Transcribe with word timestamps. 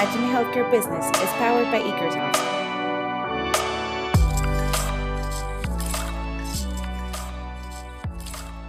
Reimagining 0.00 0.32
Healthcare 0.32 0.70
Business 0.70 1.06
is 1.08 1.30
powered 1.36 1.70
by. 1.70 1.82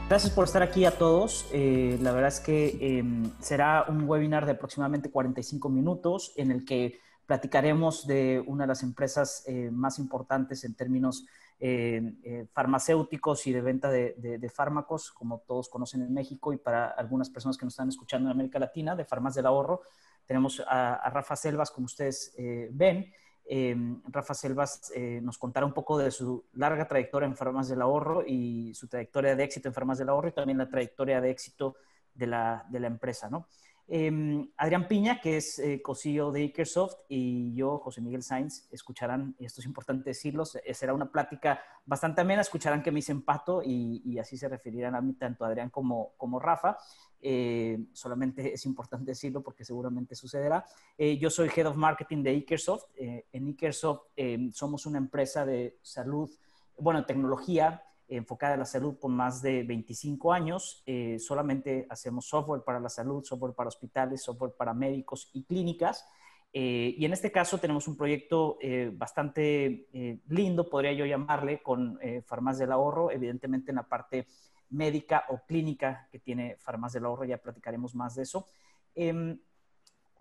Gracias 0.10 0.34
por 0.34 0.44
estar 0.44 0.62
aquí 0.62 0.84
a 0.84 0.98
todos. 0.98 1.48
Eh, 1.54 1.98
la 2.02 2.12
verdad 2.12 2.28
es 2.28 2.42
que 2.42 2.78
eh, 2.82 3.04
será 3.40 3.86
un 3.88 4.10
webinar 4.10 4.46
de 4.46 4.52
aproximadamente 4.52 5.10
45 5.10 5.70
minutos 5.70 6.34
en 6.36 6.52
el 6.52 6.66
que 6.66 7.00
platicaremos 7.26 8.06
de 8.06 8.44
una 8.46 8.66
de 8.66 8.68
las 8.68 8.84
empresas 8.84 9.46
eh, 9.48 9.70
más 9.72 10.00
importantes 10.00 10.66
en 10.66 10.76
términos 10.76 11.26
eh, 11.62 12.46
farmacéuticos 12.52 13.48
y 13.48 13.54
de 13.54 13.62
venta 13.62 13.90
de, 13.90 14.16
de, 14.18 14.38
de, 14.38 14.50
fármacos, 14.50 15.12
como 15.14 15.44
todos 15.48 15.70
conocen 15.70 16.02
en 16.02 16.14
México 16.14 16.52
y 16.52 16.58
para 16.58 16.88
algunas 16.88 17.30
personas 17.30 17.58
que 17.58 17.66
nos 17.66 17.74
están 17.74 17.88
escuchando 17.88 18.28
en 18.28 18.34
América 18.34 18.60
Latina, 18.60 18.98
de 18.98 19.06
Farmas 19.06 19.36
del 19.36 19.46
Ahorro. 19.46 19.84
Tenemos 20.32 20.64
a, 20.66 20.96
a 20.96 21.10
Rafa 21.10 21.36
Selvas, 21.36 21.72
como 21.72 21.86
ustedes 21.86 22.34
ven. 22.72 23.12
Eh, 23.54 23.76
Rafa 24.08 24.34
Selvas 24.34 24.94
eh, 24.96 25.20
nos 25.22 25.38
contará 25.38 25.66
un 25.66 25.74
poco 25.74 25.98
de 25.98 26.10
su 26.10 26.46
larga 26.54 26.88
trayectoria 26.88 27.28
en 27.28 27.36
Farmas 27.36 27.68
del 27.68 27.82
Ahorro 27.82 28.24
y 28.26 28.74
su 28.74 28.88
trayectoria 28.88 29.36
de 29.36 29.44
éxito 29.44 29.68
en 29.68 29.74
Farmas 29.74 29.98
del 29.98 30.08
Ahorro 30.08 30.30
y 30.30 30.32
también 30.32 30.58
la 30.58 30.70
trayectoria 30.70 31.20
de 31.20 31.32
éxito 31.32 31.76
de 32.14 32.28
la, 32.28 32.66
de 32.70 32.80
la 32.80 32.88
empresa, 32.88 33.30
¿no? 33.30 33.48
Eh, 33.90 34.48
Adrián 34.56 34.88
Piña, 34.88 35.20
que 35.20 35.36
es 35.36 35.60
eh, 35.60 35.82
co-CEO 35.82 36.32
de 36.32 36.44
Ikersoft, 36.44 36.96
y 37.10 37.54
yo, 37.54 37.78
José 37.80 38.00
Miguel 38.00 38.24
Sainz, 38.24 38.70
escucharán, 38.72 39.36
y 39.38 39.44
esto 39.44 39.60
es 39.60 39.68
importante 39.68 40.12
decirlo, 40.12 40.46
será 40.46 40.94
una 40.94 41.12
plática 41.12 41.62
bastante 41.86 42.22
amena, 42.22 42.40
escucharán 42.40 42.82
que 42.82 42.92
me 42.92 43.00
hice 43.00 43.12
empato 43.12 43.62
y, 43.62 44.02
y 44.06 44.18
así 44.18 44.38
se 44.38 44.48
referirán 44.48 44.96
a 44.96 45.02
mí 45.02 45.12
tanto 45.16 45.44
Adrián 45.44 45.70
como, 45.70 46.14
como 46.16 46.40
Rafa. 46.40 46.78
Eh, 47.24 47.78
solamente 47.94 48.54
es 48.54 48.66
importante 48.66 49.12
decirlo 49.12 49.42
porque 49.42 49.64
seguramente 49.64 50.16
sucederá. 50.16 50.66
Eh, 50.98 51.18
yo 51.18 51.30
soy 51.30 51.50
Head 51.56 51.68
of 51.68 51.76
Marketing 51.76 52.24
de 52.24 52.32
Ikersoft. 52.32 52.86
Eh, 52.96 53.26
en 53.32 53.48
Ikersoft 53.48 54.08
somos 54.54 54.86
una 54.86 54.98
empresa 54.98 55.46
de 55.46 55.78
salud, 55.82 56.30
bueno, 56.78 57.06
tecnología 57.06 57.84
enfocada 58.08 58.56
en 58.56 58.60
la 58.60 58.66
salud 58.66 58.98
con 59.00 59.16
más 59.16 59.42
de 59.42 59.64
25 59.64 60.34
años. 60.34 60.84
solamente 61.20 61.88
hacemos 61.90 62.26
software 62.26 62.62
para 62.62 62.80
la 62.80 62.90
salud, 62.90 63.24
software 63.24 63.54
para 63.54 63.70
hospitales, 63.70 64.22
software 64.22 64.52
para 64.52 64.74
médicos 64.74 65.30
y 65.34 65.44
clínicas. 65.44 66.06
y 66.52 67.06
en 67.06 67.14
este 67.14 67.32
caso 67.32 67.58
tenemos 67.58 67.88
un 67.88 67.96
proyecto 67.96 68.58
bastante 68.94 69.88
lindo, 70.28 70.70
podría 70.70 70.92
yo 70.92 71.06
llamarle, 71.06 71.62
con 71.64 71.98
Farmas 72.26 72.58
del 72.58 72.74
Ahorro, 72.74 73.12
evidentemente 73.12 73.72
en 73.72 73.78
la 73.78 73.88
parte 73.88 74.28
médica 74.72 75.26
o 75.30 75.42
clínica 75.46 76.08
que 76.12 76.20
tiene 76.20 76.58
Farmacia 76.58 77.00
del 77.00 77.06
Ahorro, 77.06 77.26
ya 77.26 77.38
platicaremos 77.38 77.96
más 77.96 78.16
de 78.16 78.24
eso. 78.24 78.48
Eh, 78.96 79.38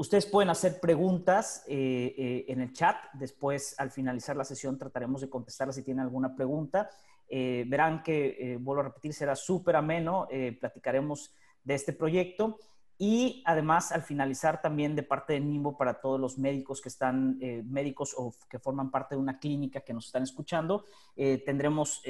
ustedes 0.01 0.25
pueden 0.25 0.49
hacer 0.49 0.81
preguntas 0.81 1.63
eh, 1.69 2.15
eh, 2.17 2.45
en 2.49 2.63
el 2.63 2.73
chat, 2.73 2.97
después 3.13 3.75
al 3.79 3.91
finalizar 3.91 4.35
la 4.35 4.45
sesión 4.45 4.79
trataremos 4.79 5.21
de 5.21 5.29
contestarlas 5.29 5.77
si 5.77 5.83
tienen 5.83 6.03
alguna 6.03 6.35
pregunta. 6.35 6.89
Eh, 7.29 7.65
verán 7.69 8.03
que, 8.03 8.59
vuelvo 8.61 8.81
a 8.81 8.85
repetir, 8.85 9.13
será 9.13 9.37
súper 9.37 9.77
ameno, 9.77 10.27
platicaremos 10.59 11.35
de 11.63 11.75
este 11.75 11.93
proyecto 11.93 12.59
y 13.03 13.43
además 13.47 13.91
al 13.91 14.03
finalizar 14.03 14.61
también 14.61 14.95
de 14.95 15.03
parte 15.03 15.33
de 15.33 15.41
NIMBO 15.41 15.77
para 15.77 16.01
todos 16.01 16.21
los 16.21 16.37
médicos 16.39 16.81
que 16.81 16.91
están, 16.91 17.39
médicos 17.65 18.15
o 18.17 18.35
que 18.49 18.59
forman 18.59 18.91
parte 18.91 19.15
de 19.15 19.21
una 19.21 19.39
clínica 19.39 19.81
que 19.81 19.95
nos 19.95 20.07
están 20.07 20.23
escuchando, 20.23 20.85
tendremos 21.17 22.03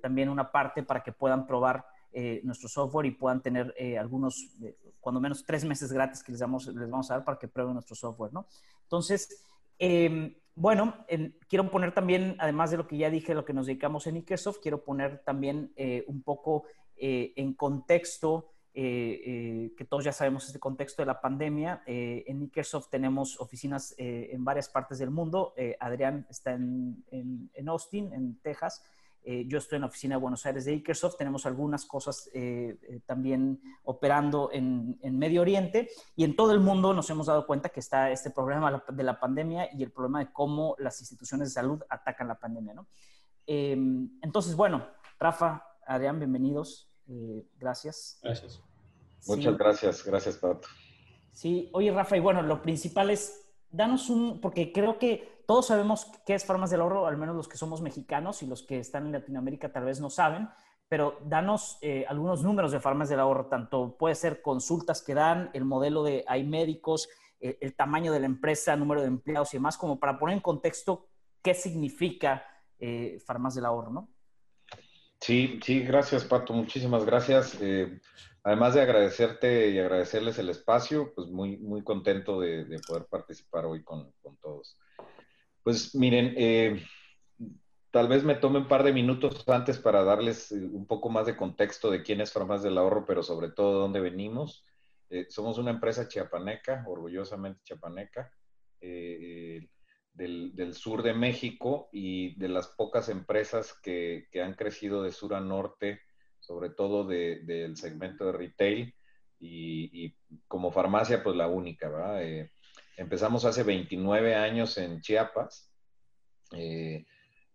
también 0.00 0.30
una 0.30 0.50
parte 0.50 0.82
para 0.82 1.02
que 1.02 1.12
puedan 1.12 1.46
probar 1.46 1.84
eh, 2.10 2.40
nuestro 2.42 2.70
software 2.70 3.04
y 3.04 3.10
puedan 3.10 3.42
tener 3.42 3.74
eh, 3.76 3.98
algunos, 3.98 4.48
eh, 4.62 4.74
cuando 4.98 5.20
menos 5.20 5.44
tres 5.44 5.62
meses 5.66 5.92
gratis 5.92 6.22
que 6.22 6.32
les, 6.32 6.40
damos, 6.40 6.66
les 6.66 6.88
vamos 6.88 7.10
a 7.10 7.16
dar 7.16 7.24
para 7.24 7.38
que 7.38 7.48
prueben 7.48 7.74
nuestro 7.74 7.94
software, 7.94 8.32
¿no? 8.32 8.46
Entonces, 8.84 9.44
em, 9.78 10.34
bueno, 10.54 11.04
quiero 11.48 11.70
poner 11.70 11.92
también, 11.92 12.34
además 12.38 12.70
de 12.70 12.78
lo 12.78 12.88
que 12.88 12.96
ya 12.96 13.10
dije, 13.10 13.34
lo 13.34 13.44
que 13.44 13.52
nos 13.52 13.66
dedicamos 13.66 14.06
en 14.06 14.16
Ikersoft, 14.16 14.58
quiero 14.60 14.82
poner 14.82 15.22
también 15.22 15.72
un 16.08 16.22
poco 16.22 16.64
en 16.96 17.54
contexto, 17.54 18.50
que 18.72 19.86
todos 19.88 20.04
ya 20.04 20.12
sabemos 20.12 20.46
este 20.46 20.60
contexto 20.60 21.02
de 21.02 21.06
la 21.06 21.20
pandemia. 21.20 21.82
en 21.86 22.42
Ikersoft 22.42 22.90
tenemos 22.90 23.40
oficinas 23.40 23.94
en 23.98 24.44
varias 24.44 24.68
partes 24.68 24.98
del 24.98 25.10
mundo. 25.10 25.54
Adrián 25.80 26.26
está 26.30 26.52
en, 26.52 27.04
en, 27.10 27.50
en 27.54 27.68
Austin, 27.68 28.12
en 28.12 28.38
Texas. 28.40 28.82
Eh, 29.30 29.44
yo 29.46 29.58
estoy 29.58 29.76
en 29.76 29.82
la 29.82 29.88
oficina 29.88 30.14
de 30.14 30.22
Buenos 30.22 30.46
Aires 30.46 30.64
de 30.64 30.72
Ikersoft. 30.72 31.18
Tenemos 31.18 31.44
algunas 31.44 31.84
cosas 31.84 32.30
eh, 32.32 32.78
eh, 32.82 33.00
también 33.04 33.60
operando 33.82 34.48
en, 34.52 34.98
en, 35.02 35.18
Medio 35.18 35.42
Oriente 35.42 35.90
y 36.16 36.24
en 36.24 36.34
todo 36.34 36.52
el 36.52 36.60
mundo 36.60 36.94
nos 36.94 37.10
hemos 37.10 37.26
dado 37.26 37.46
cuenta 37.46 37.68
que 37.68 37.80
está 37.80 38.10
este 38.10 38.30
problema 38.30 38.82
de 38.88 39.02
la 39.02 39.20
pandemia 39.20 39.68
y 39.74 39.82
el 39.82 39.92
problema 39.92 40.20
de 40.20 40.32
cómo 40.32 40.76
las 40.78 41.00
instituciones 41.00 41.48
de 41.48 41.52
salud 41.52 41.82
atacan 41.90 42.26
la 42.26 42.38
pandemia. 42.38 42.72
¿no? 42.72 42.86
Em, 43.46 44.08
entonces, 44.22 44.56
bueno, 44.56 44.86
Rafa, 45.18 45.62
Adrián, 45.86 46.18
bienvenidos. 46.18 46.87
Gracias. 47.58 48.18
Gracias. 48.22 48.62
Muchas 49.26 49.52
sí. 49.52 49.58
gracias. 49.58 50.04
Gracias, 50.04 50.36
Pato. 50.36 50.68
Sí, 51.32 51.70
oye, 51.72 51.92
Rafa, 51.92 52.16
y 52.16 52.20
bueno, 52.20 52.42
lo 52.42 52.62
principal 52.62 53.10
es, 53.10 53.48
danos 53.70 54.10
un, 54.10 54.40
porque 54.40 54.72
creo 54.72 54.98
que 54.98 55.44
todos 55.46 55.66
sabemos 55.66 56.10
qué 56.26 56.34
es 56.34 56.44
Farmas 56.44 56.70
del 56.70 56.80
Ahorro, 56.80 57.06
al 57.06 57.16
menos 57.16 57.36
los 57.36 57.48
que 57.48 57.56
somos 57.56 57.80
mexicanos 57.80 58.42
y 58.42 58.46
los 58.46 58.62
que 58.62 58.78
están 58.78 59.06
en 59.06 59.12
Latinoamérica 59.12 59.72
tal 59.72 59.84
vez 59.84 60.00
no 60.00 60.10
saben, 60.10 60.48
pero 60.88 61.18
danos 61.24 61.78
eh, 61.80 62.04
algunos 62.08 62.42
números 62.42 62.72
de 62.72 62.80
Farmas 62.80 63.08
del 63.08 63.20
Ahorro, 63.20 63.46
tanto 63.46 63.96
puede 63.96 64.14
ser 64.14 64.42
consultas 64.42 65.02
que 65.02 65.14
dan, 65.14 65.50
el 65.52 65.64
modelo 65.64 66.02
de 66.02 66.24
hay 66.26 66.44
médicos, 66.44 67.08
eh, 67.40 67.56
el 67.60 67.76
tamaño 67.76 68.12
de 68.12 68.20
la 68.20 68.26
empresa, 68.26 68.76
número 68.76 69.00
de 69.00 69.06
empleados 69.06 69.54
y 69.54 69.58
demás, 69.58 69.78
como 69.78 70.00
para 70.00 70.18
poner 70.18 70.36
en 70.36 70.42
contexto 70.42 71.06
qué 71.42 71.54
significa 71.54 72.44
eh, 72.78 73.18
Farmas 73.24 73.54
del 73.54 73.66
Ahorro, 73.66 73.90
¿no? 73.90 74.08
Sí, 75.20 75.60
sí, 75.62 75.80
gracias 75.80 76.24
Pato, 76.24 76.52
muchísimas 76.52 77.04
gracias. 77.04 77.58
Eh, 77.60 78.00
además 78.42 78.74
de 78.74 78.82
agradecerte 78.82 79.70
y 79.70 79.78
agradecerles 79.78 80.38
el 80.38 80.48
espacio, 80.48 81.12
pues 81.14 81.28
muy, 81.28 81.56
muy 81.58 81.82
contento 81.82 82.40
de, 82.40 82.64
de 82.64 82.78
poder 82.80 83.06
participar 83.06 83.66
hoy 83.66 83.82
con, 83.82 84.12
con 84.22 84.36
todos. 84.36 84.78
Pues 85.62 85.94
miren, 85.94 86.34
eh, 86.36 86.82
tal 87.90 88.08
vez 88.08 88.24
me 88.24 88.34
tome 88.34 88.58
un 88.58 88.68
par 88.68 88.82
de 88.84 88.92
minutos 88.92 89.46
antes 89.48 89.78
para 89.78 90.04
darles 90.04 90.52
eh, 90.52 90.56
un 90.56 90.86
poco 90.86 91.08
más 91.10 91.26
de 91.26 91.36
contexto 91.36 91.90
de 91.90 92.02
quién 92.02 92.20
es 92.20 92.32
Farmas 92.32 92.62
del 92.62 92.78
Ahorro, 92.78 93.04
pero 93.06 93.22
sobre 93.22 93.50
todo 93.50 93.74
de 93.74 93.78
dónde 93.80 94.00
venimos. 94.00 94.64
Eh, 95.10 95.26
somos 95.28 95.58
una 95.58 95.70
empresa 95.70 96.06
chiapaneca, 96.06 96.84
orgullosamente 96.86 97.60
chiapaneca, 97.64 98.30
eh, 98.80 99.47
del, 100.18 100.74
sur 100.74 101.02
de 101.02 101.14
México 101.14 101.88
y 101.92 102.34
de 102.38 102.48
las 102.48 102.66
pocas 102.68 103.08
empresas 103.08 103.72
que, 103.82 104.26
que 104.30 104.42
han 104.42 104.54
crecido 104.54 105.02
de 105.02 105.12
sur 105.12 105.34
a 105.34 105.40
norte, 105.40 106.00
sobre 106.40 106.70
todo 106.70 107.06
de, 107.06 107.40
del 107.44 107.76
segmento 107.76 108.26
de 108.26 108.32
retail 108.32 108.94
y, 109.38 110.06
y, 110.06 110.16
como 110.48 110.72
farmacia, 110.72 111.22
pues 111.22 111.36
la 111.36 111.46
única, 111.46 111.88
¿verdad? 111.88 112.22
Eh, 112.22 112.50
Empezamos 112.96 113.44
hace 113.44 113.62
29 113.62 114.34
años 114.34 114.76
en 114.76 115.00
Chiapas. 115.00 115.72
Eh, 116.50 117.06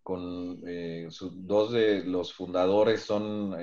con 0.02 0.62
eh, 0.66 1.08
dos 1.32 1.72
de 1.72 2.02
los 2.04 2.32
fundadores 2.32 3.02
son 3.02 3.54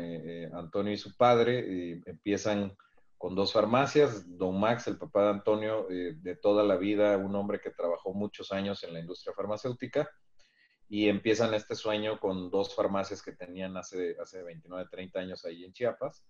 Antonio 0.53 0.93
y 0.93 0.97
su 0.97 1.17
padre. 1.17 2.01
empiezan 2.05 2.77
con 3.21 3.35
dos 3.35 3.53
farmacias. 3.53 4.35
Don 4.35 4.59
Max, 4.59 4.87
el 4.87 4.97
papá 4.97 5.25
de 5.25 5.29
Antonio, 5.29 5.85
de 5.87 6.35
toda 6.37 6.63
la 6.63 6.75
vida, 6.75 7.17
un 7.17 7.35
hombre 7.35 7.61
que 7.61 7.69
trabajó 7.69 8.15
muchos 8.15 8.51
años 8.51 8.83
en 8.83 8.93
la 8.93 8.99
industria 8.99 9.35
farmacéutica. 9.35 10.09
Y 10.89 11.07
empiezan 11.07 11.53
este 11.53 11.75
sueño 11.75 12.19
con 12.19 12.49
dos 12.49 12.73
farmacias 12.75 13.21
que 13.21 13.33
tenían 13.33 13.77
hace, 13.77 14.17
hace 14.19 14.41
29, 14.41 14.89
30 14.89 15.19
años 15.19 15.45
ahí 15.45 15.63
en 15.63 15.71
Chiapas 15.71 16.25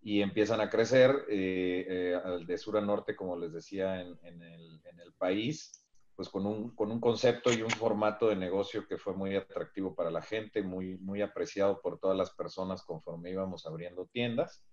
y 0.00 0.22
empiezan 0.22 0.62
a 0.62 0.70
crecer 0.70 1.26
eh, 1.28 1.84
eh, 1.86 2.44
de 2.46 2.58
sur 2.58 2.78
a 2.78 2.80
norte, 2.80 3.14
como 3.14 3.36
les 3.36 3.52
decía, 3.52 4.00
en, 4.00 4.18
el, 4.22 5.12
país, 5.18 5.86
pues 6.14 6.30
con 6.30 6.46
un, 6.46 6.74
con 6.74 6.90
un, 6.90 7.00
concepto 7.00 7.52
y 7.52 7.62
un 7.62 7.70
formato 7.70 8.28
de 8.28 8.36
negocio 8.36 8.86
que 8.86 8.96
fue 8.96 9.14
muy 9.14 9.36
atractivo 9.36 9.94
para 9.94 10.10
la 10.10 10.22
gente, 10.22 10.62
muy 10.62 11.22
apreciado 11.22 11.80
por 11.82 11.98
todas 11.98 12.16
las 12.16 12.30
personas 12.30 12.82
conforme 12.82 13.30
íbamos 13.30 13.66
abriendo 13.66 14.06
tiendas. 14.06 14.64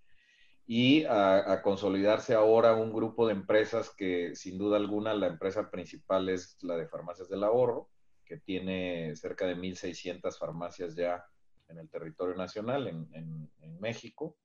Y 0.66 1.04
a, 1.06 1.62
consolidarse 1.62 2.34
ahora 2.34 2.74
un 2.74 2.94
grupo 2.94 3.28
de 3.28 3.34
empresas 3.34 3.94
que 3.96 4.36
sin 4.36 4.58
duda 4.58 4.78
alguna 4.78 5.14
la 5.14 5.28
empresa 5.28 5.70
principal 5.70 6.30
es 6.30 6.58
la 6.62 6.78
de 6.78 6.88
Farmacias 6.88 7.30
del 7.30 7.44
Ahorro, 7.44 7.90
que 8.26 8.38
tiene 8.38 9.16
cerca 9.16 9.46
de 9.46 9.58
1.600 9.58 10.38
farmacias 10.38 10.96
ya 10.96 11.24
en 11.68 11.80
el 11.80 11.90
territorio 11.90 12.36
nacional, 12.36 12.88
en, 12.88 13.50
México 13.80 14.38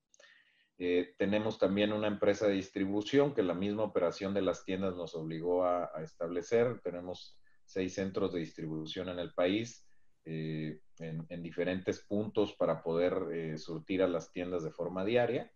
eh, 0.78 1.14
tenemos 1.16 1.58
también 1.58 1.92
una 1.92 2.08
empresa 2.08 2.48
de 2.48 2.54
distribución 2.54 3.34
que 3.34 3.44
la 3.44 3.54
misma 3.54 3.84
operación 3.84 4.34
de 4.34 4.42
las 4.42 4.64
tiendas 4.64 4.96
nos 4.96 5.14
obligó 5.14 5.64
a, 5.64 5.90
establecer. 6.02 6.80
Tenemos 6.80 7.38
seis 7.64 7.94
centros 7.94 8.32
de 8.32 8.40
distribución 8.40 9.08
en 9.08 9.20
el 9.20 9.32
país, 9.32 9.86
eh, 10.24 10.80
en, 10.98 11.24
en, 11.28 11.42
diferentes 11.42 12.00
puntos 12.00 12.54
para 12.54 12.82
poder 12.82 13.14
eh, 13.32 13.58
surtir 13.58 14.02
a 14.02 14.08
las 14.08 14.32
tiendas 14.32 14.64
de 14.64 14.70
forma 14.70 15.04
diaria. 15.04 15.52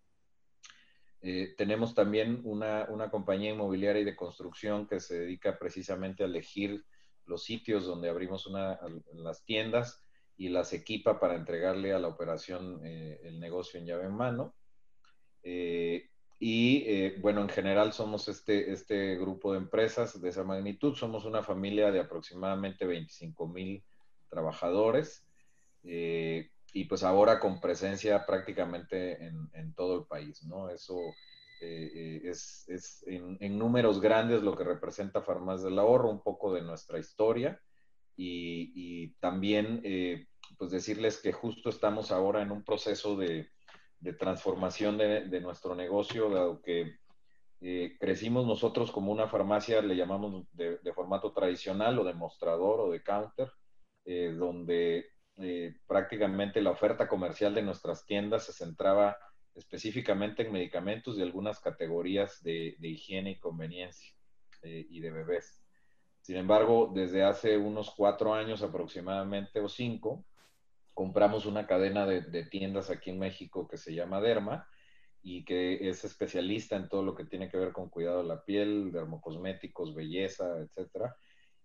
Eh, 1.23 1.55
tenemos 1.57 1.95
también 1.95 2.41
una, 2.43 2.85
una, 2.89 3.09
compañía 3.09 3.51
inmobiliaria 3.51 4.01
y 4.01 4.05
de 4.05 4.15
construcción 4.15 4.87
que 4.87 4.99
se 4.99 5.19
dedica 5.21 5.57
precisamente 5.57 6.21
a 6.21 6.25
elegir 6.25 6.83
los 7.25 7.43
sitios 7.43 7.85
donde 7.85 8.09
abrimos 8.09 8.45
una, 8.45 8.77
las 9.13 9.43
tiendas 9.45 10.03
y 10.37 10.49
las 10.49 10.73
equipa 10.73 11.19
para 11.19 11.35
entregarle 11.35 11.93
a 11.93 11.99
la 11.99 12.07
operación 12.07 12.81
eh, 12.83 13.19
el 13.23 13.39
negocio 13.39 13.79
en 13.79 13.85
llave 13.85 14.05
en 14.05 14.13
mano. 14.13 14.55
Eh, 15.43 16.09
y 16.39 16.83
eh, 16.87 17.15
bueno, 17.21 17.41
en 17.41 17.49
general 17.49 17.93
somos 17.93 18.27
este, 18.27 18.71
este 18.71 19.15
grupo 19.15 19.53
de 19.53 19.59
empresas 19.59 20.19
de 20.19 20.29
esa 20.29 20.43
magnitud. 20.43 20.95
Somos 20.95 21.25
una 21.25 21.43
familia 21.43 21.91
de 21.91 21.99
aproximadamente 21.99 22.85
25 22.85 23.47
mil 23.47 23.83
trabajadores 24.29 25.25
y 26.73 26.85
pues 26.85 27.03
ahora 27.03 27.39
con 27.39 27.61
presencia 27.61 28.25
prácticamente 28.25 29.25
en, 29.25 29.49
en 29.53 29.73
todo 29.73 29.99
el 29.99 30.05
país, 30.05 30.43
¿no? 30.43 30.69
Eso 30.69 30.97
es, 31.61 32.65
es 32.67 33.03
en, 33.07 33.37
en, 33.39 33.57
números 33.57 34.01
grandes 34.01 34.43
lo 34.43 34.55
que 34.57 34.65
representa 34.65 35.21
Farmacias 35.21 35.63
del 35.63 35.79
Ahorro, 35.79 36.09
un 36.09 36.21
poco 36.21 36.53
de 36.53 36.61
nuestra 36.61 36.99
historia 36.99 37.61
y, 38.15 39.13
también 39.19 39.81
eh, 39.83 40.27
pues 40.57 40.71
decirles 40.71 41.17
que 41.21 41.31
justo 41.31 41.69
estamos 41.69 42.11
ahora 42.11 42.41
en 42.41 42.51
un 42.51 42.63
proceso 42.63 43.15
de, 43.15 43.49
transformación 44.19 44.97
de, 44.97 45.41
nuestro 45.41 45.75
negocio, 45.75 46.29
dado 46.29 46.61
que 46.61 46.97
eh, 47.61 47.95
crecimos 47.99 48.45
nosotros 48.45 48.91
como 48.91 49.11
una 49.11 49.29
farmacia, 49.29 49.81
le 49.81 49.95
llamamos 49.95 50.45
de, 50.51 50.77
formato 50.93 51.31
tradicional 51.31 51.97
o 51.99 52.03
de 52.03 52.13
mostrador 52.13 52.81
o 52.81 52.91
de 52.91 53.01
counter, 53.01 53.49
eh, 55.37 55.75
prácticamente 55.87 56.61
la 56.61 56.71
oferta 56.71 57.07
comercial 57.07 57.55
de 57.55 57.63
nuestras 57.63 58.05
tiendas 58.05 58.45
se 58.45 58.53
centraba 58.53 59.17
específicamente 59.55 60.43
en 60.43 60.51
medicamentos 60.51 61.17
y 61.17 61.21
algunas 61.21 61.59
categorías 61.59 62.41
de, 62.43 62.75
higiene 62.79 63.31
y 63.31 63.39
conveniencia 63.39 64.15
y 64.63 64.99
de 65.01 65.11
bebés. 65.11 65.63
Sin 66.21 66.37
embargo, 66.37 66.89
desde 66.93 67.23
hace 67.23 67.57
unos 67.57 67.91
cuatro 67.91 68.33
años 68.33 68.63
aproximadamente 68.63 69.59
o 69.59 69.67
cinco, 69.67 70.25
compramos 70.93 71.45
una 71.45 71.67
cadena 71.67 72.05
de, 72.05 72.45
tiendas 72.45 72.89
aquí 72.89 73.09
en 73.09 73.19
México 73.19 73.67
que 73.67 73.77
se 73.77 73.93
llama 73.93 74.21
Derma 74.21 74.67
y 75.21 75.43
que 75.43 75.89
es 75.89 76.05
especialista 76.05 76.77
en 76.77 76.87
todo 76.87 77.03
lo 77.03 77.13
que 77.13 77.25
tiene 77.25 77.49
que 77.49 77.57
ver 77.57 77.73
con 77.73 77.89
cuidado 77.89 78.21
de 78.21 78.29
la 78.29 78.43
piel, 78.43 78.91
dermocosméticos, 78.91 79.93
belleza, 79.93 80.59
etcétera. 80.59 81.15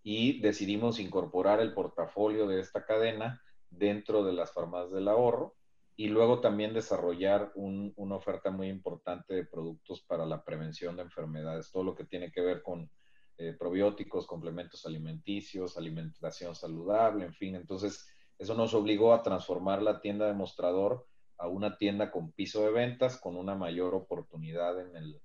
Y 0.03 0.41
decidimos 0.41 0.99
incorporar 0.99 1.61
el 1.61 1.73
portafolio 1.73 2.49
de 2.49 2.61
esta 2.61 2.85
cadena 2.85 3.41
dentro 3.71 4.25
de 4.25 4.33
las 4.33 4.53
farmacias 4.53 4.93
del 4.93 5.09
ahorro 5.09 5.55
y 5.97 6.09
luego 6.09 6.41
también 6.41 6.75
desarrollar 6.75 7.53
una 7.57 8.15
oferta 8.15 8.51
muy 8.51 8.69
importante 8.69 9.35
de 9.35 9.45
productos 9.45 10.01
para 10.03 10.25
la 10.27 10.45
prevención 10.45 10.97
de 10.97 11.03
enfermedades, 11.03 11.73
todo 11.73 11.83
lo 11.83 11.95
que 11.95 12.05
tiene 12.05 12.31
que 12.31 12.41
ver 12.41 12.63
con 12.63 12.89
eh, 13.37 13.53
probióticos, 13.59 14.27
complementos 14.27 14.87
alimenticios, 14.87 15.77
alimentación 15.77 16.55
saludable, 16.55 17.25
en 17.25 17.35
fin. 17.35 17.57
Entonces, 17.57 18.09
eso 18.39 18.55
nos 18.55 18.75
obligó 18.75 19.13
a 19.13 19.23
transformar 19.23 19.83
la 19.83 20.01
tienda 20.01 20.27
de 20.27 20.35
mostrador 20.35 21.07
a 21.37 21.49
una 21.49 21.77
tienda 21.79 22.11
con 22.11 22.33
piso 22.33 22.63
de 22.63 22.71
ventas, 22.71 23.17
con 23.17 23.37
una 23.37 23.55
mayor 23.55 23.95
oportunidad 23.95 24.81
en 24.81 24.97
el, 24.97 25.21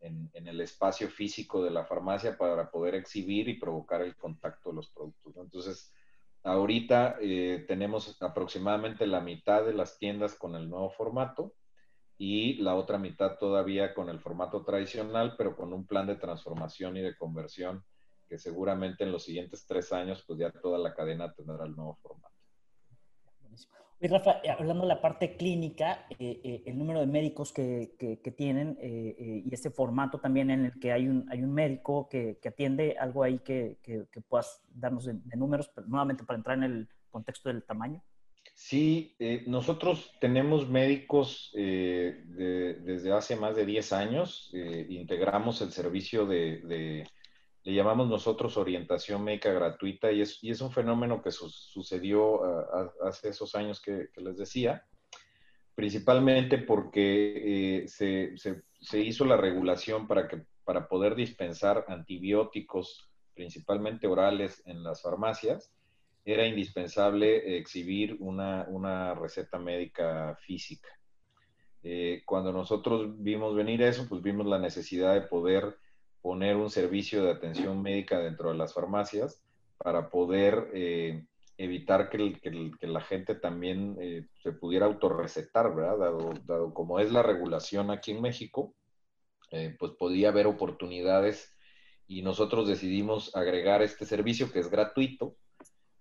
en, 0.00 0.30
el 0.46 0.60
espacio 0.60 1.08
físico 1.08 1.64
de 1.64 1.70
la 1.70 1.84
farmacia 1.84 2.36
para 2.36 2.70
poder 2.70 2.94
exhibir 2.94 3.48
y 3.48 3.58
provocar 3.58 4.02
el 4.02 4.16
contacto 4.16 4.70
de 4.70 4.76
los 4.76 4.90
productos. 4.90 5.36
Entonces, 5.36 5.92
ahorita 6.44 7.16
eh, 7.20 7.64
tenemos 7.66 8.20
aproximadamente 8.22 9.06
la 9.06 9.20
mitad 9.20 9.64
de 9.64 9.74
las 9.74 9.98
tiendas 9.98 10.34
con 10.36 10.54
el 10.54 10.68
nuevo 10.68 10.90
formato 10.90 11.54
y 12.16 12.54
la 12.62 12.76
otra 12.76 12.98
mitad 12.98 13.38
todavía 13.38 13.94
con 13.94 14.08
el 14.08 14.20
formato 14.20 14.64
tradicional, 14.64 15.34
pero 15.36 15.56
con 15.56 15.72
un 15.72 15.86
plan 15.86 16.06
de 16.06 16.16
transformación 16.16 16.96
y 16.96 17.00
de 17.00 17.16
conversión 17.16 17.84
que 18.28 18.38
seguramente 18.38 19.04
en 19.04 19.12
los 19.12 19.24
siguientes 19.24 19.66
tres 19.66 19.92
años, 19.92 20.24
pues 20.26 20.38
ya 20.38 20.50
toda 20.50 20.78
la 20.78 20.94
cadena 20.94 21.32
tendrá 21.32 21.64
el 21.64 21.74
nuevo 21.74 21.98
formato. 22.02 22.33
Rafa, 24.08 24.40
eh, 24.42 24.50
hablando 24.50 24.82
de 24.82 24.88
la 24.88 25.00
parte 25.00 25.36
clínica, 25.36 26.06
eh, 26.18 26.40
eh, 26.44 26.62
el 26.66 26.78
número 26.78 27.00
de 27.00 27.06
médicos 27.06 27.52
que, 27.52 27.94
que, 27.98 28.30
tienen 28.32 28.76
y 28.82 29.52
este 29.54 29.70
formato 29.70 30.18
también 30.18 30.50
en 30.50 30.66
el 30.66 30.80
que 30.80 30.92
hay 30.92 31.08
un, 31.08 31.26
hay 31.30 31.42
un 31.42 31.52
médico 31.52 32.08
que, 32.08 32.38
que 32.42 32.48
atiende, 32.48 32.96
algo 32.98 33.22
ahí 33.22 33.38
que, 33.38 33.78
puedas 34.28 34.60
darnos 34.74 35.04
de, 35.06 35.14
números, 35.36 35.70
nuevamente 35.86 36.24
para 36.24 36.38
entrar 36.38 36.58
en 36.58 36.64
el 36.64 36.88
contexto 37.10 37.48
del 37.48 37.64
tamaño. 37.64 38.02
Sí, 38.54 39.16
nosotros 39.46 40.12
tenemos 40.20 40.68
médicos 40.68 41.50
desde 41.54 43.12
hace 43.12 43.36
más 43.36 43.56
de 43.56 43.66
10 43.66 43.92
años. 43.92 44.52
Integramos 44.88 45.60
el 45.62 45.70
servicio 45.70 46.26
de, 46.26 47.06
le 47.64 47.74
llamamos 47.74 48.08
nosotros 48.08 48.56
orientación 48.56 49.24
médica 49.24 49.52
gratuita 49.52 50.12
y 50.12 50.20
es, 50.20 50.38
y 50.42 50.50
es 50.50 50.60
un 50.60 50.70
fenómeno 50.70 51.22
que 51.22 51.30
sucedió 51.30 52.42
hace 53.02 53.30
esos 53.30 53.54
años 53.54 53.80
que, 53.80 54.10
les 54.16 54.36
decía, 54.36 54.84
principalmente 55.74 56.58
porque 56.58 57.84
se, 57.88 58.36
se, 58.36 59.00
hizo 59.00 59.24
la 59.24 59.38
regulación 59.38 60.06
para, 60.06 60.28
que, 60.28 60.44
para 60.64 60.88
poder 60.88 61.14
dispensar 61.14 61.86
antibióticos, 61.88 63.10
principalmente 63.34 64.06
orales, 64.06 64.62
en 64.66 64.82
las 64.82 65.02
farmacias 65.02 65.74
era 66.24 66.46
indispensable 66.46 67.58
exhibir 67.58 68.16
una, 68.20 69.14
receta 69.14 69.58
médica 69.58 70.36
física. 70.40 70.88
Eh, 71.82 72.22
cuando 72.24 72.50
nosotros 72.50 73.22
vimos 73.22 73.54
venir 73.54 73.82
eso, 73.82 74.06
pues 74.08 74.22
vimos 74.22 74.46
la 74.46 74.58
necesidad 74.58 75.12
de 75.12 75.22
poder 75.22 75.76
poner 76.24 76.56
un 76.56 76.70
servicio 76.70 77.22
de 77.22 77.32
atención 77.32 77.82
médica 77.82 78.18
dentro 78.18 78.48
de 78.50 78.56
las 78.56 78.72
farmacias 78.72 79.44
para 79.76 80.08
poder 80.08 80.70
eh, 80.72 81.26
evitar 81.58 82.08
que, 82.08 82.70
la 82.80 83.00
gente 83.02 83.34
también 83.34 83.98
eh, 84.00 84.26
se 84.42 84.52
pudiera 84.52 84.86
autorrecetar, 84.86 85.74
¿verdad? 85.74 85.98
Dado, 85.98 86.32
dado, 86.46 86.72
como 86.72 86.98
es 86.98 87.12
la 87.12 87.22
regulación 87.22 87.90
aquí 87.90 88.12
en 88.12 88.22
México, 88.22 88.74
pues 89.78 89.92
podía 89.92 90.30
haber 90.30 90.48
oportunidades 90.48 91.56
y 92.08 92.22
nosotros 92.22 92.66
decidimos 92.66 93.36
agregar 93.36 93.82
este 93.82 94.04
servicio 94.04 94.50
que 94.50 94.58
es 94.58 94.68
gratuito, 94.68 95.36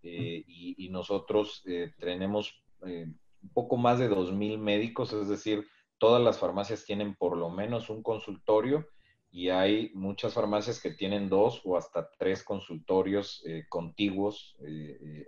eh, 0.04 0.44
y, 0.46 0.90
nosotros 0.90 1.64
eh, 1.66 1.94
tenemos 1.98 2.62
eh, 2.86 3.08
un 3.42 3.50
poco 3.54 3.78
más 3.78 4.00
de 4.00 4.10
2.000 4.10 4.60
médicos, 4.60 5.14
es 5.14 5.30
decir, 5.30 5.66
todas 5.98 6.22
las 6.22 6.38
farmacias 6.38 6.84
tienen 6.84 7.16
por 7.16 7.38
lo 7.38 7.50
menos 7.50 7.90
un 7.90 8.04
consultorio 8.04 8.86
y 9.34 9.50
hay 9.50 9.90
muchas 9.96 10.32
farmacias 10.34 10.80
que 10.80 10.92
tienen 10.92 11.28
dos 11.28 11.60
o 11.66 11.76
hasta 11.76 12.08
tres 12.12 12.44
consultorios 12.44 13.44
contiguos 13.68 14.56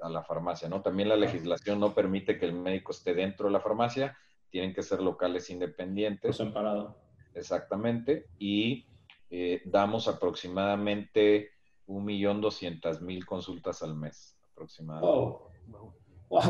a 0.01 0.09
la 0.09 0.23
farmacia, 0.23 0.69
¿no? 0.69 0.83
También 0.83 1.09
la 1.09 1.15
legislación 1.15 1.79
no 1.79 1.95
permite 1.95 2.37
que 2.37 2.45
el 2.45 2.53
médico 2.53 2.91
esté 2.91 3.15
dentro 3.15 3.47
de 3.47 3.53
la 3.53 3.59
farmacia, 3.59 4.15
tienen 4.51 4.75
que 4.75 4.83
ser 4.83 5.01
locales 5.01 5.49
independientes. 5.49 6.37
separado. 6.37 7.01
Exactamente, 7.33 8.27
y 8.37 8.85
damos 9.65 10.07
aproximadamente 10.07 11.49
1.200.000 11.87 13.25
consultas 13.25 13.81
al 13.81 13.95
mes 13.95 14.37
aproximadamente. 14.51 15.45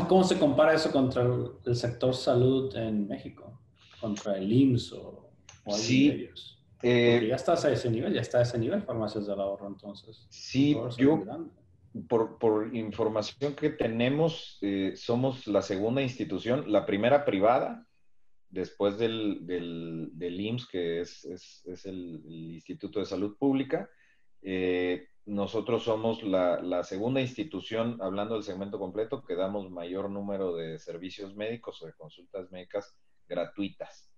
¿Cómo 0.08 0.24
se 0.24 0.38
compara 0.38 0.74
eso 0.74 0.90
contra 0.90 1.22
el, 1.22 1.74
sector 1.74 2.14
salud 2.14 2.74
en 2.76 3.06
México? 3.08 3.60
¿Contra 4.00 4.36
el 4.36 4.52
IMSS 4.52 4.92
o, 4.92 5.30
o 5.64 5.72
sí, 5.72 6.08
de 6.08 6.14
ellos? 6.14 6.55
Eh, 6.88 7.26
ya 7.28 7.34
estás 7.34 7.64
a 7.64 7.72
ese 7.72 7.90
nivel, 7.90 8.14
ya 8.14 8.20
está 8.20 8.38
a 8.38 8.42
ese 8.42 8.58
nivel 8.58 8.82
farmacias 8.82 9.26
del 9.26 9.40
ahorro 9.40 9.66
entonces. 9.66 10.26
Sí, 10.30 10.76
yo, 10.98 11.24
por, 12.08 12.38
por, 12.38 12.76
información 12.76 13.54
que 13.56 13.70
tenemos, 13.70 14.58
eh, 14.62 14.92
somos 14.94 15.46
la 15.48 15.62
segunda 15.62 16.00
institución, 16.00 16.70
la 16.70 16.86
primera 16.86 17.24
privada, 17.24 17.86
después 18.50 18.98
del, 18.98 19.46
del, 19.46 20.10
del 20.12 20.40
IMSS, 20.40 20.68
que 20.68 21.00
es, 21.00 21.24
es, 21.24 21.66
es 21.66 21.86
el, 21.86 22.22
el, 22.24 22.54
Instituto 22.54 23.00
de 23.00 23.06
Salud 23.06 23.36
Pública. 23.36 23.90
Eh, 24.42 25.08
nosotros 25.26 25.82
somos 25.82 26.22
la, 26.22 26.84
segunda 26.84 27.20
institución, 27.20 27.98
hablando 28.00 28.34
del 28.34 28.44
segmento 28.44 28.78
completo, 28.78 29.24
que 29.24 29.34
damos 29.34 29.70
mayor 29.70 30.08
número 30.08 30.54
de 30.54 30.78
servicios 30.78 31.34
médicos 31.34 31.82
o 31.82 31.86
de 31.86 31.94
consultas 31.94 32.48
médicas 32.52 32.96
gratuitas. 33.28 34.08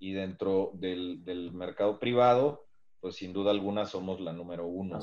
Y 0.00 0.12
dentro 0.12 0.72
del, 0.74 1.52
mercado 1.52 2.00
privado, 2.00 2.66
pues 3.00 3.16
sin 3.16 3.32
duda 3.32 3.52
alguna 3.52 3.84
somos 3.84 4.20
la 4.20 4.32
número 4.32 4.66
uno, 4.66 4.98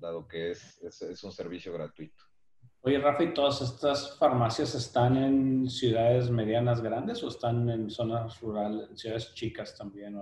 dado 0.00 0.26
que 0.26 0.50
es, 0.50 0.82
es, 0.82 1.22
un 1.22 1.30
servicio 1.30 1.72
gratuito. 1.72 2.24
Oye, 2.80 2.98
Rafa, 2.98 3.22
¿y 3.22 3.32
todas 3.32 3.62
estas 3.62 4.18
farmacias 4.18 4.74
están 4.74 5.16
en 5.16 5.70
ciudades 5.70 6.30
medianas 6.30 6.82
grandes 6.82 7.22
o 7.22 7.28
están 7.28 7.70
en 7.70 7.88
zonas 7.88 8.40
rurales, 8.40 8.90
en 8.90 8.96
ciudades 8.96 9.32
chicas 9.34 9.76
también? 9.76 10.20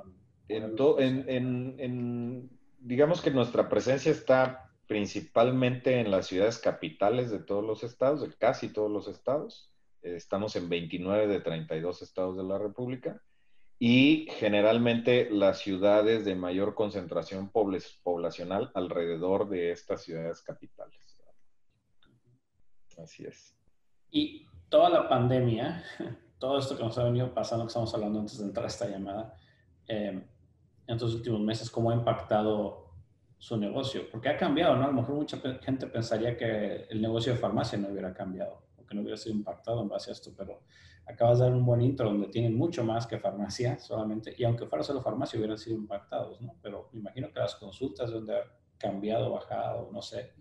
en, 0.49 1.25
en, 1.28 1.81
en 1.81 2.50
digamos 2.78 3.23
que 3.23 3.31
nuestra 3.31 3.69
presencia 3.69 4.12
está 4.12 4.73
principalmente 4.87 6.00
en 6.00 6.11
las 6.11 6.26
ciudades 6.26 6.59
capitales 6.59 7.31
de 7.31 7.38
todos 7.38 7.64
los 7.64 7.83
estados, 7.83 8.21
de 8.21 8.33
casi 8.35 8.69
todos 8.69 8.90
los 8.90 9.09
estados. 9.09 9.73
estamos 10.02 10.57
en 10.57 10.69
29 10.69 11.28
de 11.28 11.40
32 11.40 12.02
estados 12.02 12.37
de 12.37 12.45
la 12.45 12.59
República. 12.59 13.23
Y 13.84 14.28
generalmente 14.38 15.28
las 15.28 15.58
ciudades 15.58 16.24
de 16.24 16.36
mayor 16.36 16.76
concentración 16.76 17.50
poblacional 17.50 18.70
alrededor 18.74 19.48
de 19.48 19.72
estas 19.72 20.04
ciudades 20.04 20.40
capitales. 20.40 21.18
Así 22.96 23.24
es. 23.24 23.56
Y 24.08 24.46
toda 24.68 24.88
la 24.88 25.08
pandemia, 25.08 25.82
todo 26.38 26.60
esto 26.60 26.76
que 26.76 26.84
nos 26.84 26.96
ha 26.96 27.02
venido 27.02 27.34
pasando, 27.34 27.64
que 27.64 27.70
estamos 27.70 27.92
hablando 27.92 28.20
antes 28.20 28.38
de 28.38 28.44
entrar 28.44 28.66
a 28.66 28.68
esta 28.68 28.86
llamada, 28.86 29.34
eh, 29.88 30.28
en 30.86 30.94
estos 30.94 31.16
últimos 31.16 31.40
meses, 31.40 31.68
¿cómo 31.68 31.90
ha 31.90 31.94
impactado 31.96 32.88
su 33.36 33.56
negocio? 33.56 34.08
Porque 34.12 34.28
ha 34.28 34.36
cambiado, 34.36 34.76
¿no? 34.76 34.84
A 34.84 34.86
lo 34.86 34.92
mejor 34.92 35.16
mucha 35.16 35.38
gente 35.60 35.88
pensaría 35.88 36.36
que 36.36 36.86
el 36.88 37.02
negocio 37.02 37.32
de 37.32 37.38
farmacia 37.40 37.76
no 37.78 37.88
hubiera 37.88 38.14
cambiado, 38.14 38.62
que 38.92 38.96
no 38.96 39.02
hubiera 39.02 39.16
sido 39.16 39.34
impactado 39.34 39.82
en 39.82 39.88
base 39.88 40.11
a 40.11 40.12
esto, 40.12 40.32
pero 40.37 40.61
acabas 41.06 41.38
de 41.38 41.46
dar 41.46 41.54
un 41.54 41.64
buen 41.64 41.80
intro 41.80 42.08
donde 42.08 42.28
tienen 42.28 42.56
mucho 42.56 42.84
más 42.84 43.06
que 43.06 43.18
farmacia 43.18 43.78
solamente, 43.80 44.34
y 44.37 44.44
aunque 44.44 44.66
fuera 44.66 44.84
solo 44.84 45.00
farmacia 45.00 45.38
hubieran 45.38 45.58
sido 45.58 45.76
impactados, 45.76 46.40
¿no? 46.40 46.54
Pero 46.62 46.90
me 46.92 47.00
imagino 47.00 47.32
que 47.32 47.40
las 47.40 47.56
consultas 47.56 48.11
donde 48.11 48.37
ha 48.37 48.44
cambiado, 48.76 49.32
bajado, 49.32 49.90
no 49.92 50.02
sé, 50.02 50.32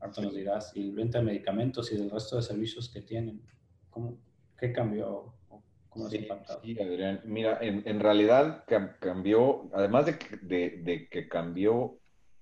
ahorita 0.00 0.22
nos 0.22 0.34
dirás, 0.34 0.72
y 0.74 0.90
venta 0.90 1.18
de 1.18 1.24
medicamentos 1.24 1.92
y 1.92 1.96
del 1.96 2.10
resto 2.10 2.36
de 2.36 2.42
servicios 2.42 2.88
que 2.88 3.02
tienen, 3.02 3.42
¿cómo, 3.88 4.18
¿qué 4.58 4.72
cambió? 4.72 5.34
¿Cómo 5.88 6.08
sí, 6.08 6.18
impactado? 6.18 6.60
Sí, 6.62 6.80
Adrián, 6.80 7.20
mira, 7.24 7.58
en, 7.60 7.82
en 7.86 8.00
realidad 8.00 8.64
cambió, 9.00 9.68
además 9.72 10.06
de 10.06 10.18
de, 10.42 10.82
de 10.82 11.08
que 11.08 11.28
cambió 11.28 11.99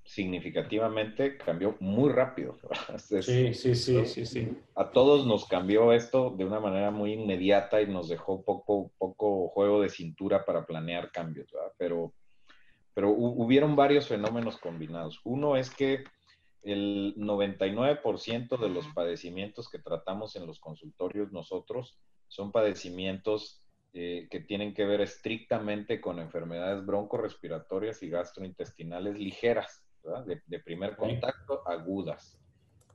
significativamente, 0.09 1.37
cambió 1.37 1.77
muy 1.81 2.11
rápido. 2.11 2.57
sí, 2.97 3.53
sí, 3.53 3.75
sí, 3.75 4.07
sí, 4.07 4.25
sí. 4.25 4.49
A 4.75 4.91
todos 4.91 5.27
nos 5.27 5.47
cambió 5.47 5.93
esto 5.93 6.31
de 6.31 6.47
una 6.47 6.61
manera 6.61 6.91
muy 6.91 7.13
inmediata 7.13 7.83
y 7.83 7.87
nos 7.89 8.09
dejó 8.09 8.43
poco, 8.43 8.91
poco 8.97 9.49
juego 9.49 9.83
de 9.83 9.91
cintura 9.91 10.47
para 10.47 10.65
planear 10.65 11.13
cambios, 11.13 11.53
¿verdad? 11.53 11.73
Pero, 11.77 12.15
pero 12.95 13.11
hubieron 13.11 13.77
varios 13.77 14.09
fenómenos 14.09 14.57
combinados. 14.57 15.21
Uno 15.25 15.59
es 15.59 15.69
que 15.69 16.05
el 16.63 17.15
99% 17.17 18.59
de 18.59 18.69
los 18.71 18.87
padecimientos 18.95 19.69
que 19.69 19.79
tratamos 19.79 20.37
en 20.37 20.47
los 20.47 20.59
consultorios 20.59 21.33
nosotros 21.33 21.99
son 22.29 22.51
padecimientos 22.51 23.63
eh, 23.93 24.27
que 24.31 24.41
tienen 24.41 24.73
que 24.73 24.87
ver 24.87 25.03
estrictamente 25.03 26.01
con 26.01 26.19
enfermedades 26.19 26.85
broncorespiratorias 26.87 28.03
y 28.03 28.09
gastrointestinales 28.09 29.19
ligeras 29.19 29.85
de, 30.27 30.61
primer 30.61 30.97
contacto, 30.97 31.63
agudas. 31.67 32.39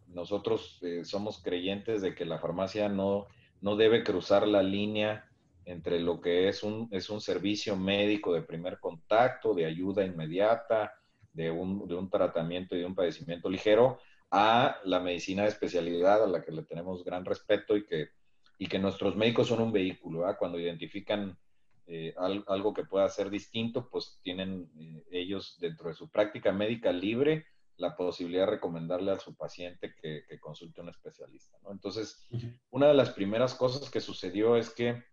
Nosotros 0.07 0.79
eh, 0.81 1.03
somos 1.05 1.41
creyentes 1.41 2.01
de 2.01 2.13
que 2.13 2.25
la 2.25 2.39
farmacia 2.39 2.89
no, 2.89 3.27
no 3.61 3.75
debe 3.75 4.03
cruzar 4.03 4.47
la 4.47 4.61
línea 4.61 5.29
entre 5.65 5.99
lo 5.99 6.19
que 6.19 6.49
es 6.49 6.63
un, 6.63 6.89
es 6.91 7.09
un 7.09 7.21
servicio 7.21 7.75
médico 7.75 8.33
de 8.33 8.41
primer 8.41 8.79
contacto, 8.79 9.53
de 9.53 9.65
ayuda 9.65 10.03
inmediata, 10.03 10.93
de 11.31 11.49
un, 11.49 11.87
de 11.87 11.95
un 11.95 12.09
tratamiento 12.09 12.75
y 12.75 12.79
de 12.79 12.85
un 12.85 12.95
padecimiento 12.95 13.49
ligero, 13.49 13.99
a 14.29 14.77
la 14.83 14.99
medicina 14.99 15.43
de 15.43 15.49
especialidad 15.49 16.23
a 16.23 16.27
la 16.27 16.41
que 16.41 16.51
le 16.51 16.63
tenemos 16.63 17.03
gran 17.03 17.23
respeto 17.23 17.77
y 17.77 17.85
que, 17.85 18.09
y 18.57 18.67
que 18.67 18.79
nuestros 18.79 19.15
médicos 19.15 19.47
son 19.47 19.61
un 19.61 19.71
vehículo. 19.71 20.25
Cuando 20.37 20.59
identifican 20.59 21.37
eh, 21.85 22.13
algo 22.17 22.73
que 22.73 22.85
pueda 22.85 23.09
ser 23.09 23.29
distinto, 23.29 23.89
pues 23.89 24.19
tienen 24.21 24.71
eh, 24.79 25.03
ellos 25.11 25.57
dentro 25.59 25.89
de 25.89 25.95
su 25.95 26.09
práctica 26.09 26.53
médica 26.53 26.93
libre 26.93 27.45
la 27.75 27.97
posibilidad 27.97 28.45
de 28.45 28.51
recomendarle 28.51 29.11
a 29.11 29.19
su 29.19 29.35
paciente 29.35 29.93
que, 30.01 30.23
consulte 30.39 30.79
a 30.79 30.83
un 30.83 30.89
especialista. 30.89 31.57
Entonces, 31.69 32.25
una 32.69 32.87
de 32.87 32.93
las 32.93 33.09
primeras 33.09 33.55
cosas 33.55 33.89
que 33.89 33.99
sucedió 33.99 34.55
es 34.55 34.69
que 34.69 35.03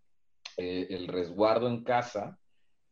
eh, 0.57 0.87
el 0.91 1.07
resguardo 1.07 1.67
en 1.67 1.83
casa 1.83 2.39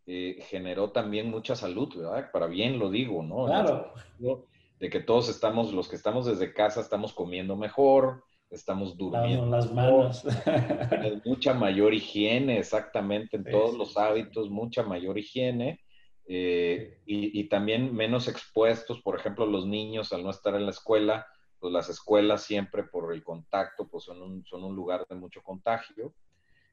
generó 0.05 0.91
también 0.91 1.29
mucha 1.29 1.55
salud, 1.55 1.95
¿verdad? 1.95 2.31
Para 2.31 2.47
bien 2.47 2.79
lo 2.79 2.89
digo, 2.89 3.21
¿no? 3.21 3.45
Claro. 3.45 3.93
De 4.79 4.89
que 4.89 5.01
todos 5.01 5.29
estamos, 5.29 5.71
los 5.71 5.87
que 5.87 5.97
estamos 5.97 6.25
desde 6.25 6.51
casa, 6.51 6.81
estamos 6.81 7.13
comiendo 7.13 7.55
mejor, 7.55 8.23
estamos 8.49 8.97
durmiendo. 8.97 9.45
las 9.45 9.71
manos. 9.71 10.23
mucha 11.25 11.53
mayor 11.53 11.93
higiene, 11.93 12.57
exactamente, 12.59 13.37
en 13.37 13.43
todos 13.43 13.75
los 13.77 13.97
hábitos, 13.97 14.49
mucha 14.49 14.83
mayor 14.83 15.17
higiene. 15.17 15.79
Eh, 16.31 17.01
y, 17.07 17.43
también 17.45 17.95
menos 17.95 18.27
expuestos, 18.27 19.01
por 19.01 19.19
ejemplo, 19.19 19.47
los 19.47 19.65
niños 19.65 20.13
al 20.13 20.23
no 20.23 20.29
estar 20.29 20.53
en 20.53 20.65
la 20.65 20.71
escuela, 20.71 21.25
pues 21.57 21.73
las 21.73 21.89
escuelas 21.89 22.43
siempre 22.43 22.83
por 22.83 23.11
el 23.11 23.23
contacto, 23.23 23.87
pues 23.87 24.03
son 24.03 24.21
un, 24.21 24.45
son 24.45 24.63
un 24.63 24.75
lugar 24.75 25.07
de 25.09 25.15
mucho 25.15 25.41
contagio. 25.41 26.13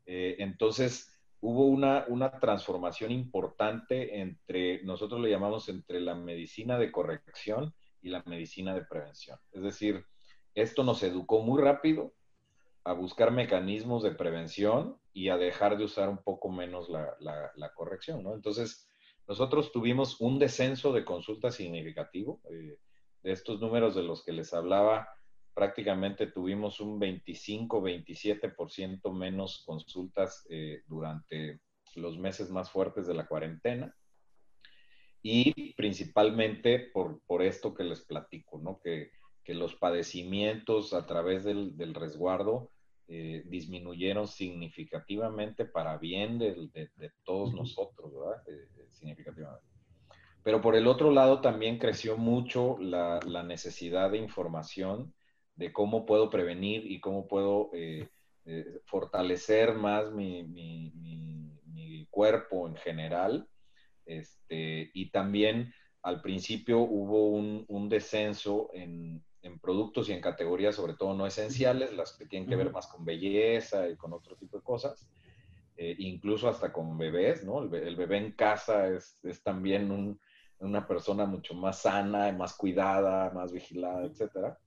Eh, 0.04 0.36
entonces, 0.40 1.10
hubo 1.40 1.66
una, 1.66 2.04
una 2.08 2.38
transformación 2.38 3.12
importante 3.12 4.20
entre, 4.20 4.82
nosotros 4.82 5.22
le 5.22 5.30
llamamos 5.30 5.70
entre 5.70 6.00
la 6.00 6.14
medicina 6.14 6.78
de 6.78 6.92
corrección 6.92 7.74
y 8.02 8.10
la 8.10 8.22
medicina 8.26 8.74
de 8.74 8.84
prevención. 8.84 9.38
Es 9.52 9.62
decir, 9.62 10.04
esto 10.56 10.82
nos 10.82 11.02
educó 11.02 11.42
muy 11.42 11.62
rápido 11.62 12.14
a 12.82 12.94
buscar 12.94 13.30
mecanismos 13.30 14.02
de 14.02 14.12
prevención 14.12 14.98
y 15.12 15.28
a 15.28 15.36
dejar 15.36 15.76
de 15.76 15.84
usar 15.84 16.08
un 16.08 16.16
poco 16.18 16.50
menos 16.50 16.88
la, 16.88 17.72
corrección, 17.74 18.22
¿no? 18.22 18.32
Entonces, 18.34 18.88
nosotros 19.28 19.70
tuvimos 19.70 20.18
un 20.20 20.38
descenso 20.38 20.92
de 20.92 21.04
consultas 21.04 21.56
significativo. 21.56 22.40
Eh, 22.50 22.78
de 23.22 23.32
estos 23.32 23.60
números 23.60 23.94
de 23.94 24.02
los 24.02 24.24
que 24.24 24.32
les 24.32 24.54
hablaba, 24.54 25.10
prácticamente 25.52 26.28
tuvimos 26.28 26.80
un 26.80 26.98
25-27% 27.00 29.12
menos 29.12 29.62
consultas 29.66 30.46
eh, 30.48 30.82
durante 30.86 31.60
los 31.96 32.18
meses 32.18 32.50
más 32.50 32.70
fuertes 32.70 33.06
de 33.06 33.14
la 33.14 33.26
cuarentena. 33.26 33.94
Y 35.22 35.74
principalmente 35.74 36.78
por, 36.94 37.20
por 37.26 37.42
esto 37.42 37.74
que 37.74 37.84
les 37.84 38.00
platico, 38.02 38.58
¿no? 38.58 38.80
Que 38.80 39.10
que 39.46 39.54
los 39.54 39.76
padecimientos 39.76 40.92
a 40.92 41.06
través 41.06 41.44
del, 41.44 41.94
resguardo 41.94 42.72
eh, 43.06 43.44
disminuyeron 43.46 44.26
significativamente 44.26 45.64
para 45.64 45.96
bien 45.98 46.36
de, 46.40 46.90
todos 47.22 47.54
nosotros, 47.54 48.12
¿verdad? 48.12 48.42
Eh, 48.48 48.68
eh, 48.76 48.88
significativamente. 48.90 49.64
Pero 50.42 50.60
por 50.60 50.74
el 50.74 50.88
otro 50.88 51.12
lado 51.12 51.40
también 51.40 51.78
creció 51.78 52.16
mucho 52.16 52.76
la, 52.80 53.20
necesidad 53.44 54.10
de 54.10 54.18
información 54.18 55.14
de 55.54 55.72
cómo 55.72 56.06
puedo 56.06 56.28
prevenir 56.28 56.90
y 56.90 56.98
cómo 56.98 57.28
puedo 57.28 57.70
fortalecer 58.84 59.74
más 59.74 60.10
mi, 60.12 60.42
cuerpo 62.10 62.66
en 62.66 62.74
general. 62.76 63.48
Este, 64.06 64.90
y 64.94 65.10
también 65.10 65.72
al 66.02 66.22
principio 66.22 66.78
hubo 66.80 67.28
un, 67.28 67.64
un 67.68 67.88
descenso 67.88 68.70
en, 68.72 69.22
en 69.46 69.58
productos 69.58 70.08
y 70.08 70.12
en 70.12 70.20
categorías, 70.20 70.74
sobre 70.74 70.94
todo 70.94 71.14
no 71.14 71.26
esenciales, 71.26 71.92
las 71.94 72.16
que 72.16 72.26
tienen 72.26 72.48
que 72.48 72.56
ver 72.56 72.70
más 72.70 72.86
con 72.86 73.04
belleza 73.04 73.88
y 73.88 73.96
con 73.96 74.12
otro 74.12 74.36
tipo 74.36 74.58
de 74.58 74.62
cosas, 74.64 75.08
eh, 75.76 75.94
incluso 75.98 76.48
hasta 76.48 76.72
con 76.72 76.98
bebés, 76.98 77.44
¿no? 77.44 77.62
El, 77.62 77.96
bebé 77.96 78.18
en 78.18 78.32
casa 78.32 78.88
es, 78.88 79.18
es 79.22 79.42
también 79.42 80.18
una 80.58 80.86
persona 80.86 81.26
mucho 81.26 81.54
más 81.54 81.82
sana, 81.82 82.32
más 82.32 82.54
cuidada, 82.54 83.30
más 83.30 83.52
vigilada, 83.52 84.04
etcétera. 84.04 84.58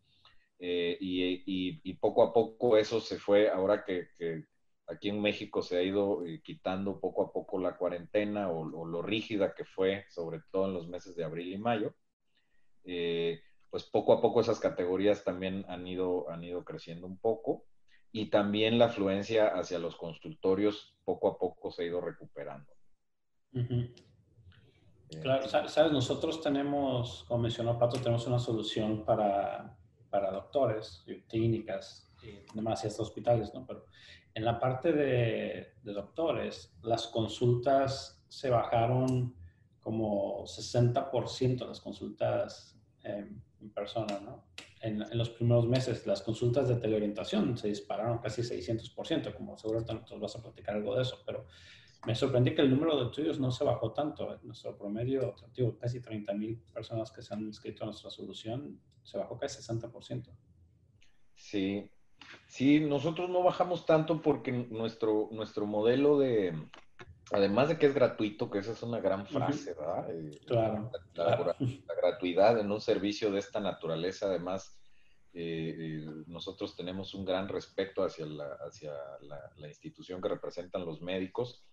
Eh, 0.59 0.97
y, 0.99 1.79
y, 1.83 1.93
poco 1.95 2.21
a 2.21 2.33
poco 2.33 2.77
eso 2.77 2.99
se 2.99 3.17
fue, 3.17 3.49
ahora 3.49 3.85
que, 3.85 4.09
que 4.17 4.43
aquí 4.87 5.09
en 5.09 5.21
México 5.21 5.61
se 5.61 5.77
ha 5.77 5.81
ido 5.81 6.25
eh, 6.25 6.41
quitando 6.43 6.99
poco 6.99 7.23
a 7.23 7.31
poco 7.31 7.59
la 7.59 7.77
cuarentena 7.77 8.49
o, 8.49 8.61
o, 8.61 8.85
lo 8.85 9.01
rígida 9.01 9.53
que 9.53 9.63
fue, 9.63 10.05
sobre 10.09 10.41
todo 10.51 10.65
en 10.65 10.73
los 10.73 10.87
meses 10.89 11.15
de 11.15 11.23
abril 11.23 11.53
y 11.53 11.57
mayo. 11.57 11.93
Eh, 12.83 13.41
pues 13.69 13.83
poco 13.83 14.13
a 14.13 14.21
poco 14.21 14.41
esas 14.41 14.59
categorías 14.59 15.23
también 15.23 15.65
han 15.67 15.85
ido, 15.87 16.29
han 16.29 16.43
ido 16.43 16.63
creciendo 16.63 17.07
un 17.07 17.17
poco 17.17 17.65
y 18.11 18.29
también 18.29 18.79
la 18.79 18.85
afluencia 18.85 19.47
hacia 19.47 19.79
los 19.79 19.95
consultorios 19.95 20.95
poco 21.03 21.27
a 21.27 21.37
poco 21.37 21.71
se 21.71 21.83
ha 21.83 21.85
ido 21.85 22.01
recuperando. 22.01 22.71
Eh, 23.53 25.19
claro, 25.21 25.47
sabes, 25.47 25.91
nosotros 25.91 26.41
tenemos, 26.41 27.25
como 27.27 27.43
mencionó 27.43 27.77
Pato, 27.77 27.97
tenemos 27.97 28.25
una 28.27 28.39
solución 28.39 29.05
para, 29.05 29.77
para 30.09 30.31
doctores, 30.31 31.03
y 31.07 31.21
clínicas, 31.21 32.11
y 32.21 32.43
demás, 32.55 32.83
y 32.83 32.87
hasta 32.87 33.03
hospitales, 33.03 33.53
¿no? 33.53 33.65
Pero 33.65 33.85
en 34.33 34.45
la 34.45 34.59
parte 34.59 34.91
de, 34.91 35.73
de 35.83 35.93
doctores, 35.93 36.75
las 36.81 37.07
consultas 37.07 38.23
se 38.27 38.49
bajaron 38.49 39.35
como 39.79 40.43
60% 40.43 41.67
las 41.67 41.81
consultas 41.81 42.79
eh, 43.03 43.27
en 43.61 43.69
persona, 43.71 44.19
¿no? 44.19 44.45
En, 44.81 45.05
los 45.17 45.29
primeros 45.31 45.67
meses 45.67 46.07
las 46.07 46.21
consultas 46.21 46.67
de 46.67 46.75
teleorientación 46.75 47.57
se 47.57 47.67
dispararon 47.67 48.19
casi 48.19 48.41
600%, 48.41 49.33
como 49.33 49.57
seguramente 49.57 49.93
nosotros 49.93 50.21
vas 50.21 50.35
a 50.37 50.41
platicar 50.41 50.75
algo 50.75 50.95
de 50.95 51.01
eso, 51.01 51.21
pero 51.25 51.45
me 52.05 52.15
sorprendí 52.15 52.55
que 52.55 52.61
el 52.61 52.69
número 52.69 52.97
de 52.97 53.05
estudios 53.05 53.39
no 53.39 53.51
se 53.51 53.65
bajó 53.65 53.91
tanto. 53.91 54.39
Nuestro 54.43 54.77
promedio, 54.77 55.35
digo, 55.53 55.77
casi 55.77 55.99
30 55.99 56.33
mil 56.33 56.57
personas 56.73 57.11
que 57.11 57.21
se 57.21 57.33
han 57.33 57.41
inscrito 57.41 57.83
a 57.83 57.87
nuestra 57.87 58.09
solución, 58.09 58.79
se 59.03 59.17
bajó 59.17 59.37
casi 59.37 59.61
60%. 59.61 60.29
Sí, 61.35 61.89
sí, 62.47 62.79
nosotros 62.79 63.29
no 63.29 63.43
bajamos 63.43 63.85
tanto 63.85 64.21
porque 64.21 64.51
nuestro, 64.51 65.27
nuestro 65.31 65.65
modelo 65.65 66.17
de, 66.19 66.53
además 67.31 67.69
de 67.69 67.77
que 67.77 67.85
es 67.85 67.93
gratuito, 67.93 68.49
que 68.49 68.59
esa 68.59 68.71
es 68.71 68.83
una 68.83 68.99
gran 68.99 69.25
frase, 69.25 69.73
¿verdad? 69.73 70.09
Eh, 70.11 70.39
claro. 70.45 70.91
La, 71.13 71.55
gratuidad 72.01 72.59
en 72.59 72.71
un 72.71 72.81
servicio 72.81 73.31
de 73.31 73.39
esta 73.39 73.59
naturaleza, 73.59 74.27
además, 74.27 74.79
eh, 75.33 75.75
eh, 75.77 76.05
nosotros 76.27 76.75
tenemos 76.75 77.13
un 77.13 77.25
gran 77.25 77.47
respeto 77.47 78.03
hacia, 78.03 78.25
la, 78.25 78.57
hacia 78.65 78.93
la, 79.21 79.67
institución 79.67 80.21
que 80.21 80.29
representan 80.29 80.85
los 80.85 81.01
médicos 81.01 81.65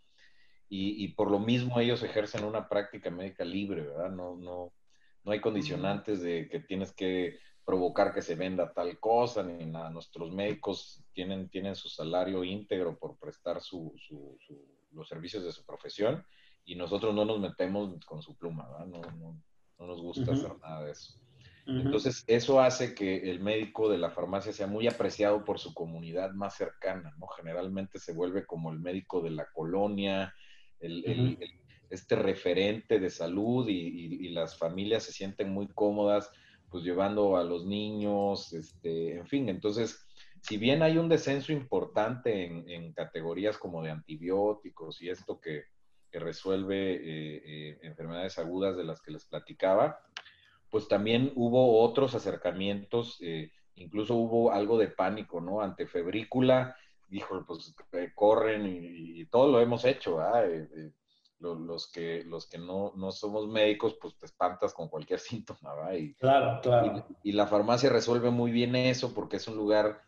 y, 0.68 1.08
por 1.14 1.30
lo 1.30 1.38
mismo 1.38 1.78
ellos 1.78 2.02
ejercen 2.02 2.44
una 2.44 2.68
práctica 2.68 3.08
médica 3.08 3.44
libre, 3.44 3.82
¿verdad? 3.82 4.10
No, 4.10 4.36
no, 4.36 4.72
no 5.22 5.32
hay 5.32 5.40
condicionantes 5.40 6.20
de 6.20 6.48
que 6.48 6.58
tienes 6.58 6.92
que 6.92 7.38
provocar 7.64 8.12
que 8.12 8.20
se 8.20 8.34
venda 8.34 8.72
tal 8.72 8.98
cosa, 8.98 9.44
ni 9.44 9.64
nada. 9.64 9.90
Nuestros 9.90 10.32
médicos 10.32 11.04
tienen, 11.12 11.48
tienen 11.48 11.76
su 11.76 11.88
salario 11.88 12.42
íntegro 12.42 12.98
por 12.98 13.16
prestar 13.16 13.60
su 13.60 13.94
los 14.96 15.08
servicios 15.08 15.44
de 15.44 15.52
su 15.52 15.64
profesión 15.64 16.24
y 16.64 16.74
nosotros 16.74 17.14
no 17.14 17.24
nos 17.24 17.38
metemos 17.38 17.94
con 18.04 18.22
su 18.22 18.36
pluma, 18.36 18.68
No, 18.86 19.00
no, 19.00 19.40
no, 19.78 19.86
nos 19.86 20.00
gusta 20.00 20.32
hacer 20.32 20.58
nada 20.58 20.84
de 20.84 20.92
eso. 20.92 21.20
Entonces, 21.66 22.22
eso 22.28 22.60
hace 22.60 22.94
que 22.94 23.28
el 23.28 23.40
médico 23.40 23.88
de 23.88 23.98
la 23.98 24.10
farmacia 24.10 24.52
sea 24.52 24.68
muy 24.68 24.86
apreciado 24.86 25.44
por 25.44 25.58
su 25.58 25.74
comunidad 25.74 26.30
más 26.32 26.54
cercana, 26.54 27.12
¿no? 27.18 27.26
Generalmente 27.26 27.98
se 27.98 28.12
vuelve 28.12 28.46
como 28.46 28.70
el 28.70 28.78
médico 28.78 29.20
de 29.20 29.30
la 29.30 29.46
colonia, 29.52 30.32
el, 30.78 31.36
este 31.90 32.14
referente 32.14 33.00
de 33.00 33.10
salud 33.10 33.68
y, 33.68 34.28
las 34.30 34.56
familias 34.58 35.04
se 35.04 35.12
sienten 35.12 35.50
muy 35.50 35.66
cómodas, 35.68 36.30
pues 36.68 36.84
llevando 36.84 37.36
a 37.36 37.42
los 37.42 37.64
niños, 37.64 38.52
este, 38.52 39.16
en 39.16 39.26
fin, 39.26 39.48
entonces 39.48 40.05
si 40.46 40.58
bien 40.58 40.82
hay 40.82 40.96
un 40.96 41.08
descenso 41.08 41.52
importante 41.52 42.44
en, 42.44 42.92
categorías 42.92 43.58
como 43.58 43.82
de 43.82 43.90
antibióticos 43.90 45.02
y 45.02 45.10
esto 45.10 45.40
que, 45.40 45.64
resuelve 46.12 46.94
eh, 46.94 47.42
eh, 47.44 47.78
enfermedades 47.82 48.38
agudas 48.38 48.74
de 48.74 48.84
las 48.84 49.02
que 49.02 49.10
les 49.10 49.26
platicaba, 49.26 50.00
pues 50.70 50.88
también 50.88 51.30
hubo 51.34 51.78
otros 51.82 52.14
acercamientos, 52.14 53.18
eh, 53.20 53.52
incluso 53.74 54.14
hubo 54.14 54.50
algo 54.50 54.78
de 54.78 54.88
pánico, 54.88 55.42
¿no? 55.42 55.60
Ante 55.60 55.86
febrícula, 55.86 56.74
dijo, 57.06 57.44
pues 57.46 57.74
corren 58.14 58.64
y, 58.66 59.26
todo 59.26 59.52
lo 59.52 59.60
hemos 59.60 59.84
hecho, 59.84 60.18
Los, 61.38 61.92
que, 61.92 62.24
los 62.24 62.48
que 62.48 62.56
no, 62.56 62.94
somos 63.12 63.46
médicos, 63.46 63.98
pues 64.00 64.16
te 64.16 64.24
espantas 64.24 64.72
con 64.72 64.88
cualquier 64.88 65.18
síntoma, 65.20 65.74
¿va? 65.74 65.90
claro, 66.18 66.60
claro. 66.62 67.06
y, 67.22 67.32
la 67.32 67.46
farmacia 67.46 67.90
resuelve 67.90 68.30
muy 68.30 68.52
bien 68.52 68.74
eso 68.74 69.12
porque 69.12 69.36
es 69.36 69.46
un 69.48 69.56
lugar 69.56 70.05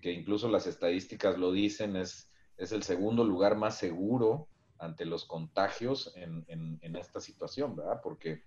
que, 0.00 0.12
incluso 0.12 0.48
las 0.48 0.66
estadísticas 0.66 1.38
lo 1.38 1.50
dicen, 1.52 1.96
es, 1.96 2.30
es 2.56 2.72
el 2.72 2.82
segundo 2.82 3.24
lugar 3.24 3.56
más 3.56 3.78
seguro 3.78 4.48
ante 4.78 5.06
los 5.06 5.24
contagios 5.24 6.12
en, 6.16 6.44
en, 6.48 6.96
esta 6.96 7.20
situación, 7.20 7.74
¿verdad? 7.74 8.00
Porque 8.02 8.42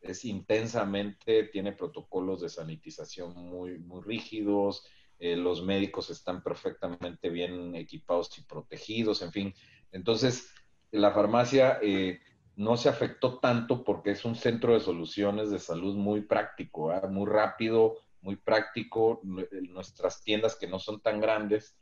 es 0.00 0.24
intensamente, 0.24 1.44
tiene 1.44 1.72
protocolos 1.72 2.42
de 2.42 2.50
sanitización 2.50 3.34
muy, 3.34 3.78
muy 3.78 4.02
rígidos, 4.02 4.84
eh, 5.18 5.36
los 5.36 5.64
médicos 5.64 6.10
están 6.10 6.42
perfectamente 6.42 7.30
bien 7.30 7.74
equipados 7.74 8.36
y 8.38 8.42
protegidos, 8.42 9.22
en 9.22 9.32
fin. 9.32 9.54
Entonces, 9.90 10.52
la 10.90 11.12
farmacia 11.12 11.78
eh, 11.82 12.20
no 12.56 12.76
se 12.76 12.88
afectó 12.88 13.38
tanto 13.38 13.84
porque 13.84 14.10
es 14.10 14.24
un 14.24 14.34
centro 14.36 14.74
de 14.74 14.80
soluciones 14.80 15.50
de 15.50 15.58
salud 15.58 15.96
muy 15.96 16.20
práctico, 16.20 16.92
muy 17.08 17.26
rápido, 17.26 17.96
muy 18.20 18.36
práctico. 18.36 19.20
Nuestras 19.22 20.22
tiendas 20.22 20.56
que 20.56 20.66
no 20.66 20.78
son 20.78 21.00
tan 21.00 21.20
grandes, 21.20 21.78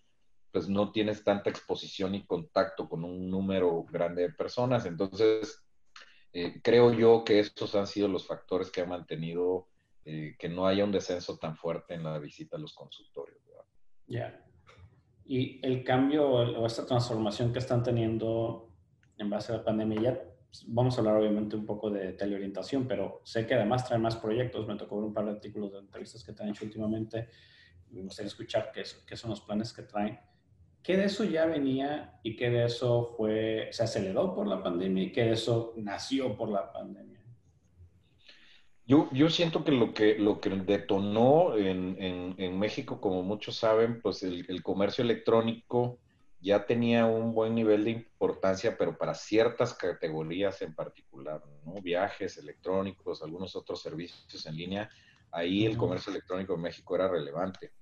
pues 0.53 0.69
no 0.69 0.93
tienes 0.93 1.25
tanta 1.25 1.51
exposición 1.51 2.15
y 2.15 2.27
contacto 2.27 2.89
con 2.89 3.05
un 3.05 3.31
número 3.31 3.85
grande 3.85 4.23
de 4.23 4.33
personas. 4.33 4.87
Entonces, 4.87 5.65
eh, 6.33 6.61
creo 6.63 6.93
yo 6.93 7.25
que 7.25 7.41
estos 7.41 7.75
han 7.75 7.87
sido 7.87 8.09
los 8.09 8.27
factores 8.27 8.71
que 8.71 8.83
han 8.83 8.89
mantenido 8.89 9.69
eh, 10.05 10.37
que 10.39 10.49
no 10.49 10.67
haya 10.67 10.85
un 10.85 10.93
descenso 10.93 11.37
tan 11.39 11.57
fuerte 11.57 11.95
en 11.95 12.05
la 12.05 12.19
visita 12.19 12.57
a 12.57 12.61
los 12.61 12.75
consultorios. 12.75 13.41
Ya. 14.07 14.41
Y 15.25 15.61
el 15.67 15.83
cambio 15.83 16.29
o 16.29 16.67
esta 16.67 16.87
transformación 16.87 17.53
que 17.53 17.59
están 17.59 17.83
teniendo 17.83 18.71
en 19.19 19.29
base 19.29 19.53
a 19.53 19.57
la 19.57 19.65
pandemia, 19.65 20.01
ya 20.01 20.36
vamos 20.67 20.97
a 20.97 21.01
hablar 21.01 21.17
obviamente 21.17 21.57
un 21.57 21.67
poco 21.67 21.91
de 21.91 22.13
teleorientación, 22.13 22.87
pero 22.87 23.21
sé 23.25 23.47
que 23.47 23.55
además 23.55 23.87
traen 23.87 24.03
más 24.03 24.17
proyectos. 24.17 24.67
Me 24.67 24.77
tocó 24.77 24.97
ver 24.97 25.05
un 25.05 25.15
par 25.15 25.25
de 25.25 25.33
artículos 25.33 25.73
de 25.73 25.79
entrevistas 25.81 26.25
que 26.25 26.33
te 26.33 26.43
han 26.43 26.51
hecho 26.51 26.65
últimamente. 26.65 27.29
Me 27.91 28.03
gustaría 28.03 28.29
escuchar 28.29 28.71
qué, 28.73 28.83
qué 29.07 29.17
son 29.17 29.31
los 29.31 29.41
planes 29.41 29.73
que 29.73 29.83
traen. 29.83 30.19
¿Qué 30.83 30.97
de 30.97 31.07
eso 31.07 31.25
ya 31.25 31.47
venía 31.47 32.21
y 32.23 32.37
qué 32.37 32.49
de 32.49 32.65
eso 32.65 33.15
fue, 33.17 33.69
se 33.73 33.83
aceleró 33.83 34.35
por 34.35 34.47
la 34.47 34.63
pandemia 34.63 35.05
y 35.05 35.13
qué 35.13 35.25
de 35.25 35.33
eso 35.33 35.75
nació 35.77 36.37
por 36.37 36.49
la 36.49 36.73
pandemia? 36.73 37.21
Yo, 38.87 39.09
yo 39.13 39.29
siento 39.29 39.65
que 39.65 39.73
lo 39.73 39.93
que, 39.93 40.17
lo 40.17 40.41
que 40.41 40.51
detonó 40.51 41.57
en, 41.57 42.01
en, 42.01 42.37
en 42.39 42.57
México, 42.57 43.01
como 43.01 43.25
muchos 43.25 43.57
saben, 43.57 44.01
pues 44.01 44.23
el, 44.23 44.47
el 44.49 44.63
comercio 44.63 45.03
electrónico 45.03 45.99
ya 46.47 46.65
tenía 46.65 47.07
un 47.07 47.35
buen 47.35 47.57
nivel 47.57 47.83
de 47.83 47.91
importancia, 47.91 48.79
pero 48.79 48.97
para 48.97 49.15
ciertas 49.15 49.75
categorías 49.75 50.63
en 50.63 50.77
particular, 50.77 51.43
¿no? 51.65 51.83
Viajes 51.83 52.39
electrónicos, 52.39 53.21
algunos 53.21 53.57
otros 53.57 53.83
servicios 53.83 54.47
en 54.47 54.55
línea, 54.55 54.89
ahí 55.33 55.67
el 55.67 55.77
comercio 55.77 56.13
electrónico 56.13 56.55
en 56.55 56.61
México 56.61 56.95
era 56.95 57.09
relevante. 57.09 57.73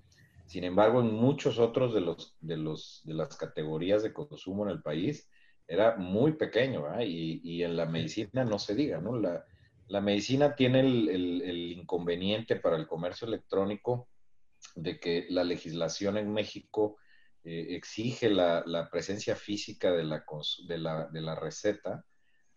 Sin 0.47 0.63
embargo, 0.63 1.01
en 1.01 1.13
muchos 1.13 1.59
otros 1.59 1.93
de, 1.93 2.01
los, 2.01 2.35
de, 2.41 2.57
los, 2.57 3.03
de 3.05 3.13
las 3.13 3.37
categorías 3.37 4.01
de 4.01 4.13
consumo 4.13 4.63
en 4.63 4.71
el 4.71 4.81
país 4.81 5.29
era 5.67 5.95
muy 5.95 6.31
pequeño, 6.33 6.85
y, 7.03 7.41
y, 7.43 7.61
en 7.61 7.77
la 7.77 7.85
medicina 7.85 8.43
no 8.45 8.57
se 8.57 8.73
diga, 8.73 8.99
¿no? 8.99 9.15
La, 9.15 9.45
la 9.89 10.01
medicina 10.01 10.55
tiene 10.55 10.79
el, 10.79 11.09
el, 11.09 11.41
el 11.43 11.71
inconveniente 11.73 12.55
para 12.55 12.77
el 12.77 12.87
comercio 12.87 13.27
electrónico 13.27 14.07
de 14.73 14.99
que 14.99 15.27
la 15.29 15.43
legislación 15.43 16.17
en 16.17 16.33
México 16.33 16.97
eh, 17.47 17.75
exige 17.75 18.27
la, 18.31 18.89
presencia 18.91 19.35
física 19.35 19.91
de 19.91 20.03
la, 20.03 21.35
receta 21.35 22.03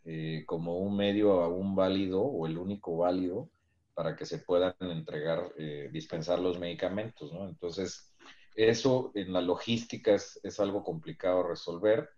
eh, 0.02 0.44
como 0.46 0.78
un 0.78 0.96
medio 0.96 1.42
aún 1.42 1.76
válido 1.76 2.22
o 2.22 2.46
el 2.46 2.56
único 2.56 2.96
válido 2.96 3.50
para 3.92 4.16
que 4.16 4.24
se 4.24 4.38
puedan 4.38 4.74
entregar, 4.80 5.52
eh, 5.58 5.90
dispensar 5.92 6.38
los 6.38 6.58
medicamentos. 6.58 7.30
Entonces, 7.34 8.14
eso 8.54 9.12
en 9.14 9.30
la 9.34 9.42
logística 9.42 10.14
es, 10.14 10.58
algo 10.58 10.82
complicado 10.82 11.42
resolver. 11.42 12.08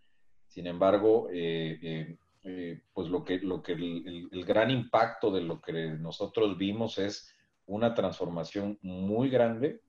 Sin 0.46 0.68
embargo, 0.68 1.26
pues 2.92 3.08
lo 3.08 3.24
que, 3.24 3.38
lo 3.40 3.64
que 3.64 3.72
el, 3.72 4.44
gran 4.46 4.70
impacto 4.70 5.32
de 5.32 5.40
lo 5.40 5.60
que 5.60 5.72
nosotros 5.72 6.56
vimos 6.56 6.98
es 6.98 7.34
una 7.66 7.94
transformación 7.94 8.78
muy 8.80 9.28
grande 9.28 9.80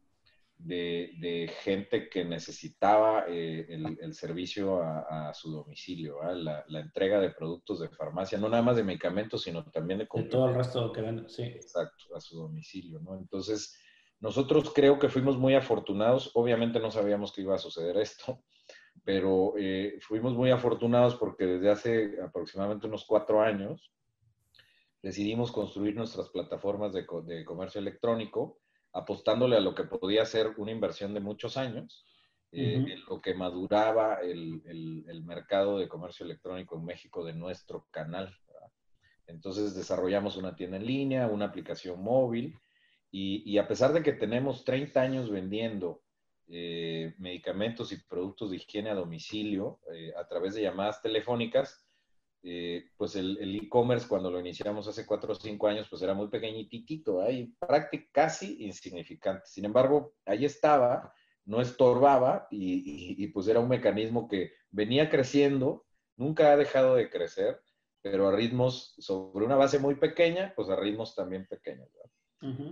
de, 0.63 1.51
gente 1.61 2.09
que 2.09 2.23
necesitaba 2.25 3.25
eh, 3.27 3.65
el, 3.69 4.13
servicio 4.13 4.81
a, 4.81 5.33
su 5.33 5.51
domicilio, 5.51 6.21
la, 6.33 6.65
entrega 6.79 7.19
de 7.19 7.31
productos 7.31 7.79
de 7.79 7.89
farmacia, 7.89 8.37
no 8.37 8.49
nada 8.49 8.63
más 8.63 8.75
de 8.75 8.83
medicamentos, 8.83 9.43
sino 9.43 9.63
también 9.71 9.99
de... 9.99 10.07
De 10.11 10.23
todo 10.23 10.49
el 10.49 10.55
resto 10.55 10.91
que 10.91 11.01
venden, 11.01 11.29
sí. 11.29 11.43
Exacto, 11.43 12.15
a 12.15 12.19
su 12.19 12.37
domicilio, 12.37 12.99
¿no? 12.99 13.17
Entonces, 13.17 13.77
nosotros 14.19 14.71
creo 14.73 14.99
que 14.99 15.09
fuimos 15.09 15.37
muy 15.37 15.55
afortunados, 15.55 16.31
obviamente 16.35 16.79
no 16.79 16.91
sabíamos 16.91 17.31
que 17.31 17.41
iba 17.41 17.55
a 17.55 17.59
suceder 17.59 17.97
esto, 17.97 18.43
pero 19.03 19.53
eh, 19.57 19.97
fuimos 20.01 20.33
muy 20.33 20.51
afortunados 20.51 21.15
porque 21.15 21.45
desde 21.45 21.69
hace 21.69 22.21
aproximadamente 22.21 22.87
unos 22.87 23.05
cuatro 23.05 23.41
años 23.41 23.91
decidimos 25.01 25.51
construir 25.51 25.95
nuestras 25.95 26.29
plataformas 26.29 26.93
de, 26.93 27.05
de 27.23 27.43
comercio 27.43 27.81
electrónico, 27.81 28.59
apostándole 28.93 29.57
a 29.57 29.61
lo 29.61 29.73
que 29.75 29.83
podía 29.83 30.25
ser 30.25 30.53
una 30.57 30.71
inversión 30.71 31.13
de 31.13 31.19
muchos 31.19 31.57
años, 31.57 32.05
eh, 32.51 32.97
lo 33.07 33.21
que 33.21 33.33
maduraba 33.33 34.15
el, 34.15 34.61
el, 34.65 35.23
mercado 35.23 35.79
de 35.79 35.87
comercio 35.87 36.25
electrónico 36.25 36.77
en 36.77 36.83
México 36.83 37.23
de 37.23 37.33
nuestro 37.33 37.87
canal. 37.91 38.37
Entonces 39.25 39.73
desarrollamos 39.73 40.35
una 40.35 40.53
tienda 40.55 40.75
en 40.75 40.85
línea, 40.85 41.27
una 41.27 41.45
aplicación 41.45 42.03
móvil, 42.03 42.53
y, 43.09 43.49
y 43.49 43.57
a 43.57 43.67
pesar 43.67 43.93
de 43.93 44.03
que 44.03 44.11
tenemos 44.11 44.65
30 44.65 45.01
años 45.01 45.29
vendiendo 45.29 46.01
eh, 46.53 47.13
medicamentos 47.17 47.93
y 47.93 47.97
productos 48.09 48.49
de 48.49 48.57
higiene 48.57 48.89
a 48.89 48.95
domicilio 48.95 49.79
eh, 49.93 50.11
a 50.17 50.27
través 50.27 50.53
de 50.53 50.61
llamadas 50.61 51.01
telefónicas, 51.01 51.81
eh, 52.43 52.89
pues 52.97 53.15
el 53.15 53.55
e-commerce 53.55 54.07
cuando 54.07 54.31
lo 54.31 54.39
iniciamos 54.39 54.87
hace 54.87 55.05
cuatro 55.05 55.33
o 55.33 55.35
cinco 55.35 55.67
años, 55.67 55.87
pues 55.89 56.01
era 56.01 56.13
muy 56.13 56.27
pequeñitito, 56.27 57.21
ahí 57.21 57.53
prácticamente 57.59 58.09
casi 58.11 58.63
insignificante. 58.63 59.45
Sin 59.45 59.65
embargo, 59.65 60.15
ahí 60.25 60.45
estaba, 60.45 61.13
no 61.45 61.61
estorbaba 61.61 62.47
y, 62.49 63.27
pues 63.27 63.47
era 63.47 63.59
un 63.59 63.69
mecanismo 63.69 64.27
que 64.27 64.53
venía 64.71 65.09
creciendo, 65.09 65.85
nunca 66.15 66.51
ha 66.51 66.57
dejado 66.57 66.95
de 66.95 67.09
crecer, 67.09 67.61
pero 68.01 68.27
a 68.27 68.31
ritmos 68.31 68.95
sobre 68.97 69.45
una 69.45 69.55
base 69.55 69.77
muy 69.77 69.95
pequeña, 69.95 70.53
pues 70.55 70.69
a 70.69 70.75
ritmos 70.75 71.15
también 71.15 71.45
pequeños. 71.47 71.89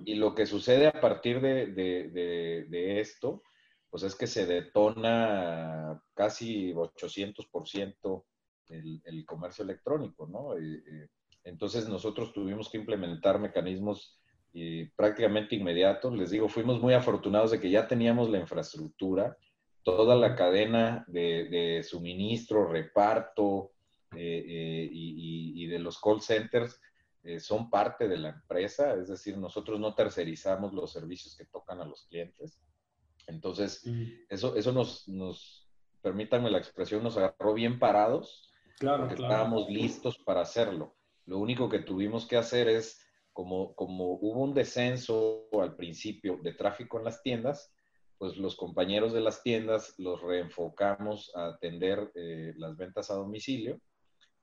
Y 0.03 0.15
lo 0.15 0.33
que 0.33 0.47
sucede 0.47 0.87
a 0.87 0.99
partir 0.99 1.41
de, 1.41 1.67
de, 1.67 2.65
de 2.67 2.99
esto, 2.99 3.43
pues 3.91 4.01
es 4.01 4.15
que 4.15 4.25
se 4.25 4.47
detona 4.47 6.01
casi 6.15 6.73
800% 6.73 8.25
el, 8.69 9.25
comercio 9.25 9.63
electrónico, 9.63 10.27
¿no? 10.27 10.55
entonces 11.43 11.87
nosotros 11.87 12.33
tuvimos 12.33 12.69
que 12.69 12.77
implementar 12.77 13.39
mecanismos 13.39 14.19
prácticamente 14.95 15.55
inmediatos. 15.55 16.15
Les 16.15 16.31
digo, 16.31 16.49
fuimos 16.49 16.81
muy 16.81 16.93
afortunados 16.93 17.51
de 17.51 17.59
que 17.59 17.69
ya 17.69 17.87
teníamos 17.87 18.29
la 18.29 18.39
infraestructura, 18.39 19.37
toda 19.83 20.15
la 20.15 20.35
cadena 20.35 21.03
de, 21.07 21.81
suministro, 21.83 22.67
reparto 22.67 23.71
y, 24.15 25.63
y, 25.63 25.67
de 25.67 25.79
los 25.79 25.99
call 25.99 26.21
centers 26.21 26.79
eh, 27.23 27.39
son 27.39 27.69
parte 27.69 28.07
de 28.07 28.17
la 28.17 28.29
empresa, 28.29 28.93
es 28.93 29.09
decir, 29.09 29.37
nosotros 29.37 29.79
no 29.79 29.93
tercerizamos 29.93 30.73
los 30.73 30.91
servicios 30.91 31.35
que 31.35 31.45
tocan 31.45 31.81
a 31.81 31.85
los 31.85 32.05
clientes. 32.07 32.61
Entonces, 33.27 33.83
eso, 34.29 34.55
eso 34.55 34.71
nos, 34.71 35.07
nos, 35.07 35.69
permítanme 36.01 36.49
la 36.49 36.57
expresión, 36.57 37.03
nos 37.03 37.17
agarró 37.17 37.53
bien 37.53 37.77
parados, 37.77 38.48
claro, 38.79 39.07
porque 39.07 39.21
estábamos 39.21 39.69
listos 39.69 40.17
para 40.17 40.41
hacerlo. 40.41 40.95
Lo 41.25 41.37
único 41.37 41.69
que 41.69 41.79
tuvimos 41.79 42.25
que 42.25 42.37
hacer 42.37 42.67
es, 42.67 42.99
como, 43.33 43.75
como 43.75 44.13
hubo 44.13 44.41
un 44.41 44.53
descenso 44.53 45.47
al 45.61 45.75
principio 45.75 46.39
de 46.41 46.53
tráfico 46.53 46.97
en 46.97 47.05
las 47.05 47.21
tiendas, 47.21 47.73
pues 48.17 48.35
los 48.37 48.55
compañeros 48.55 49.13
de 49.13 49.21
las 49.21 49.43
tiendas 49.43 49.93
los 49.97 50.21
reenfocamos 50.21 51.31
a 51.35 51.47
atender 51.47 52.11
eh, 52.15 52.53
las 52.57 52.75
ventas 52.75 53.11
a 53.11 53.15
domicilio 53.15 53.79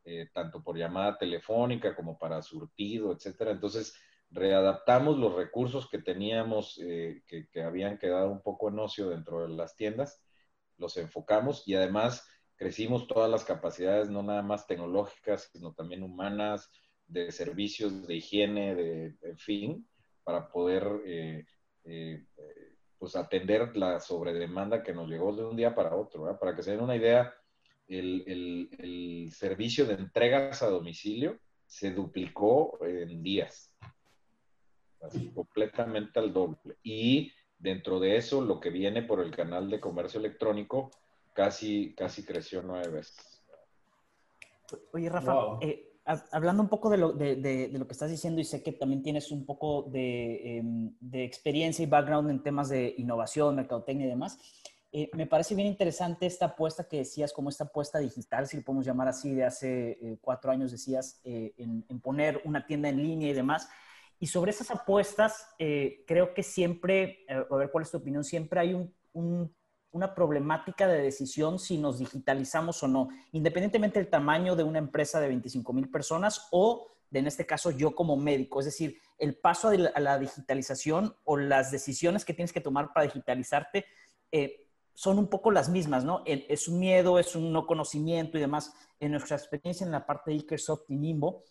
eh, 0.09 0.29
tanto 0.33 0.63
por 0.63 0.79
llamada 0.79 1.19
telefónica 1.19 1.97
como 1.97 2.17
para 2.17 2.41
surtido, 2.41 3.13
etcétera. 3.13 3.51
Entonces, 3.51 3.93
readaptamos 4.31 5.19
los 5.19 5.35
recursos 5.35 5.91
que 5.91 5.99
teníamos, 5.99 6.81
eh, 6.81 7.25
que, 7.27 7.61
habían 7.61 7.99
quedado 7.99 8.31
un 8.31 8.41
poco 8.41 8.69
en 8.69 8.79
ocio 8.79 9.09
dentro 9.09 9.43
de 9.43 9.49
las 9.49 9.75
tiendas, 9.75 10.23
los 10.77 10.97
enfocamos 10.97 11.67
y 11.67 11.75
además 11.75 12.25
crecimos 12.57 13.07
todas 13.07 13.31
las 13.31 13.45
capacidades, 13.45 14.11
no 14.11 14.23
nada 14.23 14.43
más 14.43 14.67
tecnológicas, 14.67 15.51
sino 15.53 15.73
también 15.73 16.03
humanas, 16.03 16.71
de 17.07 17.31
servicios, 17.31 18.07
de 18.07 18.17
higiene, 18.17 18.75
de, 18.75 19.17
en 19.23 19.39
fin, 19.39 19.89
para 20.25 20.49
poder 20.51 20.85
eh, 21.05 22.25
pues 22.99 23.15
atender 23.15 23.77
la 23.77 24.01
sobredemanda 24.01 24.83
que 24.83 24.93
nos 24.93 25.09
llegó 25.09 25.35
de 25.35 25.45
un 25.45 25.57
día 25.57 25.75
para 25.75 25.95
otro. 25.95 26.37
Para 26.39 26.57
que 26.57 26.63
se 26.63 26.73
den 26.73 26.81
una 26.81 26.97
idea, 26.97 27.33
el, 27.89 29.31
servicio 29.33 29.87
de 29.87 29.95
entregas 29.95 30.63
a 30.63 30.69
domicilio 30.69 31.39
se 31.67 31.93
duplicó 31.93 32.79
en 32.85 33.23
días, 33.23 33.73
así 35.01 35.31
completamente 35.33 36.19
al 36.19 36.33
doble. 36.33 36.77
Y 36.83 37.33
dentro 37.59 38.01
de 38.01 38.17
eso, 38.17 38.41
lo 38.41 38.61
que 38.61 38.71
viene 38.71 39.03
por 39.03 39.21
el 39.21 39.31
canal 39.31 39.71
de 39.71 39.81
comercio 39.81 40.21
electrónico 40.21 40.91
casi, 41.37 41.95
casi 41.95 42.25
creció 42.25 42.63
nueve 42.63 42.89
veces. 42.89 43.43
Oye, 44.93 45.09
Rafa, 45.09 45.59
eh, 45.61 45.93
hablando 46.33 46.63
un 46.63 46.69
poco 46.69 46.91
de 46.91 46.97
lo, 46.97 47.13
de, 47.13 47.71
lo, 47.73 47.87
que 47.87 47.93
estás 47.93 48.11
diciendo 48.11 48.41
y 48.41 48.45
sé 48.45 48.63
que 48.63 48.73
también 48.73 49.03
tienes 49.03 49.31
un 49.31 49.47
poco 49.47 49.83
de, 49.83 50.59
em, 50.59 50.97
de 50.99 51.25
experiencia 51.25 51.83
y 51.83 51.87
background 51.87 52.31
en 52.31 52.43
temas 52.43 52.69
de 52.69 52.95
innovación, 52.99 53.55
mercadotecnia 53.55 54.07
y 54.07 54.11
demás, 54.11 54.39
eh, 54.99 55.11
me 55.15 55.27
parece 55.27 55.55
bien 55.55 55.69
interesante 55.69 56.25
esta 56.25 56.47
apuesta 56.47 56.89
que 56.89 56.97
decías, 56.97 57.31
como 57.31 57.51
esta 57.51 57.65
apuesta 57.65 57.99
digital, 57.99 58.47
si 58.47 58.57
lo 58.57 58.63
podemos 58.63 58.87
llamar 58.87 59.09
así, 59.09 59.35
de 59.35 59.45
hace 59.45 59.91
eh, 59.91 60.19
cuatro 60.23 60.51
años 60.51 60.73
decías, 60.73 61.21
eh, 61.23 61.53
en, 61.59 61.83
poner 62.01 62.41
una 62.45 62.67
tienda 62.67 62.89
en 62.89 63.03
línea 63.03 63.29
y 63.29 63.35
demás. 63.35 63.69
Y 64.19 64.29
sobre 64.29 64.53
esas 64.53 64.71
apuestas, 64.71 65.47
creo 65.59 66.33
que 66.33 66.43
siempre, 66.43 67.27
a 67.29 67.55
ver 67.57 67.71
cuál 67.71 67.83
es 67.83 67.91
tu 67.91 67.99
opinión, 67.99 68.25
siempre 68.25 68.59
hay 68.59 68.91
una 69.93 70.15
problemática 70.15 70.87
de 70.87 71.03
decisión 71.03 71.59
si 71.59 71.79
nos 71.79 71.99
digitalizamos 71.99 72.83
o 72.83 72.89
no, 72.89 73.09
independientemente 73.33 73.99
del 73.99 74.11
tamaño 74.11 74.57
de 74.57 74.63
una 74.63 74.79
empresa 74.79 75.21
de 75.21 75.29
25 75.29 75.73
mil 75.73 75.91
personas 75.91 76.49
o 76.51 76.89
de, 77.11 77.21
en 77.21 77.27
este 77.27 77.47
caso, 77.47 77.71
yo 77.71 77.95
como 77.95 78.17
médico. 78.17 78.61
Es 78.61 78.67
decir, 78.67 78.99
el 79.19 79.37
paso 79.37 79.69
a 79.69 80.01
la 80.01 80.19
digitalización 80.19 81.15
o 81.25 81.37
las 81.37 81.71
decisiones 81.71 82.25
que 82.25 82.35
tienes 82.35 82.53
que 82.53 82.61
tomar 82.61 82.93
para 82.93 83.07
digitalizarte 83.07 83.87
son 84.93 85.19
un 85.19 85.29
poco 85.29 85.51
las 85.51 85.69
mismas, 85.69 86.05
¿no? 86.05 86.23
Es 86.27 86.69
un 86.69 86.79
miedo, 86.79 87.19
es 87.19 87.37
un 87.37 87.53
no 87.53 87.67
conocimiento 87.67 88.39
y 88.39 88.41
demás. 88.41 88.73
En 88.99 89.13
nuestra 89.13 89.37
experiencia 89.37 89.85
en 89.85 89.93
la 89.93 90.07
parte 90.07 90.31
de 90.31 90.39
Ikersoft 90.39 90.91
y 90.91 90.97
Nimbo, 90.97 91.45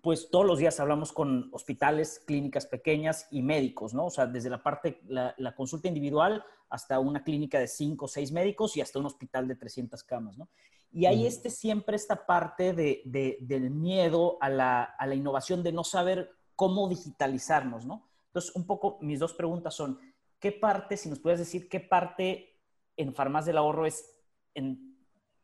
pues 0.00 0.30
todos 0.30 0.46
los 0.46 0.58
días 0.58 0.78
hablamos 0.80 1.12
con 1.12 1.48
hospitales, 1.52 2.22
clínicas 2.26 2.66
pequeñas 2.66 3.26
y 3.30 3.42
médicos, 3.42 3.94
¿no? 3.94 4.06
O 4.06 4.10
sea, 4.10 4.26
desde 4.26 4.50
la 4.50 4.62
parte, 4.62 5.00
la, 5.06 5.54
consulta 5.54 5.88
individual 5.88 6.44
hasta 6.70 6.98
una 6.98 7.22
clínica 7.22 7.58
de 7.58 7.66
cinco 7.66 8.06
o 8.06 8.08
seis 8.08 8.32
médicos 8.32 8.76
y 8.76 8.80
hasta 8.80 8.98
un 8.98 9.06
hospital 9.06 9.46
de 9.48 9.56
300 9.56 10.02
camas, 10.04 10.38
¿no? 10.38 10.48
Y 10.90 11.06
hay 11.06 11.26
este, 11.26 11.50
siempre 11.50 11.96
esta 11.96 12.26
parte 12.26 12.74
de, 12.74 13.02
del 13.40 13.70
miedo 13.70 14.36
a 14.40 14.48
la, 14.48 14.82
a 14.82 15.06
la 15.06 15.14
innovación, 15.14 15.62
de 15.62 15.72
no 15.72 15.84
saber 15.84 16.30
cómo 16.54 16.88
digitalizarnos, 16.88 17.86
¿no? 17.86 18.08
Entonces, 18.26 18.54
un 18.54 18.66
poco 18.66 18.98
mis 19.00 19.18
dos 19.18 19.34
preguntas 19.34 19.74
son, 19.74 19.98
¿qué 20.38 20.52
parte, 20.52 20.96
si 20.96 21.08
nos 21.08 21.18
puedes 21.18 21.38
decir, 21.38 21.68
qué 21.68 21.80
parte 21.80 22.58
en 22.96 23.14
Farmacia 23.14 23.50
del 23.50 23.58
Ahorro 23.58 23.86
es 23.86 24.04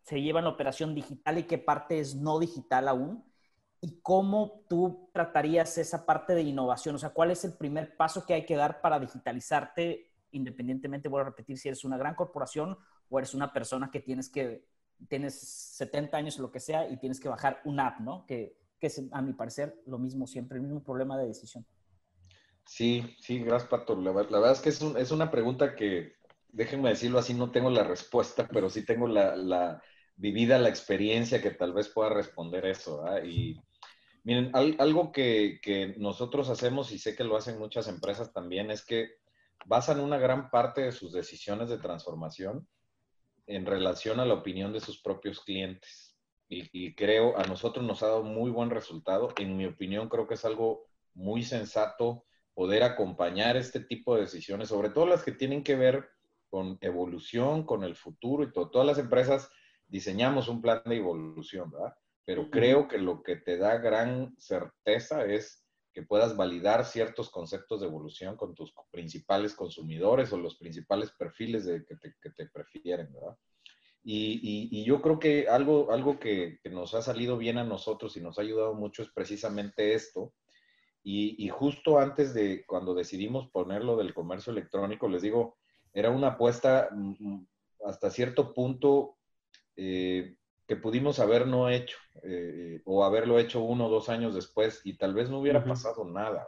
se 0.09 0.23
lleva 0.23 0.41
en 0.41 0.45
la 0.45 0.53
operación 0.53 0.95
digital 0.95 1.39
y 1.39 1.43
qué 1.43 1.59
parte 1.59 2.01
es 2.01 2.15
no 2.15 2.39
digital 2.39 2.89
aún? 2.89 3.28
¿Y 3.81 4.01
cómo 4.01 4.65
tú 4.69 5.09
tratarías 5.13 5.79
esa 5.79 6.05
parte 6.05 6.35
de 6.35 6.43
innovación? 6.43 6.97
O 6.97 6.99
sea, 6.99 7.11
¿cuál 7.11 7.31
es 7.31 7.45
el 7.45 7.53
primer 7.53 7.97
paso 7.97 8.27
que 8.27 8.35
hay 8.35 8.45
que 8.45 8.57
dar 8.57 8.81
para 8.81 8.99
digitalizarte 8.99 10.09
independientemente, 10.33 11.09
voy 11.09 11.21
a 11.21 11.25
repetir, 11.25 11.59
si 11.59 11.69
eres 11.69 11.85
una 11.85 11.97
gran 11.97 12.15
corporación 12.15 12.77
o 13.09 13.19
eres 13.19 13.35
una 13.35 13.53
persona 13.53 13.91
que 13.91 14.01
tienes 14.01 14.29
que, 14.29 14.65
tienes 15.09 15.39
70 15.39 16.17
años 16.17 16.39
o 16.39 16.43
lo 16.43 16.53
que 16.53 16.61
sea 16.61 16.89
y 16.89 16.97
tienes 16.99 17.21
que 17.21 17.29
bajar 17.29 17.61
una 17.65 17.89
app, 17.89 18.01
¿no? 18.01 18.27
Que, 18.27 18.57
que 18.79 18.89
es, 18.89 19.03
a 19.13 19.23
mi 19.23 19.33
parecer, 19.33 19.81
lo 19.87 19.99
mismo 19.99 20.27
siempre, 20.27 20.59
el 20.59 20.65
mismo 20.65 20.83
problema 20.83 21.19
de 21.19 21.27
decisión. 21.27 21.67
Sí, 22.67 23.17
sí, 23.21 23.41
gracias, 23.41 23.71
Pato. 23.71 23.97
La, 23.97 24.13
verdad 24.13 24.53
es 24.53 24.61
que 24.61 24.69
es, 24.69 24.83
es, 24.83 25.11
una 25.11 25.31
pregunta 25.31 25.75
que 25.75 26.17
déjenme 26.49 26.91
decirlo 26.91 27.19
así, 27.19 27.33
no 27.33 27.51
tengo 27.51 27.71
la 27.71 27.85
respuesta, 27.85 28.47
pero 28.53 28.69
sí 28.69 28.85
tengo 28.85 29.09
la, 29.09 29.83
vivida, 30.17 30.59
la 30.59 30.69
experiencia 30.69 31.41
que 31.41 31.51
tal 31.51 31.73
vez 31.73 31.89
pueda 31.89 32.11
responder 32.11 32.67
eso. 32.67 33.03
Y 33.25 33.59
miren, 34.29 34.51
algo 34.55 35.11
que, 35.11 35.95
nosotros 35.97 36.51
hacemos, 36.51 36.93
y 36.93 36.99
sé 36.99 37.17
que 37.17 37.25
lo 37.25 37.39
hacen 37.39 37.59
muchas 37.59 37.89
empresas 37.89 38.31
también, 38.31 38.71
es 38.71 38.85
que 38.85 39.13
basan 39.65 40.01
una 40.01 40.19
gran 40.19 40.51
parte 40.51 40.83
de 40.83 40.93
sus 40.93 41.15
decisiones 41.15 41.71
de 41.71 41.79
transformación 41.79 42.69
en 43.47 43.65
relación 43.65 44.21
a 44.21 44.27
la 44.27 44.35
opinión 44.35 44.75
de 44.75 44.81
sus 44.81 45.01
propios 45.01 45.41
clientes. 45.41 46.15
Y, 46.47 46.69
y 46.73 46.95
creo, 46.95 47.39
a 47.39 47.45
nosotros 47.45 47.87
nos 47.87 48.03
ha 48.03 48.09
dado 48.09 48.23
muy 48.23 48.51
buen 48.51 48.69
resultado. 48.69 49.33
En 49.39 49.57
mi 49.57 49.65
opinión, 49.65 50.11
creo 50.11 50.29
que 50.29 50.35
es 50.35 50.45
algo 50.45 50.85
muy 51.15 51.43
sensato 51.43 52.27
poder 52.53 52.83
acompañar 52.83 53.57
este 53.57 53.81
tipo 53.81 54.15
de 54.15 54.23
decisiones, 54.23 54.69
sobre 54.69 54.91
todo 54.91 55.07
las 55.07 55.23
que 55.23 55.33
tienen 55.33 55.63
que 55.63 55.75
ver 55.75 56.07
con 56.51 56.77
evolución, 56.83 57.65
con 57.65 57.83
el 57.83 57.97
futuro 57.97 58.43
y 58.43 58.53
todo. 58.53 58.69
Todas 58.69 58.87
las 58.87 58.99
empresas 58.99 59.51
diseñamos 59.87 60.49
un 60.49 60.61
plan 60.61 60.83
de 60.85 60.97
evolución, 60.97 61.71
¿verdad? 61.71 61.95
Pero 62.29 62.51
creo 62.51 62.89
que 62.89 62.99
lo 62.99 63.23
que 63.23 63.37
te 63.37 63.57
da 63.57 63.79
gran 63.79 64.37
certeza 64.37 65.25
es 65.25 65.67
que 65.95 66.03
puedas 66.03 66.37
validar 66.37 66.85
ciertos 66.85 67.31
conceptos 67.31 67.81
de 67.81 67.87
evolución 67.87 68.37
con 68.37 68.55
tus 68.55 68.75
principales 68.91 69.55
consumidores 69.55 70.31
o 70.31 70.37
los 70.37 70.59
principales 70.59 71.11
perfiles 71.13 71.65
de, 71.65 71.87
que, 71.87 71.97
te, 71.97 72.47
prefieren, 72.53 73.11
¿verdad? 73.15 73.35
Y, 74.05 74.85
yo 74.85 75.01
creo 75.01 75.19
que 75.19 75.49
algo, 75.49 75.91
algo 75.91 76.21
que, 76.21 76.61
nos 76.71 76.93
ha 76.93 77.01
salido 77.01 77.39
bien 77.39 77.57
a 77.57 77.65
nosotros 77.65 78.15
y 78.19 78.21
nos 78.21 78.39
ha 78.39 78.43
ayudado 78.43 78.75
mucho 78.75 79.03
es 79.03 79.09
precisamente 79.09 79.95
esto. 79.95 80.35
Y, 81.03 81.43
y 81.43 81.49
justo 81.49 81.99
antes 81.99 82.35
de 82.35 82.67
cuando 82.67 82.95
decidimos 82.95 83.49
ponerlo 83.49 83.97
del 83.97 84.13
comercio 84.13 84.53
electrónico, 84.53 85.09
les 85.09 85.23
digo, 85.23 85.57
era 85.95 86.11
una 86.11 86.33
apuesta 86.33 86.91
mm, 86.93 87.15
mm, 87.21 87.47
hasta 87.87 88.11
cierto 88.11 88.53
punto 88.53 89.17
eh, 89.77 90.35
que 90.69 90.77
pudimos 90.77 91.19
haber 91.19 91.47
no 91.47 91.71
hecho 91.71 91.97
eh, 92.23 92.83
o 92.85 93.03
haberlo 93.03 93.39
hecho 93.39 93.63
uno 93.63 93.87
o 93.87 93.91
dos 93.91 94.09
años 94.11 94.35
después 94.35 94.83
y 94.85 94.99
tal 94.99 95.15
vez 95.15 95.31
no 95.31 95.41
hubiera 95.41 95.65
pasado 95.65 96.05
nada. 96.05 96.47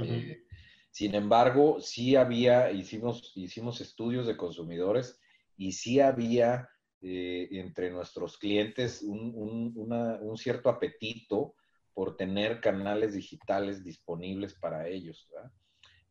Eh, 0.00 0.44
sin 0.90 1.14
embargo, 1.14 1.80
sí 1.80 2.14
había, 2.14 2.70
hicimos, 2.70 3.32
hicimos 3.34 3.80
estudios 3.80 4.26
de 4.26 4.36
consumidores 4.36 5.18
y 5.56 5.72
sí 5.72 5.98
había 5.98 6.68
entre 7.04 7.90
nuestros 7.90 8.38
clientes 8.38 9.02
un, 9.02 9.72
un, 9.74 10.36
cierto 10.36 10.68
apetito 10.68 11.56
por 11.92 12.16
tener 12.16 12.60
canales 12.60 13.14
digitales 13.14 13.82
disponibles 13.82 14.54
para 14.54 14.86
ellos. 14.86 15.28
¿verdad? 15.32 15.50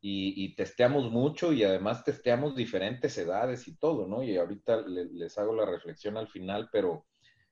y, 0.04 0.56
testeamos 0.56 1.12
mucho 1.12 1.54
y 1.54 1.64
además 1.64 2.04
testeamos 2.04 2.56
diferentes 2.56 3.16
edades 3.18 3.68
y 3.68 3.78
todo, 3.78 4.08
¿no? 4.08 4.24
Y 4.24 4.36
ahorita 4.36 4.82
les 4.88 5.38
hago 5.38 5.54
la 5.56 5.66
reflexión 5.66 6.18
al 6.18 6.28
final, 6.28 6.70
pero, 6.72 7.06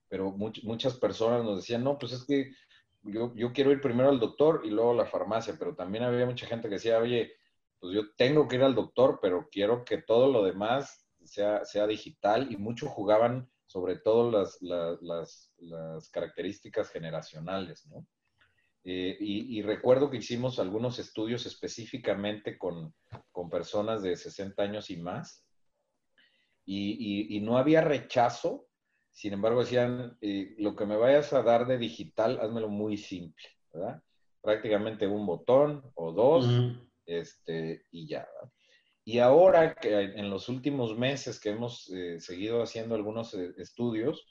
pero 0.10 0.32
muchas 0.32 0.96
personas 0.96 1.44
nos 1.44 1.58
decían, 1.58 1.84
no, 1.84 1.98
pues 1.98 2.12
es 2.14 2.26
que 2.26 2.52
yo, 3.04 3.34
yo, 3.36 3.54
quiero 3.54 3.72
ir 3.72 3.80
primero 3.80 4.10
al 4.10 4.20
doctor 4.20 4.62
y 4.66 4.70
luego 4.70 4.92
a 4.92 4.96
la 4.96 5.06
farmacia, 5.06 5.56
pero 5.58 5.76
también 5.76 6.04
había 6.04 6.26
mucha 6.26 6.48
gente 6.48 6.68
que 6.68 6.76
decía, 6.76 7.00
oye, 7.00 7.32
pues 7.80 7.94
yo 7.94 8.12
tengo 8.18 8.48
que 8.48 8.58
ir 8.58 8.64
al 8.64 8.76
doctor, 8.76 9.20
pero 9.22 9.48
quiero 9.50 9.86
que 9.86 10.02
todo 10.02 10.32
lo 10.32 10.44
demás 10.44 11.08
sea, 11.24 11.64
sea 11.64 11.88
digital 11.88 12.52
y 12.52 12.58
muchos 12.58 12.90
jugaban 12.90 13.50
sobre 13.70 13.98
todo 13.98 14.32
las, 14.32 14.60
las, 14.62 15.54
las, 15.60 16.10
características 16.10 16.90
generacionales, 16.90 17.86
¿no? 17.86 18.08
Eh, 18.84 19.16
y, 19.20 19.62
recuerdo 19.62 20.10
que 20.10 20.18
hicimos 20.18 20.58
algunos 20.58 20.98
estudios 20.98 21.46
específicamente 21.46 22.58
con, 22.58 22.96
con 23.32 23.50
personas 23.50 24.02
de 24.02 24.16
60 24.16 24.64
años 24.64 24.90
y 24.90 24.98
más, 24.98 25.46
y, 26.66 27.36
y, 27.36 27.40
no 27.42 27.60
había 27.60 27.82
rechazo, 27.82 28.69
sin 29.20 29.34
embargo 29.34 29.60
decían, 29.60 30.18
eh, 30.22 30.56
lo 30.58 30.76
que 30.76 30.86
me 30.86 30.96
vayas 30.96 31.34
a 31.34 31.44
dar 31.44 31.68
de 31.68 31.78
digital, 31.78 32.40
házmelo 32.42 32.70
muy 32.70 32.96
simple, 32.96 33.46
¿verdad? 33.74 34.02
Prácticamente 34.42 35.08
un 35.08 35.26
botón 35.26 35.84
o 35.96 36.14
dos, 36.14 36.48
este, 37.06 37.84
y 37.92 38.08
ya, 38.08 38.20
¿verdad? 38.20 38.54
Y 39.04 39.18
ahora 39.18 39.74
que 39.74 40.00
en 40.00 40.30
los 40.30 40.50
últimos 40.50 40.96
meses 40.96 41.40
que 41.40 41.50
hemos 41.50 41.90
eh, 41.90 42.20
seguido 42.20 42.62
haciendo 42.62 42.94
algunos 42.94 43.34
eh, 43.34 43.54
estudios, 43.58 44.24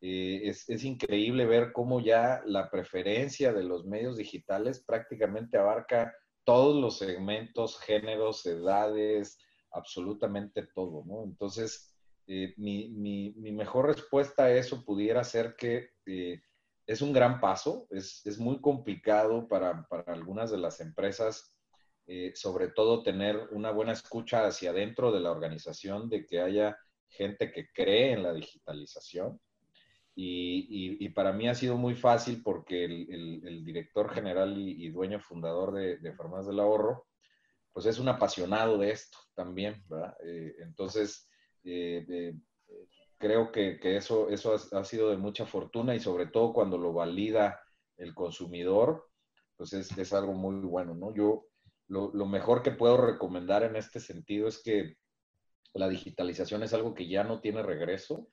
eh, 0.00 0.42
es, 0.44 0.84
increíble 0.84 1.46
ver 1.46 1.72
cómo 1.72 2.00
ya 2.00 2.40
la 2.46 2.70
preferencia 2.70 3.52
de 3.52 3.64
los 3.64 3.84
medios 3.86 4.16
digitales 4.16 4.84
prácticamente 4.86 5.58
abarca 5.58 6.14
todos 6.44 6.80
los 6.80 6.96
segmentos, 6.98 7.78
géneros, 7.80 8.46
edades, 8.46 9.36
absolutamente 9.72 10.62
todo, 10.74 11.04
¿no? 11.04 11.24
Entonces, 11.24 11.89
mi, 12.56 12.88
mi, 12.90 13.52
mejor 13.52 13.86
respuesta 13.86 14.44
a 14.44 14.52
eso 14.52 14.84
pudiera 14.84 15.24
ser 15.24 15.56
que 15.56 15.90
es 16.86 17.02
un 17.02 17.12
gran 17.12 17.40
paso, 17.40 17.86
es, 17.90 18.24
es 18.26 18.38
muy 18.38 18.60
complicado 18.60 19.48
para, 19.48 19.86
para 19.88 20.12
algunas 20.12 20.50
de 20.50 20.58
las 20.58 20.80
empresas 20.80 21.60
eh, 22.12 22.32
sobre 22.34 22.66
todo 22.66 23.04
tener 23.04 23.36
una 23.52 23.70
buena 23.70 23.92
escucha 23.92 24.44
hacia 24.44 24.70
adentro 24.70 25.12
de 25.12 25.20
la 25.20 25.30
organización, 25.30 26.08
de 26.08 26.26
que 26.26 26.40
haya 26.40 26.76
gente 27.06 27.52
que 27.52 27.68
cree 27.72 28.14
en 28.14 28.24
la 28.24 28.32
digitalización. 28.32 29.40
Y, 30.16 31.08
para 31.10 31.32
mí 31.32 31.48
ha 31.48 31.54
sido 31.54 31.76
muy 31.76 31.94
fácil 31.94 32.42
porque 32.42 32.84
el, 32.84 33.64
director 33.64 34.12
general 34.12 34.58
y, 34.58 34.88
dueño 34.90 35.20
fundador 35.20 35.72
de, 35.72 35.98
de 35.98 36.10
del 36.10 36.58
Ahorro, 36.58 37.06
pues 37.72 37.86
es 37.86 38.00
un 38.00 38.08
apasionado 38.08 38.76
de 38.76 38.90
esto 38.90 39.16
también, 39.36 39.80
¿verdad? 39.88 40.16
Eh, 40.24 40.56
entonces, 40.58 41.29
eh, 41.64 42.34
creo 43.18 43.52
que, 43.52 43.78
eso, 43.82 44.28
eso 44.30 44.54
ha, 44.72 44.84
sido 44.84 45.10
de 45.10 45.16
mucha 45.16 45.46
fortuna 45.46 45.94
y 45.94 46.00
sobre 46.00 46.26
todo 46.26 46.52
cuando 46.52 46.78
lo 46.78 46.92
valida 46.92 47.60
el 47.96 48.14
consumidor, 48.14 49.08
pues 49.56 49.72
es, 49.74 49.96
es 49.98 50.12
algo 50.12 50.32
muy 50.32 50.54
bueno, 50.66 50.94
¿no? 50.94 51.14
Yo, 51.14 51.50
lo, 51.90 52.26
mejor 52.26 52.62
que 52.62 52.70
puedo 52.70 52.96
recomendar 52.96 53.64
en 53.64 53.74
este 53.76 53.98
sentido 53.98 54.46
es 54.48 54.62
que 54.62 54.96
la 55.74 55.88
digitalización 55.88 56.62
es 56.62 56.72
algo 56.72 56.94
que 56.94 57.08
ya 57.08 57.24
no 57.24 57.40
tiene 57.40 57.62
regreso 57.62 58.28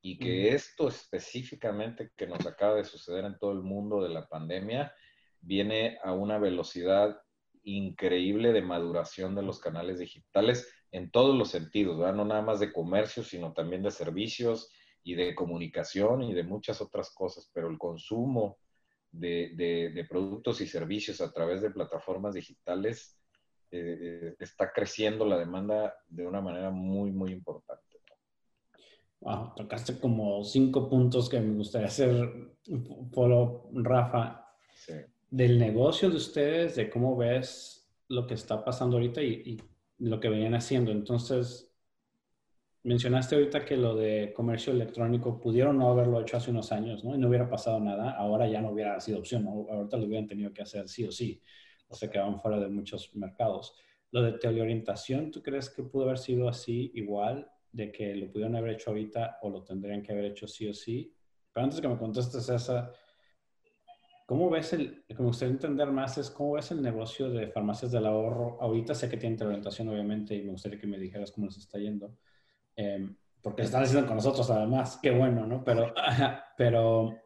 y 0.00 0.18
que 0.18 0.54
esto 0.54 0.88
específicamente 0.88 2.10
que 2.16 2.26
nos 2.26 2.44
acaba 2.46 2.76
de 2.76 2.84
suceder 2.84 3.24
en 3.24 3.38
todo 3.38 3.52
el 3.52 3.62
mundo 3.62 4.02
de 4.02 4.08
la 4.08 4.26
pandemia 4.26 4.92
viene 5.40 5.98
a 6.02 6.12
una 6.12 6.38
velocidad 6.38 7.20
increíble 7.62 8.52
de 8.52 8.62
maduración 8.62 9.34
de 9.34 9.42
los 9.42 9.60
canales 9.60 9.98
digitales 9.98 10.68
en 10.92 11.10
todos 11.10 11.36
los 11.36 11.48
sentidos, 11.48 11.98
no 12.14 12.24
nada 12.24 12.42
más 12.42 12.60
de 12.60 12.72
comercio, 12.72 13.24
sino 13.24 13.52
también 13.54 13.82
de 13.82 13.90
servicios 13.90 14.70
y 15.02 15.14
de 15.14 15.34
comunicación 15.34 16.22
y 16.22 16.34
de 16.34 16.44
muchas 16.44 16.80
otras 16.80 17.10
cosas, 17.10 17.50
pero 17.52 17.68
el 17.68 17.78
consumo 17.78 18.58
de, 19.10 20.06
productos 20.08 20.60
y 20.60 20.66
servicios 20.66 21.20
a 21.20 21.32
través 21.32 21.62
de 21.62 21.70
plataformas 21.70 22.34
digitales, 22.34 23.18
eh, 23.70 23.98
eh, 24.00 24.36
está 24.38 24.70
creciendo 24.70 25.24
la 25.24 25.38
demanda 25.38 25.94
de 26.08 26.26
una 26.26 26.42
manera 26.42 26.70
muy, 26.70 27.10
muy 27.10 27.32
importante. 27.32 27.82
Wow, 29.20 29.54
tocaste 29.56 29.98
como 29.98 30.42
cinco 30.44 30.90
puntos 30.90 31.28
que 31.28 31.40
me 31.40 31.54
gustaría 31.54 31.86
hacer 31.86 32.54
follow, 33.12 33.70
Rafa. 33.72 34.38
Del 35.30 35.58
negocio 35.58 36.10
de 36.10 36.16
ustedes, 36.16 36.76
de 36.76 36.90
cómo 36.90 37.16
ves 37.16 37.88
lo 38.08 38.26
que 38.26 38.34
está 38.34 38.62
pasando 38.62 38.96
ahorita 38.96 39.22
y, 39.22 39.42
y 39.46 39.62
lo 40.02 40.20
que 40.20 40.28
venían 40.28 40.54
haciendo. 40.54 40.90
Entonces, 40.90 41.72
mencionaste 42.82 43.36
ahorita 43.36 43.64
que 43.64 43.76
lo 43.76 43.94
de 43.94 44.32
comercio 44.34 44.72
electrónico 44.72 45.38
pudieron 45.40 45.78
no 45.78 45.90
haberlo 45.90 46.20
hecho 46.20 46.36
hace 46.36 46.50
unos 46.50 46.72
años, 46.72 47.04
¿no? 47.04 47.14
Y 47.14 47.18
no 47.18 47.28
hubiera 47.28 47.48
pasado 47.48 47.78
nada, 47.80 48.10
ahora 48.12 48.48
ya 48.48 48.60
no 48.60 48.70
hubiera 48.70 48.98
sido 49.00 49.20
opción, 49.20 49.44
¿no? 49.44 49.66
Ahorita 49.70 49.96
lo 49.96 50.06
hubieran 50.06 50.26
tenido 50.26 50.52
que 50.52 50.62
hacer 50.62 50.88
sí 50.88 51.04
o 51.04 51.12
sí, 51.12 51.40
o 51.88 51.94
se 51.94 52.10
quedaban 52.10 52.40
fuera 52.40 52.58
de 52.58 52.68
muchos 52.68 53.14
mercados. 53.14 53.74
Lo 54.10 54.22
de 54.22 54.32
teleorientación, 54.32 55.30
¿tú 55.30 55.42
crees 55.42 55.70
que 55.70 55.84
pudo 55.84 56.04
haber 56.04 56.18
sido 56.18 56.48
así 56.48 56.90
igual, 56.94 57.48
de 57.70 57.90
que 57.92 58.14
lo 58.16 58.30
pudieron 58.30 58.56
haber 58.56 58.72
hecho 58.72 58.90
ahorita 58.90 59.38
o 59.42 59.50
lo 59.50 59.62
tendrían 59.62 60.02
que 60.02 60.12
haber 60.12 60.26
hecho 60.26 60.48
sí 60.48 60.68
o 60.68 60.74
sí? 60.74 61.14
Pero 61.52 61.64
antes 61.64 61.80
que 61.80 61.88
me 61.88 61.96
contestes 61.96 62.48
esa, 62.48 62.92
¿cómo 64.32 64.48
ves 64.48 64.72
el, 64.72 65.04
lo 65.08 65.30
que 65.30 65.44
entender 65.44 65.90
más 65.90 66.16
es 66.16 66.30
cómo 66.30 66.52
ves 66.52 66.70
el 66.70 66.80
negocio 66.80 67.28
de 67.28 67.48
farmacias 67.48 67.92
del 67.92 68.06
ahorro? 68.06 68.56
Ahorita 68.62 68.94
sé 68.94 69.10
que 69.10 69.18
tiene 69.18 69.36
teleorientación, 69.36 69.88
obviamente, 69.90 70.34
y 70.34 70.42
me 70.42 70.52
gustaría 70.52 70.80
que 70.80 70.86
me 70.86 70.98
dijeras 70.98 71.32
cómo 71.32 71.46
les 71.46 71.58
está 71.58 71.78
yendo 71.78 72.16
Em, 72.76 73.14
porque 73.42 73.62
están 73.62 73.82
haciendo 73.82 74.06
con 74.06 74.16
nosotros 74.16 74.48
además, 74.50 74.98
qué 75.02 75.10
bueno, 75.10 75.46
¿no? 75.46 75.64
Pero, 75.64 75.92
pero 76.56 77.18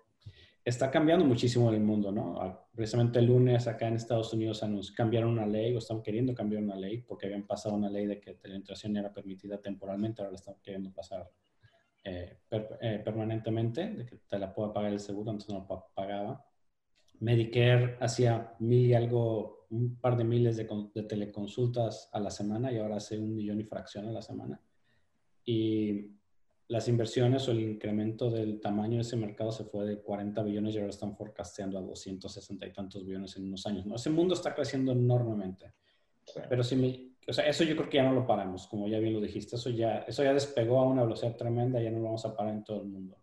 está 0.64 0.90
cambiando 0.90 1.24
muchísimo 1.24 1.70
el 1.70 1.80
mundo, 1.80 2.10
¿no? 2.10 2.40
Ah, 2.40 2.68
precisamente 2.74 3.18
el 3.18 3.26
lunes 3.26 3.66
acá 3.68 3.86
en 3.86 3.94
Estados 3.94 4.32
Unidos 4.32 4.64
cambiaron 4.96 5.30
una 5.30 5.46
ley 5.46 5.74
o 5.74 5.78
están 5.78 6.02
queriendo 6.02 6.34
cambiar 6.34 6.62
una 6.62 6.76
ley 6.76 7.02
porque 7.02 7.26
habían 7.26 7.46
pasado 7.46 7.76
una 7.76 7.90
ley 7.90 8.06
de 8.06 8.20
que 8.20 8.34
telenutrición 8.34 8.96
era 8.96 9.12
permitida 9.12 9.60
temporalmente, 9.60 10.22
ahora 10.22 10.32
la 10.32 10.38
están 10.38 10.56
queriendo 10.62 10.92
pasar 10.92 11.30
eh, 12.04 12.38
eh, 12.50 13.02
permanentemente, 13.04 13.88
de 13.90 14.06
que 14.06 14.16
te 14.28 14.38
la 14.38 14.52
pueda 14.52 14.72
pagar 14.72 14.92
el 14.92 15.00
seguro, 15.00 15.30
antes 15.30 15.48
no 15.48 15.66
la 15.68 15.84
pagaba. 15.94 16.44
Medicare 17.20 17.96
hacía 18.00 18.54
mil 18.58 18.86
y 18.86 18.94
algo, 18.94 19.66
un 19.70 19.96
par 19.96 20.16
de 20.16 20.24
miles 20.24 20.56
de, 20.56 20.68
de 20.94 21.02
teleconsultas 21.02 22.08
a 22.12 22.20
la 22.20 22.30
semana 22.30 22.72
y 22.72 22.78
ahora 22.78 22.96
hace 22.96 23.18
un 23.18 23.34
millón 23.34 23.60
y 23.60 23.64
fracción 23.64 24.06
a 24.08 24.12
la 24.12 24.22
semana 24.22 24.60
y 25.46 26.10
las 26.68 26.88
inversiones 26.88 27.46
o 27.48 27.52
el 27.52 27.60
incremento 27.60 28.28
del 28.28 28.60
tamaño 28.60 28.96
de 28.96 29.02
ese 29.02 29.16
mercado 29.16 29.52
se 29.52 29.64
fue 29.64 29.86
de 29.86 30.02
40 30.02 30.42
billones 30.42 30.74
y 30.74 30.78
ahora 30.78 30.90
están 30.90 31.16
forecasteando 31.16 31.78
a 31.78 31.82
260 31.82 32.66
y 32.66 32.72
tantos 32.72 33.06
billones 33.06 33.36
en 33.36 33.44
unos 33.44 33.64
años. 33.66 33.86
¿no? 33.86 33.94
Ese 33.94 34.10
mundo 34.10 34.34
está 34.34 34.52
creciendo 34.54 34.90
enormemente. 34.90 35.72
Pero 36.48 36.64
si 36.64 36.74
me, 36.74 37.12
o 37.28 37.32
sea, 37.32 37.46
eso 37.46 37.62
yo 37.62 37.76
creo 37.76 37.88
que 37.88 37.98
ya 37.98 38.02
no 38.02 38.12
lo 38.12 38.26
paramos, 38.26 38.66
como 38.66 38.88
ya 38.88 38.98
bien 38.98 39.14
lo 39.14 39.20
dijiste, 39.20 39.54
eso 39.54 39.70
ya, 39.70 39.98
eso 40.00 40.24
ya 40.24 40.34
despegó 40.34 40.80
a 40.80 40.88
una 40.88 41.04
velocidad 41.04 41.36
tremenda, 41.36 41.80
ya 41.80 41.92
no 41.92 41.98
lo 41.98 42.06
vamos 42.06 42.24
a 42.24 42.34
parar 42.34 42.52
en 42.52 42.64
todo 42.64 42.82
el 42.82 42.88
mundo, 42.88 43.16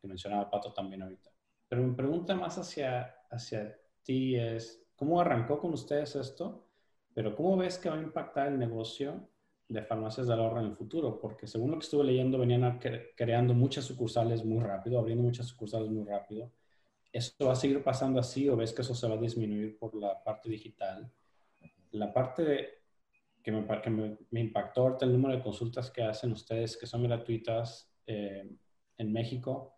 que 0.00 0.08
mencionaba 0.08 0.50
Pato 0.50 0.72
también 0.72 1.02
ahorita. 1.02 1.30
Pero 1.68 1.82
mi 1.82 1.94
pregunta 1.94 2.34
más 2.34 2.56
hacia, 2.56 3.14
hacia 3.30 3.78
ti 4.02 4.36
es, 4.36 4.84
¿cómo 4.96 5.20
arrancó 5.20 5.58
con 5.58 5.72
ustedes 5.72 6.16
esto? 6.16 6.66
Pero 7.14 7.34
¿cómo 7.34 7.56
ves 7.56 7.78
que 7.78 7.88
va 7.88 7.96
a 7.96 8.02
impactar 8.02 8.48
el 8.48 8.58
negocio 8.58 9.28
de 9.68 9.82
farmacias 9.82 10.26
del 10.26 10.40
ahorro 10.40 10.60
en 10.60 10.66
el 10.66 10.76
futuro, 10.76 11.20
porque 11.20 11.46
según 11.46 11.70
lo 11.70 11.78
que 11.78 11.84
estuve 11.84 12.04
leyendo, 12.04 12.38
venían 12.38 12.80
creando 13.14 13.52
muchas 13.52 13.84
sucursales 13.84 14.44
muy 14.44 14.64
rápido, 14.64 14.98
abriendo 14.98 15.22
muchas 15.22 15.46
sucursales 15.46 15.90
muy 15.90 16.04
rápido. 16.04 16.50
¿Esto 17.12 17.46
va 17.46 17.52
a 17.52 17.56
seguir 17.56 17.82
pasando 17.82 18.18
así 18.18 18.48
o 18.48 18.56
ves 18.56 18.72
que 18.72 18.82
eso 18.82 18.94
se 18.94 19.06
va 19.06 19.14
a 19.14 19.18
disminuir 19.18 19.78
por 19.78 19.94
la 19.94 20.22
parte 20.22 20.48
digital? 20.48 21.10
La 21.90 22.12
parte 22.12 22.78
que, 23.42 23.52
me, 23.52 23.66
que 23.82 23.90
me, 23.90 24.40
impactó 24.40 24.82
ahorita 24.82 25.04
el 25.04 25.12
número 25.12 25.36
de 25.36 25.42
consultas 25.42 25.90
que 25.90 26.02
hacen 26.02 26.32
ustedes, 26.32 26.76
que 26.76 26.86
son 26.86 27.02
gratuitas 27.02 27.92
eh, 28.06 28.50
en 28.96 29.12
México, 29.12 29.77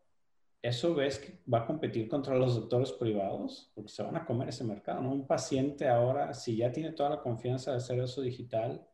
¿eso 0.62 0.94
ves 0.94 1.18
que 1.18 1.38
va 1.52 1.60
a 1.60 1.66
competir 1.66 2.08
contra 2.08 2.34
los 2.34 2.54
doctores 2.54 2.92
privados? 2.92 3.70
Porque 3.74 3.90
se 3.90 4.02
van 4.02 4.16
a 4.16 4.24
comer 4.24 4.48
ese 4.48 4.64
mercado, 4.64 5.00
¿no? 5.00 5.12
Un 5.12 5.26
paciente 5.26 5.88
ahora, 5.88 6.34
si 6.34 6.56
ya 6.56 6.70
tiene 6.70 6.92
toda 6.92 7.10
la 7.10 7.20
confianza 7.20 7.70
de 7.70 7.78
hacer 7.78 8.00
eso 8.00 8.20
digital, 8.20 8.86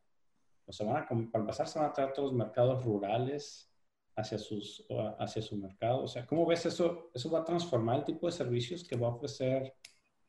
o 0.66 0.72
sea, 0.72 0.86
van 0.86 1.02
a, 1.02 1.06
para 1.06 1.42
empezar, 1.42 1.68
se 1.68 1.78
van 1.78 1.90
a 1.90 1.92
traer 1.92 2.12
todos 2.12 2.32
los 2.32 2.38
mercados 2.38 2.84
rurales 2.84 3.72
hacia, 4.16 4.38
sus, 4.38 4.84
hacia 5.18 5.42
su 5.42 5.56
mercado. 5.56 6.02
O 6.02 6.08
sea, 6.08 6.26
¿cómo 6.26 6.46
ves 6.46 6.66
eso? 6.66 7.10
¿Eso 7.14 7.30
va 7.30 7.40
a 7.40 7.44
transformar 7.44 7.98
el 7.98 8.04
tipo 8.04 8.26
de 8.26 8.32
servicios 8.32 8.82
que 8.82 8.96
va 8.96 9.08
a 9.08 9.10
ofrecer 9.10 9.74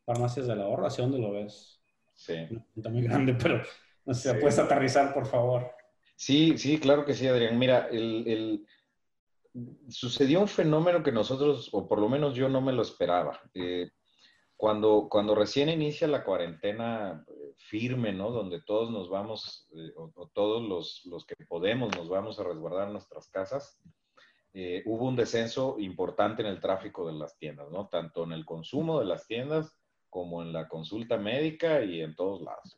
farmacias 0.06 0.48
del 0.48 0.62
ahorro? 0.62 0.86
¿Hacia 0.86 1.04
dónde 1.04 1.20
lo 1.20 1.32
ves? 1.32 1.82
Sí. 2.14 2.34
Está 2.76 2.90
muy 2.90 3.04
grande, 3.04 3.34
pero 3.36 3.62
no 4.06 4.14
sé, 4.14 4.34
¿puedes 4.36 4.60
aterrizar, 4.60 5.14
por 5.14 5.26
favor? 5.26 5.72
Sí, 6.16 6.58
sí, 6.58 6.80
claro 6.80 7.06
que 7.06 7.14
sí, 7.14 7.28
Adrián. 7.28 7.60
Mira, 7.60 7.88
el, 7.92 8.28
el, 8.28 8.68
sucedió 9.90 10.40
un 10.40 10.48
fenómeno 10.48 11.04
que 11.04 11.12
nosotros, 11.12 11.70
o 11.72 11.88
por 11.88 12.00
lo 12.00 12.10
menos 12.10 12.36
yo 12.36 12.50
no 12.50 12.62
me 12.62 12.74
lo 12.74 12.82
esperaba. 12.82 13.40
Eh, 13.54 13.92
cuando, 14.56 15.08
cuando 15.10 15.36
recién 15.36 15.70
inicia 15.70 16.08
la 16.08 16.24
cuarentena 16.24 17.24
eh, 17.28 17.54
firme, 17.58 18.12
¿no? 18.12 18.32
Donde 18.32 18.62
todos 18.62 18.92
nos 18.92 19.10
vamos, 19.10 19.68
eh, 19.76 19.92
o, 19.96 20.30
todos 20.34 20.68
los, 20.68 21.06
los, 21.06 21.26
que 21.26 21.36
podemos 21.48 21.96
nos 21.96 22.10
vamos 22.10 22.40
a 22.40 22.44
resguardar 22.44 22.90
nuestras 22.90 23.30
casas, 23.30 23.82
hubo 24.86 25.06
un 25.06 25.16
descenso 25.16 25.76
importante 25.78 26.42
en 26.42 26.48
el 26.48 26.60
tráfico 26.60 27.06
de 27.06 27.14
las 27.14 27.38
tiendas, 27.38 27.70
¿no? 27.70 27.90
Tanto 27.90 28.24
en 28.24 28.32
el 28.32 28.44
consumo 28.44 29.00
de 29.00 29.06
las 29.06 29.28
tiendas 29.28 29.78
como 30.10 30.42
en 30.42 30.52
la 30.52 30.68
consulta 30.68 31.18
médica 31.18 31.84
y 31.84 32.02
en 32.02 32.16
todos 32.16 32.42
lados. 32.42 32.76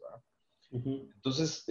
Entonces, 0.71 1.65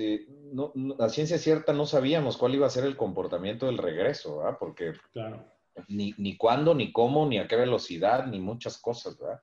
no, 0.53 0.73
la 0.75 1.09
ciencia 1.09 1.39
cierta 1.39 1.73
no 1.73 1.87
sabíamos 1.87 2.37
cuál 2.37 2.55
iba 2.55 2.67
a 2.67 2.71
ser 2.71 2.85
el 2.85 2.97
comportamiento 2.97 3.67
del 3.67 3.79
regreso, 3.79 4.39
¿verdad? 4.39 4.57
Porque 4.59 4.93
claro. 5.13 5.45
ni, 5.87 6.15
ni 6.19 6.37
cuándo, 6.37 6.75
ni 6.75 6.93
cómo, 6.93 7.27
ni 7.27 7.39
a 7.39 7.47
qué 7.47 7.57
velocidad, 7.57 8.27
ni 8.27 8.41
muchas 8.41 8.79
cosas, 8.79 9.19
¿verdad? 9.19 9.41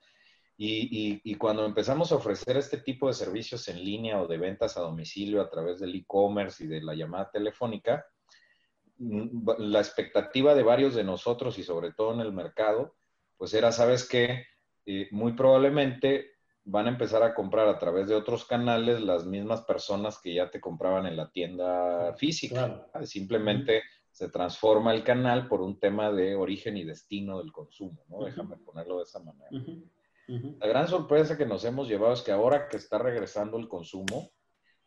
Y, 0.58 1.20
y, 1.24 1.36
cuando 1.36 1.66
empezamos 1.66 2.12
a 2.12 2.16
ofrecer 2.16 2.56
este 2.56 2.78
tipo 2.78 3.08
de 3.08 3.14
servicios 3.14 3.68
en 3.68 3.84
línea 3.84 4.22
o 4.22 4.28
de 4.28 4.38
ventas 4.38 4.78
a 4.78 4.82
domicilio 4.82 5.42
a 5.42 5.50
través 5.50 5.82
del 5.82 5.94
e-commerce 5.94 6.64
y 6.64 6.68
de 6.68 6.82
la 6.82 6.96
llamada 6.96 7.30
telefónica, 7.30 8.06
mm, 8.98 9.50
la 9.58 9.80
expectativa 9.80 10.56
de 10.56 10.64
varios 10.64 10.96
de 10.96 11.04
nosotros 11.04 11.60
y 11.60 11.64
sobre 11.64 11.92
todo 11.92 12.14
en 12.14 12.22
el 12.22 12.32
mercado, 12.32 12.96
pues 13.36 13.54
era, 13.54 13.74
¿sabes 13.74 14.08
qué? 14.08 14.46
Eh, 14.86 15.10
muy 15.12 15.34
probablemente 15.34 16.35
van 16.66 16.88
a 16.88 16.90
empezar 16.90 17.22
a 17.24 17.34
comprar 17.34 17.68
a 17.68 17.78
través 17.78 18.08
de 18.08 18.16
otros 18.16 18.46
canales 18.46 19.00
las 19.02 19.26
mismas 19.26 19.62
personas 19.62 20.20
que 20.20 20.34
ya 20.34 20.50
te 20.50 20.60
compraban 20.60 21.06
en 21.06 21.16
la 21.16 21.32
tienda 21.32 22.14
física. 22.16 22.88
Simplemente 23.04 23.84
se 24.12 24.30
transforma 24.30 24.94
el 24.94 25.04
canal 25.04 25.48
por 25.48 25.62
un 25.62 25.80
tema 25.80 26.12
de 26.12 26.36
origen 26.36 26.76
y 26.78 26.84
destino 26.84 27.38
del 27.38 27.52
consumo, 27.52 28.04
¿no? 28.10 28.26
Déjame 28.26 28.58
ponerlo 28.58 28.98
de 28.98 29.04
esa 29.04 29.20
manera. 29.20 29.50
La 30.28 30.68
gran 30.68 30.88
sorpresa 30.88 31.38
que 31.38 31.46
nos 31.46 31.64
hemos 31.66 31.88
llevado 31.88 32.14
es 32.14 32.22
que 32.22 32.32
ahora 32.32 32.68
que 32.68 32.78
está 32.78 32.98
regresando 32.98 33.58
el 33.58 33.68
consumo, 33.68 34.32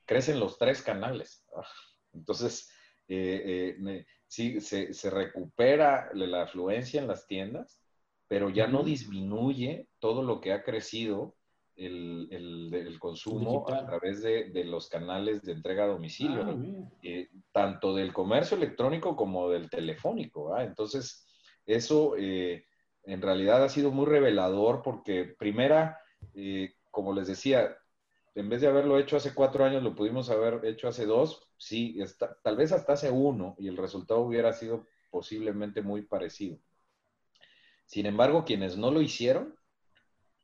crecen 0.05 0.41
los 0.41 0.59
tres 0.59 0.83
canales. 0.83 1.47
Ah, 1.55 1.62
entonces, 2.12 2.73
eh, 3.07 3.77
eh, 3.79 4.07
sí, 4.27 4.61
se, 4.61 5.11
recupera 5.11 6.11
la 6.14 6.43
afluencia 6.43 7.01
en 7.01 7.07
las 7.07 7.29
tiendas, 7.29 7.81
pero 8.27 8.51
ya 8.51 8.67
no 8.67 8.83
disminuye 8.83 9.88
todo 10.01 10.23
lo 10.23 10.41
que 10.41 10.53
ha 10.53 10.64
crecido 10.64 11.38
el, 11.79 12.97
consumo 12.99 13.67
a 13.69 13.87
través 13.87 14.23
de, 14.23 14.64
los 14.64 14.88
canales 14.88 15.43
de 15.43 15.53
entrega 15.53 15.85
a 15.85 15.88
domicilio, 15.88 16.43
ah, 16.43 16.57
eh, 17.03 17.29
tanto 17.53 17.95
del 17.95 18.12
comercio 18.12 18.57
electrónico 18.57 19.17
como 19.17 19.49
del 19.49 19.71
telefónico. 19.71 20.59
Entonces, 20.59 21.27
eso 21.64 22.17
en 23.09 23.23
realidad 23.23 23.64
ha 23.64 23.69
sido 23.71 23.91
muy 23.91 24.05
revelador 24.05 24.83
porque 24.83 25.25
primera, 25.25 25.99
eh, 26.35 26.75
como 26.91 27.14
les 27.14 27.27
decía, 27.27 27.75
en 28.35 28.51
vez 28.51 28.61
de 28.61 28.67
haberlo 28.67 28.99
hecho 28.99 29.17
hace 29.17 29.35
cuatro 29.35 29.64
años, 29.64 29.83
lo 29.83 29.95
pudimos 29.95 30.29
haber 30.29 30.64
hecho 30.67 30.88
hace 30.88 31.07
dos, 31.07 31.51
sí, 31.57 31.99
tal 32.43 32.57
vez 32.57 32.71
hasta 32.73 32.93
hace 32.93 33.11
uno 33.11 33.57
y 33.59 33.69
el 33.69 33.79
resultado 33.79 34.21
hubiera 34.21 34.53
sido 34.53 34.87
posiblemente 35.11 35.81
muy 35.81 36.03
parecido. 36.03 36.59
Sin 37.87 38.05
embargo, 38.05 38.45
quienes 38.45 38.77
no 38.77 38.91
lo 38.91 39.01
hicieron, 39.01 39.58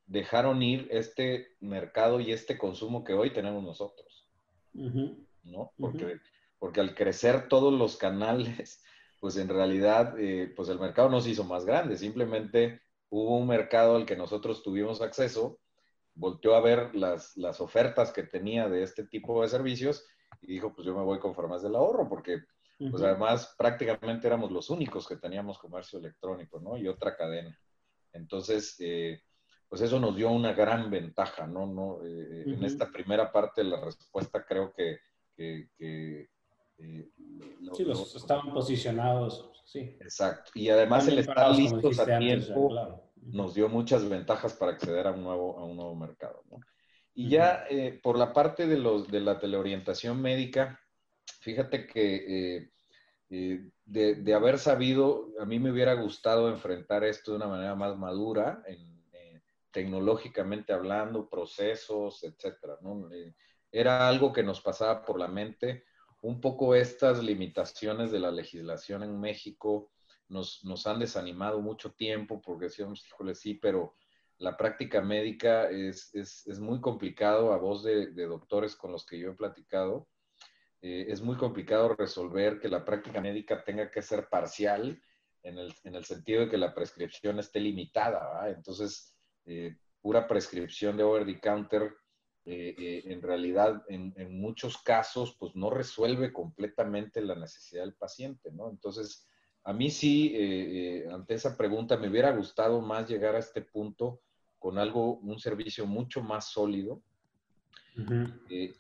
dejaron 0.07 0.63
ir 0.63 0.89
este 0.91 1.57
mercado 1.61 2.21
y 2.21 2.33
este 2.33 2.59
consumo 2.59 3.05
que 3.05 3.15
hoy 3.15 3.33
tenemos 3.33 3.63
nosotros. 3.63 4.29
¿No? 4.73 5.73
Porque, 5.79 6.21
porque 6.59 6.81
al 6.81 6.95
crecer 6.95 7.49
todos 7.49 7.73
los 7.73 7.97
canales 7.97 8.83
pues 9.25 9.39
en 9.39 9.49
realidad, 9.49 10.19
eh, 10.19 10.53
pues 10.55 10.69
el 10.69 10.79
mercado 10.79 11.09
no 11.09 11.19
se 11.19 11.31
hizo 11.31 11.45
más 11.45 11.65
grande, 11.65 11.97
simplemente 11.97 12.83
hubo 13.09 13.39
un 13.39 13.47
mercado 13.47 13.97
al 13.97 14.05
que 14.05 14.17
nosotros 14.17 14.63
tuvimos 14.63 15.01
acceso, 15.01 15.61
volteó 16.15 16.55
a 16.55 16.61
ver 16.61 16.95
las, 16.95 17.35
las 17.39 17.59
ofertas 17.63 18.13
que 18.13 18.25
tenía 18.25 18.69
de 18.69 18.83
este 18.83 19.07
tipo 19.07 19.41
de 19.41 19.49
servicios 19.49 20.05
y 20.43 20.49
dijo, 20.49 20.75
pues 20.75 20.87
yo 20.87 20.95
me 20.95 21.03
voy 21.03 21.21
con 21.21 21.35
formas 21.35 21.63
del 21.63 21.75
ahorro, 21.75 22.07
porque 22.07 22.41
pues 22.79 23.03
además 23.03 23.55
prácticamente 23.57 24.27
éramos 24.27 24.53
los 24.53 24.69
únicos 24.69 25.09
que 25.09 25.17
teníamos 25.17 25.59
comercio 25.59 25.99
electrónico, 25.99 26.61
¿no? 26.61 26.77
Y 26.77 26.87
otra 26.87 27.17
cadena. 27.17 27.59
Entonces, 28.13 28.77
eh, 28.81 29.23
pues 29.69 29.83
eso 29.83 29.99
nos 29.99 30.17
dio 30.17 30.31
una 30.31 30.53
gran 30.53 30.91
ventaja, 30.91 31.47
¿no? 31.47 31.67
no 31.67 32.05
eh, 32.05 32.45
En 32.47 32.65
esta 32.65 32.91
primera 32.91 33.31
parte 33.33 33.63
de 33.63 33.71
la 33.71 33.81
respuesta 33.85 34.45
creo 34.45 34.73
que, 34.73 34.99
que 35.37 36.29
eh, 36.79 37.11
sí, 37.73 37.85
los 37.85 38.15
estaban 38.15 38.53
posicionados, 38.53 39.51
sí. 39.65 39.97
Exacto. 40.01 40.51
Y 40.55 40.69
además 40.69 41.07
el 41.09 41.19
estar 41.19 41.51
listos 41.55 41.99
a 41.99 42.19
tiempo 42.19 43.03
nos 43.17 43.55
dio 43.55 43.69
muchas 43.69 44.09
ventajas 44.09 44.55
para 44.55 44.73
acceder 44.73 45.07
a 45.07 45.13
un 45.13 45.23
nuevo, 45.23 45.59
a 45.59 45.65
un 45.65 45.77
nuevo 45.77 45.95
mercado. 45.95 46.43
Y 47.15 47.29
ya 47.29 47.65
eh, 47.71 47.99
por 48.03 48.19
la 48.19 48.33
parte 48.33 48.67
de, 48.67 48.77
los, 48.77 49.09
de 49.09 49.21
la 49.21 49.39
teleorientación 49.39 50.21
médica, 50.21 50.81
fíjate 51.41 51.87
que 51.87 52.71
eh, 53.31 53.71
de, 53.85 54.35
haber 54.35 54.59
sabido, 54.59 55.29
a 55.41 55.45
mí 55.45 55.59
me 55.59 55.71
hubiera 55.71 55.95
gustado 55.95 56.51
enfrentar 56.51 57.05
esto 57.05 57.31
de 57.31 57.37
una 57.39 57.47
manera 57.47 57.75
más 57.75 57.97
madura, 57.97 58.63
tecnológicamente 59.75 60.73
hablando, 60.73 61.29
procesos, 61.29 62.25
etcétera. 62.25 62.79
era 63.71 64.09
algo 64.09 64.33
que 64.33 64.43
nos 64.43 64.63
pasaba 64.63 65.05
por 65.05 65.19
la 65.19 65.29
mente 65.29 65.85
un 66.25 66.41
poco 66.41 66.75
estas 66.75 67.23
limitaciones 67.23 68.11
de 68.11 68.19
la 68.19 68.31
legislación 68.31 69.03
en 69.03 69.21
México 69.21 69.93
nos, 70.29 70.65
nos 70.65 70.87
han 70.87 70.99
desanimado 70.99 71.61
mucho 71.61 71.93
tiempo 71.93 72.41
porque 72.41 72.65
decíamos, 72.67 73.07
híjole, 73.07 73.35
sí, 73.35 73.55
pero 73.55 73.95
la 74.39 74.57
práctica 74.57 75.03
médica 75.03 75.69
es, 75.69 76.15
es, 76.15 76.47
es 76.47 76.59
muy 76.61 76.81
complicado 76.81 77.53
a 77.53 77.59
voz 77.59 77.85
de, 77.85 78.13
de, 78.13 78.25
doctores 78.25 78.75
con 78.75 78.91
los 78.91 79.05
que 79.05 79.19
yo 79.19 79.33
he 79.33 79.35
platicado. 79.35 80.09
Eh, 80.81 81.07
es 81.09 81.21
muy 81.21 81.37
complicado 81.37 81.95
resolver 81.95 82.59
que 82.59 82.71
la 82.71 82.87
práctica 82.87 83.21
médica 83.21 83.63
tenga 83.63 83.91
que 83.91 84.01
ser 84.01 84.31
parcial 84.31 84.99
en 85.43 85.59
el, 85.59 85.75
en 85.85 85.95
el 85.95 86.07
sentido 86.07 86.41
de 86.41 86.49
que 86.49 86.57
la 86.57 86.75
prescripción 86.75 87.39
esté 87.39 87.61
limitada. 87.61 88.49
Entonces, 88.49 89.14
eh, 89.47 89.77
pura 90.01 90.27
prescripción 90.27 90.97
de 90.97 91.03
over 91.03 91.25
the 91.25 91.41
counter 91.41 91.95
eh, 92.47 92.75
eh, 92.77 93.03
en 93.07 93.23
realidad 93.23 93.83
en, 93.89 94.13
muchos 94.39 94.77
casos 94.77 95.35
pues 95.39 95.57
no 95.57 95.71
resuelve 95.71 96.31
completamente 96.31 97.23
la 97.23 97.35
necesidad 97.35 97.85
del 97.85 97.95
paciente, 97.95 98.53
¿no? 98.53 98.69
Entonces, 98.69 99.27
a 99.63 99.73
mí 99.73 99.91
sí, 99.91 100.33
eh, 100.35 101.09
ante 101.11 101.33
esa 101.33 101.57
pregunta, 101.57 101.97
me 101.97 102.11
hubiera 102.11 102.33
gustado 102.33 102.83
más 102.83 103.09
llegar 103.09 103.35
a 103.35 103.39
este 103.39 103.63
punto 103.63 104.21
con 104.59 104.77
algo, 104.77 105.15
un 105.21 105.39
servicio 105.39 105.87
mucho 105.87 106.23
más 106.23 106.51
sólido. 106.51 107.01
y, 108.51 108.75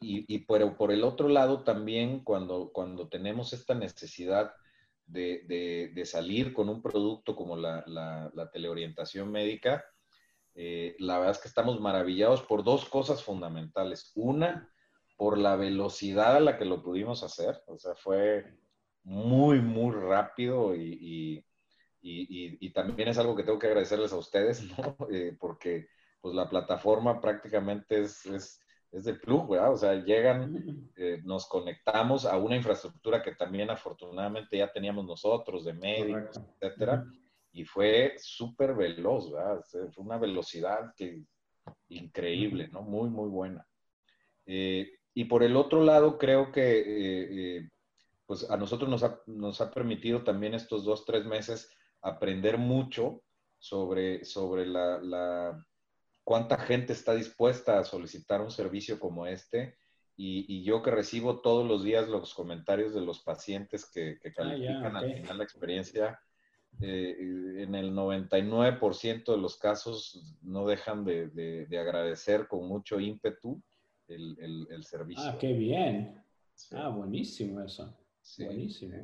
y, 0.00 0.38
pero 0.40 0.76
por 0.76 0.92
el 0.92 1.02
otro 1.02 1.28
lado 1.28 1.62
también, 1.64 2.20
cuando, 2.20 2.70
cuando 2.70 3.08
tenemos 3.08 3.54
esta 3.54 3.74
necesidad 3.74 4.52
de, 5.06 5.90
de, 5.94 6.04
salir 6.04 6.52
con 6.52 6.68
un 6.68 6.82
producto 6.82 7.34
como 7.34 7.56
la, 7.56 7.82
la, 7.86 8.30
la 8.34 8.50
teleorientación 8.50 9.30
médica, 9.30 9.86
eh, 10.58 10.96
la 10.98 11.18
verdad 11.18 11.36
es 11.36 11.42
que 11.42 11.48
estamos 11.48 11.78
maravillados 11.80 12.42
por 12.42 12.64
dos 12.64 12.88
cosas 12.88 13.22
fundamentales. 13.22 14.10
Una, 14.14 14.72
por 15.16 15.36
la 15.36 15.54
velocidad 15.54 16.36
a 16.36 16.40
la 16.40 16.56
que 16.56 16.64
lo 16.64 16.82
pudimos 16.82 17.22
hacer. 17.22 17.62
O 17.66 17.78
sea, 17.78 17.94
fue 17.94 18.46
muy, 19.04 19.60
muy 19.60 19.94
rápido 19.94 20.74
y, 20.74 21.44
también 22.74 23.08
es 23.08 23.18
algo 23.18 23.34
que 23.34 23.42
tengo 23.42 23.58
que 23.58 23.68
agradecerles 23.68 24.12
a 24.12 24.18
ustedes, 24.18 24.62
¿no? 24.78 24.96
Eh, 25.10 25.36
porque 25.38 25.88
pues 26.20 26.34
la 26.34 26.48
plataforma 26.48 27.20
prácticamente 27.20 28.00
es, 28.00 28.24
es, 28.26 28.60
es 28.92 29.04
de 29.04 29.14
plug, 29.14 29.50
¿verdad? 29.50 29.72
O 29.72 29.76
sea, 29.76 29.94
llegan, 29.94 30.90
eh, 30.96 31.20
nos 31.24 31.46
conectamos 31.46 32.24
a 32.24 32.36
una 32.38 32.56
infraestructura 32.56 33.22
que 33.22 33.34
también 33.34 33.70
afortunadamente 33.70 34.58
ya 34.58 34.72
teníamos 34.72 35.04
nosotros, 35.04 35.64
de 35.64 35.74
médicos, 35.74 36.40
etcétera 36.60 37.06
y 37.56 37.64
fue 37.64 38.14
súper 38.18 38.74
veloz, 38.74 39.32
¿verdad? 39.32 39.64
Fue 39.70 40.04
una 40.04 40.18
velocidad 40.18 40.92
que 40.94 41.24
increíble, 41.88 42.68
¿no? 42.68 42.82
Muy, 42.82 43.08
muy 43.08 43.30
buena. 43.30 43.66
Eh, 44.44 44.90
y 45.14 45.24
por 45.24 45.42
el 45.42 45.56
otro 45.56 45.82
lado, 45.82 46.18
creo 46.18 46.52
que 46.52 46.80
eh, 46.80 47.28
eh, 47.30 47.70
pues 48.26 48.50
a 48.50 48.58
nosotros 48.58 48.90
nos 48.90 49.02
ha, 49.02 49.22
nos 49.24 49.62
ha, 49.62 49.70
permitido 49.70 50.22
también 50.22 50.52
estos 50.52 50.84
dos, 50.84 51.06
tres 51.06 51.24
meses 51.24 51.72
aprender 52.02 52.58
mucho 52.58 53.22
sobre, 53.58 54.26
sobre 54.26 54.66
la, 54.66 55.00
la, 55.00 55.66
cuánta 56.24 56.58
gente 56.58 56.92
está 56.92 57.14
dispuesta 57.14 57.78
a 57.78 57.84
solicitar 57.84 58.42
un 58.42 58.50
servicio 58.50 59.00
como 59.00 59.26
este. 59.26 59.78
Y, 60.14 60.44
y, 60.46 60.62
yo 60.62 60.82
que 60.82 60.90
recibo 60.90 61.40
todos 61.40 61.66
los 61.66 61.84
días 61.84 62.06
los 62.06 62.34
comentarios 62.34 62.92
de 62.92 63.00
los 63.00 63.22
pacientes 63.22 63.90
que, 63.90 64.18
que 64.20 64.28
ah, 64.28 64.34
califican 64.36 64.96
al 64.96 65.14
final 65.14 65.38
la 65.38 65.44
experiencia, 65.44 66.20
eh, 66.80 67.62
en 67.62 67.74
el 67.74 67.92
99% 67.92 69.32
de 69.32 69.38
los 69.38 69.56
casos 69.56 70.36
no 70.42 70.66
dejan 70.66 71.04
de, 71.04 71.66
agradecer 71.70 72.46
con 72.48 72.68
mucho 72.68 73.00
ímpetu 73.00 73.62
el, 74.08 74.84
servicio. 74.84 75.24
Ah, 75.26 75.36
qué 75.38 75.52
bien. 75.52 76.22
Ah, 76.72 76.88
buenísimo 76.88 77.62
eso. 77.62 77.96
buenísimo. 78.38 78.94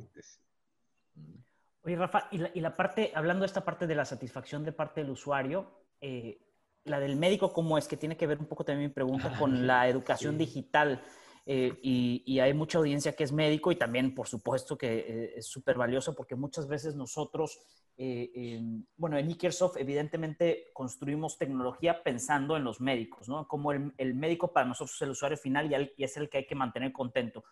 Oye, 1.83 1.95
Rafa, 1.95 2.29
y 2.31 2.61
la, 2.61 2.75
parte, 2.75 3.11
hablando 3.13 3.41
de 3.41 3.47
esta 3.47 3.65
parte 3.65 3.87
de 3.87 3.95
la 3.95 4.05
satisfacción 4.05 4.63
de 4.63 4.71
parte 4.71 5.01
del 5.01 5.09
usuario, 5.09 5.85
eh, 5.99 6.39
la 6.85 6.99
del 6.99 7.15
médico, 7.15 7.51
¿cómo 7.53 7.77
es? 7.77 7.87
Que 7.87 7.97
tiene 7.97 8.17
que 8.17 8.27
ver 8.27 8.39
un 8.39 8.45
poco 8.45 8.63
también 8.63 8.89
mi 8.89 8.93
pregunta 8.93 9.33
con 9.39 9.67
la 9.67 9.87
educación 9.87 10.37
digital. 10.37 11.01
Eh, 11.45 11.77
y, 11.81 12.39
hay 12.39 12.53
mucha 12.53 12.77
audiencia 12.77 13.13
que 13.13 13.23
es 13.25 13.31
médico 13.31 13.71
y 13.71 13.75
también, 13.75 14.15
por 14.15 14.27
supuesto, 14.27 14.77
que 14.77 14.99
eh, 14.99 15.33
es 15.37 15.47
súper 15.47 15.77
valioso 15.77 16.15
porque 16.15 16.35
muchas 16.35 16.67
veces 16.67 16.95
nosotros 16.95 17.59
eh, 17.95 18.59
bueno, 18.97 19.17
en 19.17 19.29
Ikersoft 19.29 19.77
evidentemente 19.77 20.71
construimos 20.73 21.37
tecnología 21.37 22.01
pensando 22.01 22.57
en 22.57 22.63
los 22.63 22.81
médicos, 22.81 23.29
¿no? 23.29 23.47
Como 23.47 23.71
el, 23.71 24.15
médico 24.15 24.51
para 24.51 24.65
nosotros 24.65 24.95
es 24.95 25.01
el 25.03 25.11
usuario 25.11 25.37
final 25.37 25.71
y, 25.95 26.03
es 26.03 26.17
el 26.17 26.29
que 26.29 26.39
hay 26.39 26.47
que 26.47 26.55
mantener 26.55 26.91
contento. 26.91 27.43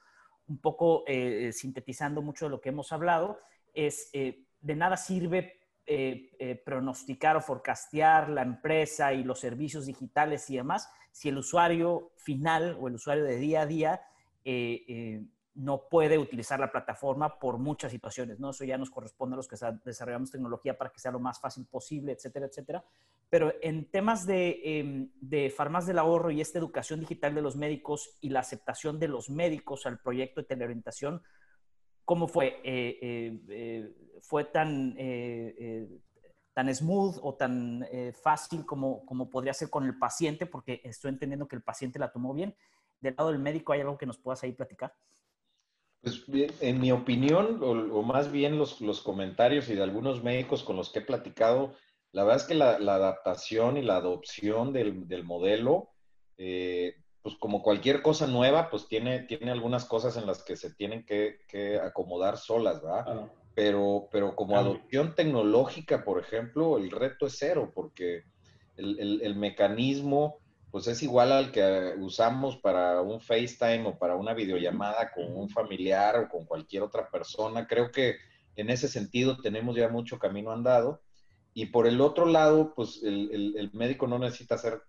Un 0.48 0.60
poco 0.60 1.04
eh, 1.06 1.52
sintetizando 1.54 2.22
mucho 2.22 2.46
de 2.46 2.52
lo 2.52 2.62
que 2.62 2.70
hemos 2.70 2.92
hablado, 2.92 3.40
es 3.74 4.10
eh, 4.14 4.46
de 4.60 4.76
nada 4.76 4.98
sirve 4.98 5.61
pronosticar 6.64 7.36
o 7.36 7.42
forecastear 7.42 8.30
la 8.30 8.42
empresa 8.44 9.14
y 9.14 9.24
los 9.24 9.40
servicios 9.40 9.86
digitales 9.86 10.50
y 10.50 10.58
demás 10.58 10.90
si 11.12 11.30
el 11.30 11.38
usuario 11.38 12.12
final 12.16 12.78
o 12.80 12.88
el 12.88 12.96
usuario 12.96 13.24
de 13.24 13.38
día 13.38 13.62
a 13.62 13.66
día 13.66 14.02
no 15.54 15.90
puede 15.90 16.18
utilizar 16.18 16.60
la 16.60 16.72
plataforma 16.72 17.38
por 17.38 17.58
muchas 17.58 17.92
situaciones, 17.92 18.40
¿no? 18.40 18.52
Eso 18.52 18.64
ya 18.64 18.78
nos 18.78 18.90
corresponde 18.90 19.34
a 19.34 19.38
los 19.38 19.48
que 19.48 19.58
desarrollamos 19.84 20.32
tecnología 20.32 20.78
para 20.78 20.92
que 20.92 21.00
sea 21.00 21.12
lo 21.12 21.20
más 21.20 21.42
fácil 21.42 21.66
posible, 21.66 22.14
etcétera, 22.14 22.46
etcétera. 22.46 22.84
Pero 23.30 23.54
en 23.62 23.90
temas 23.90 24.26
de, 24.26 24.62
eh, 24.64 25.10
de 25.20 25.50
farmacias 25.50 25.88
del 25.88 26.00
ahorro 26.00 26.32
y 26.32 26.40
esta 26.40 26.60
educación 26.60 27.02
digital 27.02 27.36
de 27.36 27.42
los 27.42 27.58
médicos 27.58 28.18
y 28.22 28.30
la 28.30 28.40
aceptación 28.40 28.98
de 28.98 29.10
los 29.10 29.30
médicos 29.30 29.86
al 29.86 30.00
proyecto 30.00 30.42
de 30.42 30.48
teleorientación, 30.48 31.22
¿cómo 32.12 32.28
fue? 32.28 32.60
Eh, 32.66 33.40
eh, 33.48 33.90
¿Fue 34.20 34.44
tan, 34.44 34.98
tan 36.54 36.76
smooth 36.76 37.20
o 37.22 37.36
tan 37.36 37.88
fácil 38.22 38.66
como, 38.66 39.06
como 39.06 39.30
podría 39.30 39.54
ser 39.54 39.70
con 39.70 39.86
el 39.86 39.98
paciente? 39.98 40.46
Porque 40.46 40.82
estoy 40.84 41.08
entendiendo 41.08 41.48
que 41.48 41.56
el 41.56 41.62
paciente 41.62 42.00
la 42.00 42.12
tomó 42.12 42.34
bien. 42.34 42.54
Del 43.00 43.16
lado 43.18 43.32
del 43.32 43.40
médico, 43.40 43.72
¿hay 43.72 43.80
algo 43.80 43.98
que 43.98 44.06
nos 44.06 44.18
puedas 44.18 44.44
ahí 44.44 44.52
platicar? 44.52 44.94
Pues 46.02 46.26
en 46.60 46.82
mi 46.82 46.92
opinión, 46.92 47.62
o, 47.64 48.04
más 48.04 48.30
bien 48.30 48.58
los, 48.58 48.82
los, 48.82 49.00
comentarios 49.00 49.70
y 49.70 49.76
de 49.76 49.84
algunos 49.84 50.22
médicos 50.22 50.64
con 50.64 50.76
los 50.76 50.90
que 50.90 51.00
he 51.00 51.04
platicado, 51.04 51.76
la 52.12 52.26
verdad 52.26 52.42
es 52.42 52.48
que 52.48 52.56
la, 52.56 52.72
adaptación 52.72 53.78
y 53.78 53.84
la 53.84 53.96
adopción 53.96 54.74
del, 54.74 55.08
del 55.08 55.24
modelo, 55.24 55.92
eh, 56.38 56.94
pues 57.22 57.36
como 57.36 57.62
cualquier 57.62 58.02
cosa 58.02 58.28
nueva, 58.28 58.70
pues 58.70 58.88
tiene, 58.88 59.20
tiene 59.22 59.52
algunas 59.52 59.86
cosas 59.86 60.18
en 60.18 60.26
las 60.26 60.44
que 60.44 60.56
se 60.56 60.74
tienen 60.74 61.06
que, 61.06 61.40
que 61.48 61.78
acomodar 61.78 62.38
solas, 62.38 62.82
¿verdad? 62.82 63.30
Pero, 63.54 64.08
pero 64.12 64.36
como 64.36 64.58
adopción 64.58 65.14
tecnológica, 65.14 66.04
por 66.04 66.20
ejemplo, 66.20 66.78
el 66.78 66.90
reto 66.90 67.28
es 67.28 67.36
cero, 67.38 67.72
porque 67.76 68.24
el, 68.78 69.00
el, 69.00 69.22
el 69.22 69.36
mecanismo 69.36 70.42
pues 70.72 70.88
es 70.88 71.04
igual 71.04 71.34
al 71.34 71.52
que 71.52 71.96
usamos 72.00 72.56
para 72.58 73.02
un 73.02 73.20
FaceTime 73.20 73.86
o 73.88 74.00
para 74.00 74.16
una 74.16 74.34
videollamada 74.34 75.12
con 75.12 75.36
un 75.36 75.50
familiar 75.50 76.18
o 76.18 76.30
con 76.30 76.46
cualquier 76.46 76.84
otra 76.84 77.10
persona. 77.10 77.68
Creo 77.68 77.92
que 77.92 78.16
en 78.56 78.70
ese 78.70 78.88
sentido 78.88 79.38
tenemos 79.38 79.76
ya 79.76 79.90
mucho 79.90 80.18
camino 80.18 80.52
andado. 80.52 81.02
Y 81.54 81.68
por 81.68 81.88
el 81.88 82.00
otro 82.00 82.26
lado, 82.26 82.74
pues 82.74 83.02
el, 83.04 83.70
médico 83.74 84.08
no 84.08 84.18
necesita 84.18 84.58
ser 84.58 84.82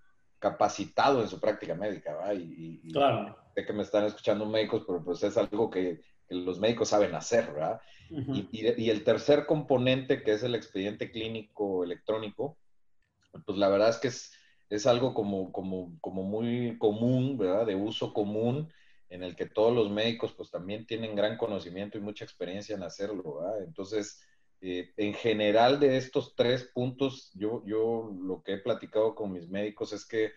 capacitado 0.43 1.23
en 1.23 1.29
su 1.29 1.39
práctica 1.39 1.77
médica, 1.77 2.17
¿va? 2.17 2.35
Y, 2.35 2.91
claro. 2.93 3.39
sé 3.55 3.65
que 3.65 3.73
me 3.73 3.85
están 3.85 4.05
escuchando 4.05 4.45
médicos, 4.45 4.83
pero 4.85 5.03
pues 5.03 5.23
es 5.23 5.37
algo 5.37 5.71
que, 5.71 6.01
los 6.29 6.59
médicos 6.59 6.89
saben 6.89 7.15
hacer, 7.15 7.53
¿verdad? 7.53 7.81
y, 8.11 8.49
y, 8.53 8.91
el 8.91 9.05
tercer 9.05 9.47
componente, 9.47 10.23
que 10.23 10.33
es 10.33 10.43
el 10.43 10.55
expediente 10.55 11.11
clínico 11.11 11.85
electrónico, 11.85 12.57
pues 13.45 13.59
la 13.59 13.69
verdad 13.69 13.91
es 13.91 13.99
que 13.99 14.09
es, 14.09 14.33
es 14.69 14.87
algo 14.87 15.15
como, 15.15 15.53
como, 15.53 15.93
como 16.01 16.23
muy 16.23 16.77
común, 16.79 17.37
¿verdad? 17.37 17.67
De 17.67 17.75
uso 17.75 18.13
común, 18.13 18.73
en 19.11 19.23
el 19.23 19.37
que 19.37 19.47
todos 19.47 19.75
los 19.75 19.91
médicos 19.91 20.33
pues 20.33 20.51
también 20.51 20.87
tienen 20.87 21.15
gran 21.15 21.37
conocimiento 21.37 21.99
y 21.99 22.01
mucha 22.01 22.25
experiencia 22.25 22.75
en 22.75 22.83
hacerlo, 22.83 23.41
¿verdad? 23.41 23.63
Entonces, 23.63 24.21
eh, 24.63 24.93
en 24.97 25.15
general 25.15 25.81
de 25.81 25.97
estos 25.97 26.37
tres 26.37 26.71
puntos, 26.73 27.33
yo, 27.35 27.65
yo 27.67 28.13
lo 28.23 28.43
que 28.45 28.55
he 28.55 28.59
platicado 28.59 29.15
con 29.17 29.33
mis 29.33 29.49
médicos 29.49 29.93
es 29.93 30.07
que 30.07 30.31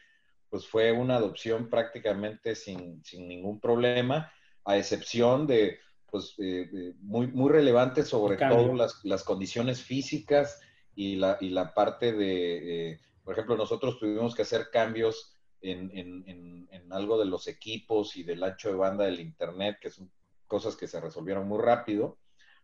pues 0.49 0.67
fue 0.67 0.91
una 0.91 1.17
adopción 1.17 1.69
prácticamente 1.69 2.55
sin, 2.55 3.03
sin 3.03 3.27
ningún 3.27 3.59
problema, 3.59 4.31
a 4.63 4.77
excepción 4.77 5.45
de 5.45 5.79
pues 6.09 6.33
eh, 6.39 6.93
muy, 7.01 7.27
muy 7.27 7.51
relevante 7.51 8.03
sobre 8.03 8.37
todo 8.37 8.73
las, 8.73 9.03
las, 9.03 9.23
condiciones 9.23 9.81
físicas 9.81 10.59
y 10.95 11.17
la, 11.17 11.37
y 11.39 11.49
la 11.49 11.73
parte 11.73 12.13
de... 12.13 12.93
Eh, 12.93 12.99
por 13.23 13.33
ejemplo, 13.33 13.57
nosotros 13.57 13.99
tuvimos 13.99 14.33
que 14.33 14.41
hacer 14.41 14.69
cambios 14.71 15.35
en, 15.61 16.67
algo 16.91 17.19
de 17.19 17.25
los 17.25 17.47
equipos 17.47 18.15
y 18.15 18.23
del 18.23 18.43
ancho 18.43 18.69
de 18.69 18.75
banda 18.75 19.05
del 19.05 19.19
Internet, 19.19 19.77
que 19.81 19.89
son 19.89 20.09
cosas 20.47 20.75
que 20.75 20.87
se 20.87 21.01
resolvieron 21.01 21.47
muy 21.47 21.59
rápido, 21.61 22.17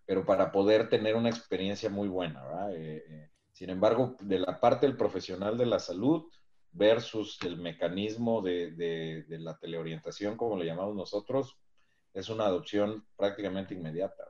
pero 0.05 0.25
para 0.25 0.51
poder 0.51 0.89
tener 0.89 1.15
una 1.15 1.29
experiencia 1.29 1.89
muy 1.89 2.07
buena. 2.07 2.43
Eh, 2.71 3.03
eh, 3.07 3.29
sin 3.51 3.69
embargo, 3.69 4.15
de 4.21 4.39
la 4.39 4.59
parte 4.59 4.85
del 4.85 4.97
profesional 4.97 5.57
de 5.57 5.65
la 5.65 5.79
salud 5.79 6.25
versus 6.71 7.37
el 7.43 7.57
mecanismo 7.57 8.41
de, 8.41 9.25
la 9.27 9.57
teleorientación, 9.57 10.37
como 10.37 10.57
le 10.57 10.65
llamamos 10.65 10.95
nosotros, 10.95 11.57
es 12.13 12.29
una 12.29 12.45
adopción 12.45 13.05
prácticamente 13.15 13.73
inmediata. 13.73 14.23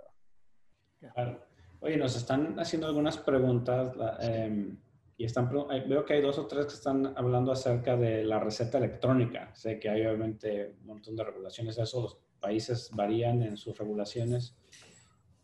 Claro. 0.99 1.45
Oye, 1.79 1.97
nos 1.97 2.15
están 2.15 2.59
haciendo 2.59 2.87
algunas 2.87 3.17
preguntas. 3.17 3.95
Em, 4.19 4.77
y 5.17 5.25
están, 5.25 5.49
veo 5.87 6.03
que 6.03 6.13
hay 6.13 6.21
dos 6.21 6.39
o 6.39 6.47
tres 6.47 6.65
que 6.65 6.73
están 6.73 7.13
hablando 7.15 7.51
acerca 7.51 7.95
de 7.95 8.23
la 8.23 8.39
receta 8.39 8.79
electrónica. 8.79 9.53
Sé 9.53 9.79
que 9.79 9.89
hay 9.89 10.05
obviamente 10.05 10.75
un 10.81 10.87
montón 10.87 11.15
de 11.15 11.23
regulaciones 11.23 11.75
de 11.75 11.83
eso, 11.83 12.01
los 12.01 12.17
países 12.39 12.89
varían 12.91 13.43
en 13.43 13.55
sus 13.55 13.77
regulaciones. 13.77 14.57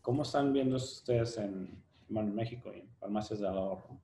¿Cómo 0.08 0.22
están 0.22 0.54
viendo 0.54 0.76
ustedes 0.76 1.36
en, 1.36 1.68
México 2.08 2.72
y 2.74 2.80
en 2.80 2.88
farmacias 2.98 3.40
de 3.40 3.48
ahorro? 3.48 4.00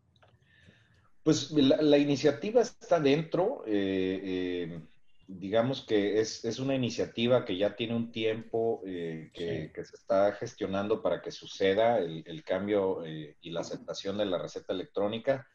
Pues 1.22 1.50
la, 1.50 1.96
iniciativa 1.96 2.61
está 2.61 3.00
dentro. 3.00 3.62
Eh, 3.66 4.20
eh, 4.22 4.80
digamos 5.26 5.80
que 5.80 6.20
es, 6.20 6.44
es, 6.44 6.59
una 6.59 6.74
iniciativa 6.74 7.46
que 7.46 7.57
ya 7.57 7.74
tiene 7.74 7.96
un 7.96 8.12
tiempo 8.12 8.82
eh, 8.84 9.30
que, 9.32 9.72
que, 9.74 9.82
se 9.82 9.96
está 9.96 10.32
gestionando 10.32 11.00
para 11.00 11.22
que 11.22 11.30
suceda 11.30 11.96
el, 11.96 12.22
el 12.26 12.44
cambio 12.44 13.02
y 13.07 13.48
la 13.48 13.61
aceptación 13.61 14.18
de 14.18 14.26
la 14.26 14.36
receta 14.36 14.74
electrónica 14.74 15.46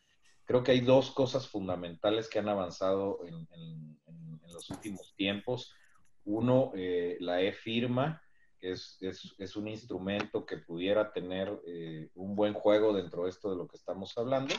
creo 0.49 0.63
que 0.63 0.71
hay 0.71 0.79
dos 0.79 1.11
cosas 1.11 1.47
fundamentales 1.47 2.27
que 2.27 2.39
han 2.39 2.49
avanzado 2.49 3.19
en, 3.27 3.47
los 4.51 4.67
últimos 4.71 5.13
tiempos. 5.15 5.75
Uno, 6.25 6.71
eh, 6.75 7.17
la 7.19 7.39
e-firma, 7.39 8.19
que 8.60 8.72
es, 8.72 8.97
es, 9.01 9.55
un 9.55 9.68
instrumento 9.68 10.45
que 10.45 10.57
pudiera 10.57 11.12
tener 11.12 11.60
eh, 11.66 12.10
un 12.16 12.36
buen 12.36 12.53
juego 12.53 12.93
dentro 12.93 13.24
de 13.24 13.30
esto 13.30 13.49
de 13.49 13.55
lo 13.55 13.68
que 13.68 13.78
estamos 13.78 14.18
hablando. 14.18 14.53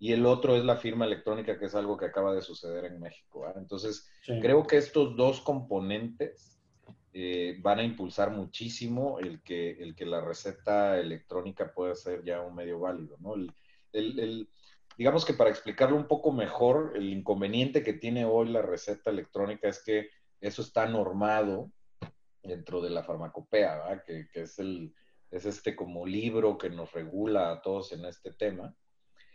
Y 0.00 0.12
el 0.12 0.26
otro 0.26 0.56
es 0.56 0.64
la 0.64 0.76
firma 0.76 1.04
electrónica, 1.04 1.58
que 1.58 1.66
es 1.66 1.74
algo 1.74 1.96
que 1.96 2.06
acaba 2.06 2.34
de 2.34 2.42
suceder 2.42 2.84
en 2.84 3.00
México. 3.00 3.44
Entonces, 3.56 4.08
creo 4.24 4.64
que 4.64 4.76
estos 4.76 5.16
dos 5.16 5.40
componentes 5.40 6.60
eh, 7.12 7.58
van 7.60 7.80
a 7.80 7.84
impulsar 7.84 8.30
muchísimo 8.30 9.18
el 9.18 9.42
que, 9.42 9.72
el 9.72 9.96
que 9.96 10.06
la 10.06 10.20
receta 10.20 10.98
electrónica 10.98 11.72
pueda 11.72 11.94
ser 11.94 12.24
ya 12.24 12.40
un 12.40 12.54
medio 12.54 12.78
válido. 12.78 13.16
¿no? 13.18 13.34
el, 13.34 13.52
el, 13.92 14.48
digamos 14.96 15.24
que 15.24 15.34
para 15.34 15.50
explicarlo 15.50 15.96
un 15.96 16.06
poco 16.06 16.32
mejor, 16.32 16.92
el 16.94 17.08
inconveniente 17.08 17.82
que 17.82 17.92
tiene 17.92 18.24
hoy 18.24 18.48
la 18.48 18.62
receta 18.62 19.10
electrónica 19.10 19.68
es 19.68 19.82
que 19.82 20.10
eso 20.40 20.62
está 20.62 20.86
normado 20.86 21.70
dentro 22.42 22.80
de 22.80 22.90
la 22.90 23.02
farmacopea, 23.02 24.02
que, 24.06 24.28
es, 24.34 24.58
el, 24.58 24.94
es 25.30 25.46
este 25.46 25.74
como 25.76 26.06
libro 26.06 26.58
que 26.58 26.70
nos 26.70 26.92
regula 26.92 27.52
a 27.52 27.62
todos 27.62 27.92
en 27.92 28.04
este 28.04 28.32
tema. 28.32 28.74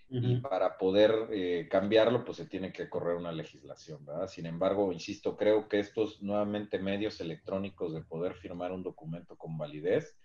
Y 0.10 0.42
para 0.42 0.78
poder 0.78 1.12
eh, 1.32 1.68
cambiarlo, 1.72 2.24
pues 2.24 2.38
se 2.38 2.46
tiene 2.46 2.72
que 2.72 2.88
correr 2.88 3.16
una 3.16 3.32
legislación, 3.32 4.06
¿verdad? 4.06 4.28
Sin 4.28 4.46
embargo, 4.46 4.92
insisto, 4.92 5.36
creo 5.36 5.68
que 5.68 5.80
estos 5.80 6.22
nuevamente 6.22 6.78
medios 6.78 7.20
electrónicos 7.20 7.96
de 7.96 8.04
poder 8.04 8.36
firmar 8.36 8.72
un 8.72 8.84
documento 8.84 9.36
con 9.36 9.58
validez, 9.58 10.16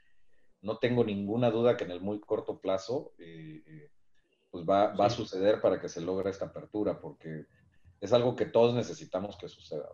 no 0.61 0.77
tengo 0.77 1.05
ninguna 1.05 1.51
duda 1.51 1.79
que 1.79 1.85
en 1.85 1.93
el 1.93 2.03
muy 2.03 2.21
corto 2.21 2.61
plazo 2.61 3.15
eh, 3.19 3.63
eh, 3.67 3.91
pues 4.51 4.67
va, 4.69 4.95
va 4.95 5.07
a 5.07 5.11
suceder 5.11 5.63
para 5.63 5.81
que 5.81 5.89
se 5.89 6.03
logre 6.03 6.29
esta 6.29 6.47
apertura, 6.47 7.01
porque 7.01 7.47
es 8.01 8.13
algo 8.13 8.37
que 8.37 8.45
todos 8.45 8.75
necesitamos 8.75 9.39
que 9.39 9.49
suceda. 9.49 9.89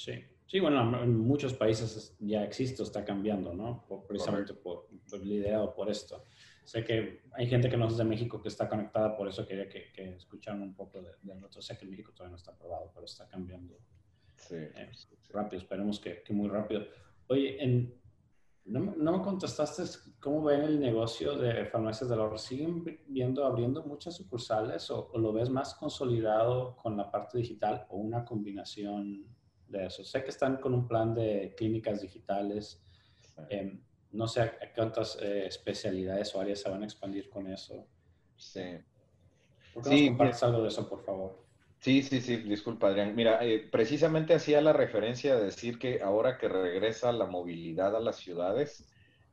Sí, 0.00 0.14
sí, 0.46 0.60
bueno, 0.60 1.02
en 1.02 1.18
muchos 1.18 1.52
países 1.52 2.16
ya 2.20 2.42
existe, 2.42 2.82
está 2.82 3.04
cambiando, 3.04 3.52
¿no? 3.52 3.84
precisamente 4.08 4.54
por, 4.54 4.88
liderado 5.22 5.74
por 5.74 5.90
esto. 5.90 6.24
Sé 6.64 6.82
que 6.82 7.24
hay 7.32 7.46
gente 7.46 7.68
que 7.68 7.76
no 7.76 7.86
es 7.86 7.98
de 7.98 8.04
México 8.04 8.40
que 8.40 8.48
está 8.48 8.66
conectada, 8.66 9.14
por 9.14 9.28
eso 9.28 9.46
quería 9.46 9.68
que, 9.68 9.92
que 9.92 10.14
escucharan 10.14 10.62
un 10.62 10.74
poco 10.74 11.02
de, 11.02 11.10
de 11.20 11.44
otro. 11.44 11.60
Sé 11.60 11.76
que 11.76 11.84
en 11.84 11.90
México 11.90 12.12
todavía 12.12 12.30
no 12.30 12.36
está 12.36 12.52
aprobado, 12.52 12.90
pero 12.94 13.04
está 13.04 13.28
cambiando 13.28 13.76
sí, 14.36 14.54
eh, 14.54 14.90
rápido. 15.28 15.60
Esperemos 15.60 16.00
que, 16.00 16.22
que, 16.22 16.32
muy 16.32 16.48
rápido. 16.48 16.86
Oye, 17.26 17.62
en, 17.62 18.00
no, 18.64 18.80
me 18.96 19.22
contestaste 19.22 19.82
cómo 20.18 20.44
ven 20.44 20.62
el 20.62 20.80
negocio 20.80 21.36
de 21.36 21.66
farmacias 21.66 22.08
del 22.08 22.20
ahorro. 22.20 22.38
¿Siguen 22.38 22.82
viendo, 23.06 23.44
abriendo 23.44 23.82
muchas 23.82 24.16
sucursales 24.16 24.90
o, 24.90 25.10
lo 25.18 25.30
ves 25.34 25.50
más 25.50 25.74
consolidado 25.74 26.74
con 26.76 26.96
la 26.96 27.10
parte 27.10 27.36
digital 27.36 27.86
o 27.90 27.98
una 27.98 28.24
combinación 28.24 29.26
de 29.70 29.86
eso? 29.86 30.04
Sé 30.04 30.22
que 30.22 30.30
están 30.30 30.56
con 30.58 30.74
un 30.74 30.86
plan 30.86 31.14
de 31.14 31.54
clínicas 31.56 32.02
digitales. 32.02 32.82
Em, 33.48 33.80
no 34.12 34.26
sé 34.26 34.42
a, 34.42 34.72
cuántas 34.74 35.18
eh, 35.22 35.46
especialidades 35.46 36.34
o 36.34 36.40
áreas 36.40 36.60
se 36.60 36.68
van 36.68 36.82
a 36.82 36.84
expandir 36.84 37.30
con 37.30 37.46
eso. 37.46 37.86
Sí. 38.36 38.78
¿Por 39.72 39.84
qué 39.84 39.88
sí, 39.88 40.00
nos 40.00 40.08
compartes 40.10 40.42
algo 40.42 40.62
de 40.62 40.68
eso, 40.68 40.88
por 40.88 41.04
favor? 41.04 41.44
Sí, 41.78 42.02
sí, 42.02 42.20
sí, 42.20 42.36
disculpa 42.36 42.88
Adrián. 42.88 43.14
Mira, 43.14 43.44
eh, 43.44 43.66
precisamente 43.70 44.34
hacía 44.34 44.60
la 44.60 44.74
referencia 44.74 45.36
de 45.36 45.44
decir 45.44 45.78
que 45.78 46.02
ahora 46.02 46.36
que 46.36 46.48
regresa 46.48 47.10
la 47.12 47.26
movilidad 47.26 47.96
a 47.96 48.00
las 48.00 48.16
ciudades, 48.16 48.86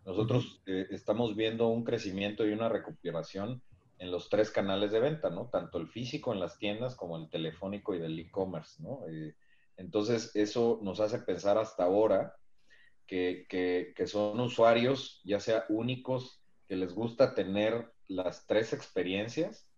nosotros 0.05 0.61
eh, 0.65 0.87
estamos 0.91 1.35
viendo 1.35 1.67
un 1.67 1.83
crecimiento 1.83 2.47
y 2.47 2.53
una 2.53 2.69
recuperación 2.69 3.61
en 3.99 4.11
los 4.11 4.29
tres 4.29 4.51
canales 4.51 4.91
de 4.91 5.01
venta, 5.01 5.29
¿no? 5.29 5.47
Tanto 5.47 5.77
el 5.77 5.87
físico 5.89 6.31
en 6.31 6.39
las 6.39 6.57
tiendas 6.57 6.95
como 6.95 7.17
el 7.17 7.29
telefónico 7.29 7.93
y 7.93 7.99
del 7.99 8.17
e-commerce, 8.17 8.81
¿no? 8.81 9.01
Eh, 9.09 9.35
entonces, 9.77 10.35
eso 10.35 10.79
nos 10.81 10.99
hace 10.99 11.19
pensar 11.19 11.57
hasta 11.57 11.83
ahora 11.83 12.35
que, 13.05 13.45
que, 13.47 14.07
son 14.07 14.39
usuarios, 14.39 15.21
ya 15.23 15.39
sea 15.39 15.65
únicos, 15.69 16.43
que 16.67 16.75
les 16.75 16.93
gusta 16.93 17.33
tener 17.33 17.93
las 18.07 18.45
tres 18.45 18.73
experiencias, 18.73 19.69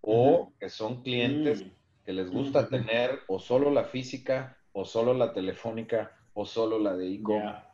o 0.00 0.52
que 0.60 0.68
son 0.68 1.02
clientes 1.02 1.64
que 2.04 2.12
les 2.12 2.30
gusta 2.30 2.68
tener 2.68 3.18
o 3.26 3.40
solo 3.40 3.70
la 3.70 3.84
física, 3.84 4.56
o 4.72 4.84
solo 4.84 5.12
la 5.12 5.32
telefónica, 5.32 6.12
o 6.34 6.46
solo 6.46 6.78
la 6.78 6.94
de 6.94 7.14
e-commerce. 7.14 7.66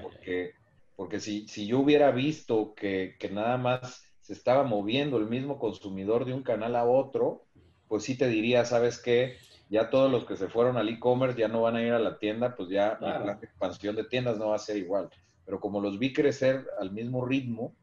porque, 0.00 0.52
porque 0.94 1.18
si, 1.18 1.48
si, 1.48 1.66
yo 1.66 1.80
hubiera 1.80 2.12
visto 2.12 2.74
que, 2.74 3.16
que 3.18 3.28
nada 3.28 3.56
más 3.56 4.04
se 4.20 4.34
estaba 4.34 4.62
moviendo 4.62 5.16
el 5.16 5.26
mismo 5.26 5.58
consumidor 5.58 6.24
de 6.24 6.34
un 6.34 6.44
canal 6.44 6.76
a 6.76 6.84
otro, 6.84 7.46
pues 7.88 8.04
sí 8.04 8.16
te 8.16 8.28
diría, 8.28 8.64
¿sabes 8.64 9.00
qué? 9.02 9.36
Ya 9.72 9.88
todos 9.88 10.12
los 10.12 10.26
que 10.26 10.36
se 10.36 10.48
fueron 10.48 10.76
al 10.76 10.90
e-commerce 10.90 11.40
ya 11.40 11.48
no 11.48 11.62
van 11.62 11.76
a 11.76 11.82
ir 11.82 11.94
a 11.94 11.98
la 11.98 12.18
tienda, 12.18 12.54
pues 12.54 12.68
ya 12.68 12.98
la 13.00 13.38
expansión 13.40 13.96
de 13.96 14.04
tiendas 14.04 14.36
no 14.36 14.50
va 14.50 14.56
a 14.56 14.58
ser 14.58 14.76
igual. 14.76 15.08
Pero 15.46 15.60
como 15.60 15.80
los 15.80 15.98
vi 15.98 16.12
crecer 16.12 16.68
al 16.78 16.92
mismo 16.92 17.24
ritmo, 17.24 17.74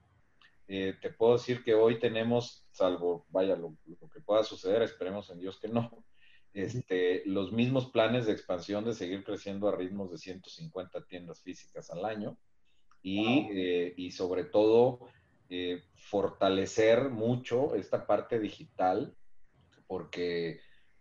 eh, 0.68 0.96
te 1.02 1.10
puedo 1.10 1.34
decir 1.34 1.64
que 1.64 1.74
hoy 1.74 1.98
tenemos, 1.98 2.64
salvo, 2.70 3.26
vaya, 3.30 3.56
lo, 3.56 3.76
que 4.14 4.22
pueda 4.22 4.44
suceder, 4.44 4.84
esperemos 4.84 5.32
en 5.32 5.40
Dios 5.40 5.60
que 5.60 5.68
no, 5.68 6.06
este, 6.54 7.24
los 7.26 7.52
mismos 7.52 7.90
planes 7.90 8.28
de 8.28 8.34
expansión 8.34 8.86
de 8.86 8.94
seguir 8.94 9.24
creciendo 9.24 9.68
a 9.68 9.76
ritmos 9.76 10.12
de 10.12 10.20
150 10.20 11.06
tiendas 11.08 11.42
físicas 11.42 11.90
al 11.90 12.06
año 12.06 12.38
y, 13.02 13.48
eh, 13.52 13.96
y 13.98 14.12
sobre 14.12 14.44
todo 14.44 15.10
eh, 15.50 15.82
fortalecer 15.96 17.10
mucho 17.10 17.74
esta 17.74 18.06
parte 18.06 18.40
digital, 18.40 19.16
porque, 19.88 20.60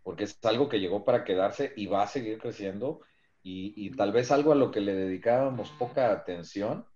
porque 0.09 0.24
es 0.24 0.42
algo 0.46 0.70
que 0.70 0.80
llegó 0.80 1.04
para 1.04 1.22
quedarse 1.22 1.74
y 1.76 1.84
va 1.84 2.02
a 2.02 2.06
seguir 2.06 2.38
creciendo, 2.38 3.02
y, 3.42 3.90
tal 3.90 4.11
vez 4.11 4.30
algo 4.30 4.52
a 4.52 4.54
lo 4.54 4.70
que 4.70 4.80
le 4.80 4.94
dedicábamos 4.94 5.68
poca 5.72 6.11
atención, 6.11 6.86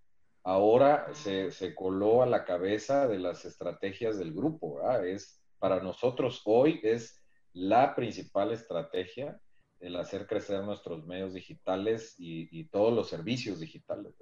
ahora 0.42 1.12
se, 1.12 1.50
se, 1.50 1.74
coló 1.74 2.22
a 2.22 2.26
la 2.26 2.46
cabeza 2.46 3.06
de 3.06 3.18
las 3.18 3.44
estrategias 3.44 4.18
del 4.18 4.32
grupo. 4.32 4.80
Es, 5.02 5.44
para 5.58 5.82
nosotros 5.82 6.40
hoy 6.46 6.80
es 6.82 7.22
la 7.52 7.94
principal 7.94 8.50
estrategia 8.50 9.38
el 9.78 9.96
hacer 9.96 10.26
crecer 10.26 10.62
nuestros 10.62 11.04
medios 11.04 11.34
digitales 11.34 12.14
y, 12.16 12.48
y 12.50 12.64
todos 12.68 12.94
los 12.94 13.10
servicios 13.10 13.60
digitales. 13.60 14.14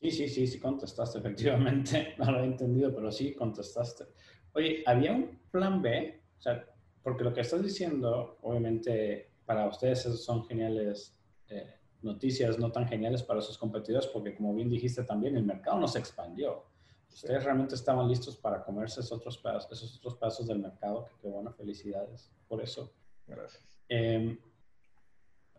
Sí, 0.00 0.10
sí, 0.10 0.28
sí, 0.30 0.46
sí 0.46 0.58
contestaste, 0.58 1.18
efectivamente. 1.18 2.14
No 2.16 2.32
lo 2.32 2.40
he 2.40 2.46
entendido, 2.46 2.94
pero 2.94 3.12
sí 3.12 3.34
contestaste. 3.34 4.06
Oye, 4.54 4.82
¿había 4.86 5.12
un 5.12 5.38
plan 5.50 5.82
B? 5.82 6.22
O 6.38 6.40
sea, 6.40 6.66
porque 7.06 7.22
lo 7.22 7.32
que 7.32 7.42
estás 7.42 7.62
diciendo, 7.62 8.36
obviamente, 8.42 9.30
para 9.44 9.68
ustedes 9.68 10.02
son 10.02 10.44
geniales 10.44 11.16
eh, 11.48 11.76
noticias, 12.02 12.58
no 12.58 12.72
tan 12.72 12.88
geniales 12.88 13.22
para 13.22 13.40
sus 13.40 13.56
competidores, 13.56 14.08
porque 14.08 14.34
como 14.34 14.52
bien 14.52 14.68
dijiste 14.68 15.04
también, 15.04 15.36
el 15.36 15.44
mercado 15.44 15.78
no 15.78 15.86
se 15.86 16.00
expandió. 16.00 16.64
Ustedes 17.08 17.44
realmente 17.44 17.76
estaban 17.76 18.08
listos 18.08 18.36
para 18.36 18.64
comerse 18.64 19.02
esos 19.02 19.12
otros 19.12 19.38
pedazos, 19.38 19.70
esos 19.70 19.98
otros 19.98 20.16
pasos 20.16 20.48
del 20.48 20.58
mercado, 20.58 21.04
que 21.04 21.12
qué 21.20 21.28
bueno, 21.28 21.52
felicidades 21.52 22.32
por 22.48 22.60
eso. 22.60 22.92
Gracias. 23.24 23.78
Em, 23.88 24.36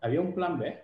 ¿Había 0.02 0.20
un 0.20 0.34
plan 0.34 0.58
B? 0.58 0.78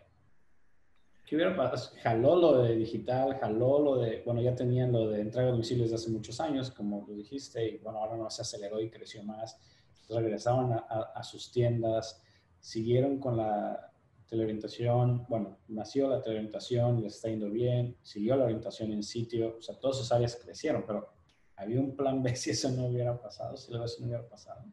¿Qué 1.27 1.37
hubiera 1.37 1.55
pasado? 1.55 1.95
Jaló 2.03 2.37
lo 2.37 2.63
de 2.63 2.75
digital, 2.75 3.37
jaló 3.39 3.81
lo 3.81 3.97
de, 3.99 4.23
bueno, 4.25 4.41
ya 4.41 4.55
tenían 4.55 4.93
lo 4.93 5.11
de 5.11 5.21
entrega 5.21 5.45
de 5.45 5.53
domicilios 5.53 5.91
desde 5.91 6.03
hace 6.03 6.11
muchos 6.11 6.41
años, 6.41 6.71
como 6.71 7.05
lo 7.07 7.13
dijiste, 7.13 7.69
y 7.69 7.77
bueno, 7.81 7.99
ahora 7.99 8.17
no 8.17 8.31
se 8.31 8.41
aceleró 8.41 8.81
y 8.81 8.89
creció 8.89 9.23
más. 9.23 9.61
Regresaron 10.09 10.73
a, 10.73 11.23
sus 11.23 11.51
tiendas, 11.51 12.23
siguieron 12.61 13.19
con 13.19 13.37
la 13.37 13.93
teleorientación, 14.29 15.27
bueno, 15.29 15.59
nació 15.69 16.09
la 16.09 16.23
teleorientación, 16.23 17.03
les 17.03 17.17
está 17.17 17.29
yendo 17.29 17.51
bien, 17.51 17.97
siguió 18.03 18.37
la 18.37 18.45
orientación 18.45 18.93
en 18.93 19.03
sitio, 19.03 19.57
o 19.59 19.63
sea, 19.63 19.79
todas 19.79 19.99
esas 19.99 20.13
áreas 20.13 20.41
crecieron, 20.43 20.85
pero 20.87 21.13
había 21.57 21.81
un 21.81 21.97
plan 21.97 22.23
B 22.23 22.35
si 22.37 22.51
eso 22.51 22.71
no 22.71 22.87
hubiera 22.87 23.21
pasado, 23.21 23.57
si 23.57 23.73
eso 23.73 24.01
no 24.01 24.07
hubiera 24.07 24.29
pasado. 24.29 24.65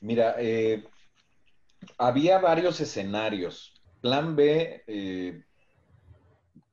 Mira, 0.00 0.36
eh, 0.38 0.84
había 1.96 2.38
varios 2.38 2.80
escenarios. 2.80 3.74
Plan 4.00 4.36
B, 4.36 4.84
eh, 4.86 5.44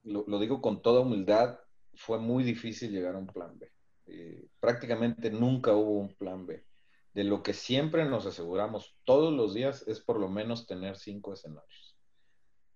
lo, 0.04 0.40
digo 0.40 0.62
con 0.62 0.82
toda 0.82 1.02
humildad, 1.02 1.60
fue 1.96 2.20
muy 2.20 2.44
difícil 2.44 2.92
llegar 2.92 3.16
a 3.16 3.20
un 3.20 3.28
plan 3.28 3.58
B. 3.58 3.72
Eh, 4.08 4.46
prácticamente 4.60 5.32
nunca 5.32 5.74
hubo 5.74 6.00
un 6.00 6.14
plan 6.14 6.46
B. 6.46 6.64
De 7.16 7.24
lo 7.24 7.42
que 7.44 7.54
siempre 7.54 8.04
nos 8.06 8.26
aseguramos 8.26 8.98
todos 9.06 9.34
los 9.34 9.54
días 9.54 9.88
es 9.88 10.02
por 10.02 10.20
lo 10.20 10.28
menos 10.28 10.68
tener 10.68 10.98
cinco 10.98 11.32
escenarios 11.34 11.96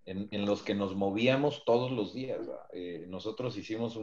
en, 0.05 0.45
los 0.45 0.63
que 0.63 0.73
nos 0.73 0.95
movíamos 0.95 1.63
todos 1.65 1.91
los 1.91 2.13
días. 2.13 2.47
Eh, 2.73 3.05
nosotros 3.09 3.57
hicimos 3.57 3.97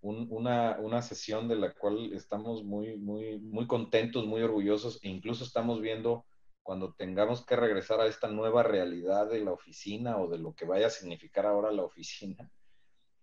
una, 0.00 0.78
una, 0.80 1.02
sesión 1.02 1.48
de 1.48 1.56
la 1.56 1.74
cual 1.74 2.12
estamos 2.14 2.64
muy, 2.64 2.96
muy, 2.96 3.38
muy 3.38 3.66
contentos, 3.66 4.24
muy 4.24 4.40
orgullosos 4.40 4.98
e 5.02 5.08
incluso 5.08 5.44
estamos 5.44 5.80
viendo 5.80 6.24
cuando 6.62 6.94
tengamos 6.94 7.44
que 7.44 7.56
regresar 7.56 8.00
a 8.00 8.06
esta 8.06 8.28
nueva 8.28 8.62
realidad 8.62 9.28
de 9.28 9.40
la 9.40 9.52
oficina 9.52 10.16
o 10.18 10.28
de 10.28 10.38
lo 10.38 10.54
que 10.54 10.64
vaya 10.64 10.86
a 10.86 10.90
significar 10.90 11.44
ahora 11.44 11.72
la 11.72 11.82
oficina, 11.82 12.50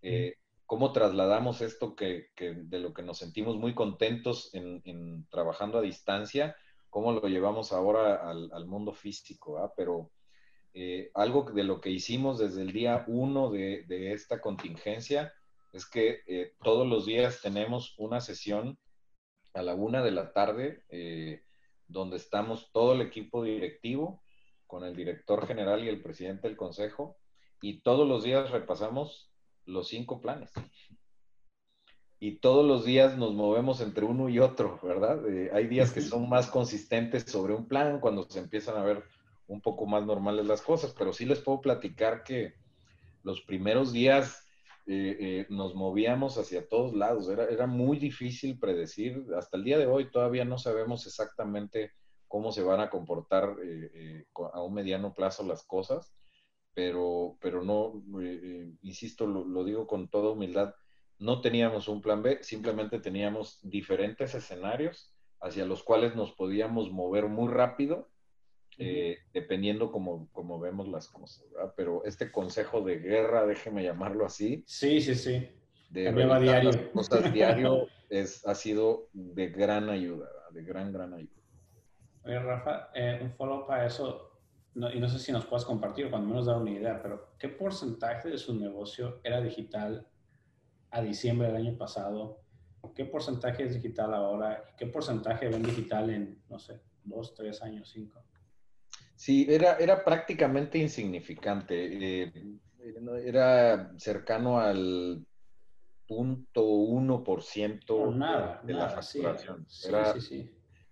eh, 0.01 0.35
cómo 0.67 0.91
trasladamos 0.91 1.61
esto 1.61 1.95
que, 1.95 2.27
de 2.35 2.79
lo 2.79 2.93
que 2.93 3.01
nos 3.01 3.17
sentimos 3.17 3.55
muy 3.55 3.73
contentos 3.73 4.53
en, 4.53 5.25
trabajando 5.29 5.79
a 5.79 5.81
distancia, 5.81 6.57
cómo 6.89 7.13
lo 7.13 7.27
llevamos 7.27 7.71
ahora 7.71 8.29
al, 8.29 8.67
mundo 8.67 8.91
físico, 8.91 9.57
¿ah? 9.57 9.73
pero 9.75 10.11
eh, 10.73 11.09
algo 11.15 11.43
de 11.43 11.63
lo 11.63 11.79
que 11.79 11.89
hicimos 11.89 12.37
desde 12.37 12.61
el 12.61 12.73
día 12.73 13.05
uno 13.07 13.49
de, 13.49 13.85
esta 14.11 14.41
contingencia 14.41 15.33
es 15.71 15.89
que 15.89 16.19
eh, 16.27 16.53
todos 16.61 16.85
los 16.85 17.05
días 17.05 17.41
tenemos 17.41 17.95
una 17.97 18.19
sesión 18.19 18.77
a 19.53 19.61
la 19.61 19.73
una 19.73 20.03
de 20.03 20.11
la 20.11 20.33
tarde 20.33 20.83
donde 21.87 22.17
estamos 22.17 22.71
todo 22.73 22.93
el 22.93 23.01
equipo 23.01 23.43
directivo 23.43 24.21
con 24.67 24.83
el 24.83 24.95
director 24.95 25.47
general 25.47 25.83
y 25.83 25.87
el 25.87 26.01
presidente 26.01 26.47
del 26.47 26.57
consejo 26.57 27.17
y 27.61 27.81
todos 27.81 28.07
los 28.07 28.23
días 28.23 28.51
repasamos 28.51 29.26
los 29.67 29.87
cinco 29.89 30.21
planes. 30.21 30.51
Y 32.19 32.39
todos 32.39 32.65
los 32.65 32.83
días 32.83 33.15
nos 33.17 33.33
movemos 33.33 33.79
entre 33.79 34.05
uno 34.05 34.27
y 34.27 34.39
otro, 34.39 34.79
¿verdad? 34.81 35.27
Eh, 35.29 35.51
hay 35.53 35.67
días 35.67 35.91
que 35.91 36.01
son 36.01 36.27
más 36.27 36.47
consistentes 36.47 37.23
sobre 37.23 37.53
un 37.53 37.67
plan 37.67 37.99
cuando 37.99 38.23
se 38.23 38.39
empiezan 38.39 38.77
a 38.77 38.83
ver 38.83 39.03
un 39.47 39.61
poco 39.61 39.85
más 39.85 40.03
normales 40.05 40.45
las 40.47 40.61
cosas, 40.61 40.95
pero 40.97 41.13
sí 41.13 41.25
les 41.25 41.39
puedo 41.39 41.61
platicar 41.61 42.23
que 42.23 42.55
los 43.23 43.41
primeros 43.41 43.93
días 43.93 44.47
eh, 44.87 45.17
eh, 45.19 45.45
nos 45.49 45.75
movíamos 45.75 46.37
hacia 46.37 46.67
todos 46.67 46.95
lados. 46.95 47.27
Era, 47.29 47.45
era 47.45 47.67
muy 47.67 47.99
difícil 47.99 48.57
predecir. 48.57 49.25
Hasta 49.37 49.57
el 49.57 49.65
día 49.65 49.77
de 49.77 49.85
hoy 49.85 50.09
todavía 50.09 50.45
no 50.45 50.57
sabemos 50.57 51.05
exactamente 51.05 51.91
cómo 52.27 52.51
se 52.51 52.63
van 52.63 52.79
a 52.79 52.89
comportar 52.89 53.55
eh, 53.63 54.25
a 54.53 54.61
un 54.61 54.73
mediano 54.73 55.13
plazo 55.13 55.43
las 55.43 55.63
cosas, 55.63 56.13
pero, 56.77 57.39
pero 57.41 57.63
no, 57.63 58.03
insisto, 58.83 59.25
lo, 59.25 59.43
lo, 59.43 59.63
digo 59.63 59.87
con 59.87 60.09
toda 60.09 60.29
humildad, 60.29 60.75
no 61.17 61.41
teníamos 61.41 61.87
un 61.87 62.03
plan 62.03 62.21
B, 62.21 62.37
simplemente 62.43 62.99
teníamos 62.99 63.59
diferentes 63.63 64.35
escenarios 64.35 65.11
hacia 65.41 65.65
los 65.65 65.81
cuales 65.81 66.15
nos 66.15 66.33
podíamos 66.33 66.91
mover 66.91 67.29
muy 67.29 67.51
rápido 67.51 68.11
eh, 68.77 69.17
dependiendo 69.33 69.91
como, 69.91 70.29
como, 70.31 70.59
vemos 70.59 70.87
las 70.87 71.07
cosas, 71.07 71.49
¿verdad? 71.51 71.73
Pero 71.75 72.03
este 72.05 72.31
consejo 72.31 72.81
de 72.81 72.99
guerra, 72.99 73.47
déjeme 73.47 73.83
llamarlo 73.83 74.23
así. 74.23 74.63
Sí, 74.67 75.01
sí, 75.01 75.15
sí. 75.15 75.49
De 75.89 76.11
diario. 76.11 76.71
Las 76.71 76.77
cosas 76.93 77.33
diario 77.33 77.87
es, 78.11 78.45
ha 78.45 78.53
sido 78.53 79.09
de 79.13 79.47
gran 79.47 79.89
ayuda, 79.89 80.29
de 80.51 80.61
gran, 80.61 80.93
gran 80.93 81.15
ayuda. 81.15 81.41
Oye, 82.23 82.37
Rafa, 82.37 82.91
eh, 82.93 83.17
un 83.19 83.31
follow-up 83.31 83.71
a 83.71 83.87
eso, 83.87 84.26
y 84.93 84.99
no 84.99 85.09
sé 85.09 85.17
si 85.17 85.31
nos 85.31 85.45
puedes 85.45 85.65
compartir 85.65 86.09
cuando 86.09 86.29
menos 86.29 86.45
dar 86.45 86.57
una 86.57 86.69
idea, 86.69 87.01
pero 87.01 87.33
¿qué 87.39 87.49
porcentaje 87.49 88.29
de 88.29 88.37
su 88.37 88.53
negocio 88.53 89.19
era 89.23 89.41
digital 89.41 90.07
a 90.91 91.01
diciembre 91.01 91.47
del 91.47 91.57
año 91.57 91.77
pasado? 91.77 92.41
¿Qué 92.95 93.05
porcentaje 93.05 93.63
es 93.63 93.73
digital 93.73 94.13
ahora? 94.13 94.63
¿Qué 94.77 94.85
porcentaje 94.85 95.49
ven 95.49 95.63
digital 95.63 96.09
en, 96.11 96.41
no 96.47 96.59
sé, 96.59 96.79
dos, 97.03 97.33
tres 97.33 97.61
años, 97.63 97.89
cinco? 97.89 98.23
Sí, 99.15 99.47
era, 99.49 99.77
era 99.77 100.05
prácticamente 100.05 100.77
insignificante. 100.77 102.25
Eh, 102.25 102.33
era 103.25 103.91
cercano 103.97 104.59
al 104.59 105.25
punto 106.07 106.63
uno 106.63 107.23
por 107.23 107.41
ciento 107.41 108.11
de 108.63 108.73
la 108.73 108.89
facturación. 108.89 109.67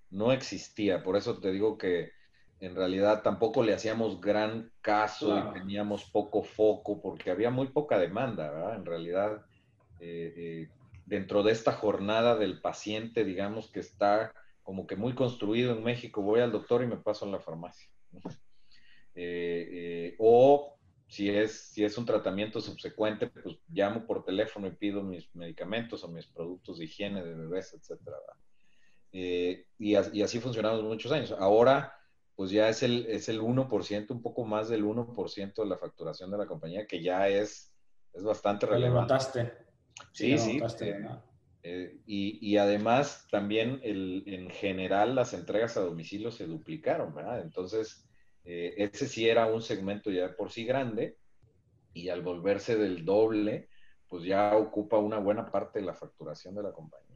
No 0.10 0.32
existía, 0.32 1.04
por 1.04 1.16
eso 1.16 1.40
te 1.40 1.52
digo 1.52 1.78
que 1.78 2.15
en 2.60 2.76
realidad 2.76 3.22
tampoco 3.22 3.64
le 3.64 3.74
hacíamos 3.74 4.22
gran 4.22 4.72
caso 4.82 5.38
y 5.38 5.54
teníamos 5.54 6.06
poco 6.06 6.44
foco 6.44 7.02
porque 7.02 7.30
había 7.30 7.50
muy 7.50 7.68
poca 7.68 8.00
demanda, 8.00 8.50
¿verdad? 8.50 8.76
En 8.76 8.86
realidad, 8.86 9.46
eh, 10.00 10.34
eh, 10.36 10.70
dentro 11.06 11.44
de 11.44 11.52
esta 11.52 11.74
jornada 11.74 12.36
del 12.36 12.62
paciente, 12.62 13.26
digamos 13.26 13.70
que 13.70 13.82
está 13.82 14.34
como 14.64 14.88
que 14.88 14.96
muy 14.96 15.14
construido 15.14 15.74
en 15.74 15.84
México, 15.84 16.22
voy 16.22 16.40
al 16.40 16.52
doctor 16.52 16.82
y 16.84 16.88
me 16.88 16.98
paso 16.98 17.26
en 17.26 17.32
la 17.32 17.40
farmacia. 17.40 17.90
Eh, 19.18 20.14
o 20.20 20.78
si 21.08 21.30
es, 21.30 21.70
si 21.72 21.86
es 21.86 21.98
un 21.98 22.06
tratamiento 22.06 22.60
subsecuente, 22.60 23.28
pues 23.28 23.46
llamo 23.70 24.06
por 24.06 24.26
teléfono 24.26 24.68
y 24.68 24.72
pido 24.72 25.04
mis 25.04 25.34
medicamentos 25.34 26.04
o 26.04 26.10
mis 26.10 26.28
productos 26.28 26.80
de 26.80 26.84
higiene 26.84 27.24
de 27.24 27.34
bebés, 27.34 27.74
etc. 27.74 28.12
y, 29.14 29.64
y 29.80 30.22
así 30.22 30.42
funcionamos 30.42 30.84
muchos 30.84 31.14
años. 31.14 31.32
Ahora 31.32 31.95
pues 32.36 32.52
ya 32.52 32.70
es 32.70 32.84
el, 32.84 33.06
es 33.08 33.30
el 33.30 33.42
1%, 33.42 34.12
un 34.12 34.22
poco 34.22 34.46
más 34.46 34.70
del 34.70 34.84
1% 34.84 35.54
de 35.56 35.70
la 35.70 35.78
facturación 35.78 36.30
de 36.32 36.38
la 36.38 36.46
compañía, 36.46 36.86
que 36.86 37.02
ya 37.02 37.28
es, 37.30 37.74
es 38.14 38.24
bastante 38.24 38.66
relevante. 38.66 39.14
notaste. 39.14 39.54
Sí, 40.12 40.38
sí. 40.38 40.62
Eh, 40.82 41.08
eh, 41.64 42.02
y, 42.06 42.38
y, 42.42 42.58
además 42.58 43.28
también 43.32 43.80
el, 43.84 44.24
en 44.28 44.50
general 44.50 45.16
las 45.16 45.34
entregas 45.34 45.78
a 45.78 45.82
domicilio 45.82 46.30
se 46.30 46.46
duplicaron, 46.46 47.16
¿verdad? 47.16 47.42
Entonces, 47.42 48.08
eh, 48.44 48.76
ese 48.78 49.08
sí 49.08 49.28
era 49.28 49.48
un 49.48 49.62
segmento 49.62 50.12
ya 50.12 50.36
por 50.36 50.52
sí 50.52 50.66
grande 50.66 51.18
y 51.94 52.10
al 52.10 52.22
volverse 52.22 52.76
del 52.76 53.06
doble, 53.06 53.70
pues 54.08 54.24
ya 54.24 54.56
ocupa 54.56 54.98
una 54.98 55.18
buena 55.18 55.50
parte 55.50 55.80
de 55.80 55.86
la 55.86 55.96
facturación 55.96 56.54
de 56.54 56.64
la 56.64 56.72
compañía. 56.72 57.15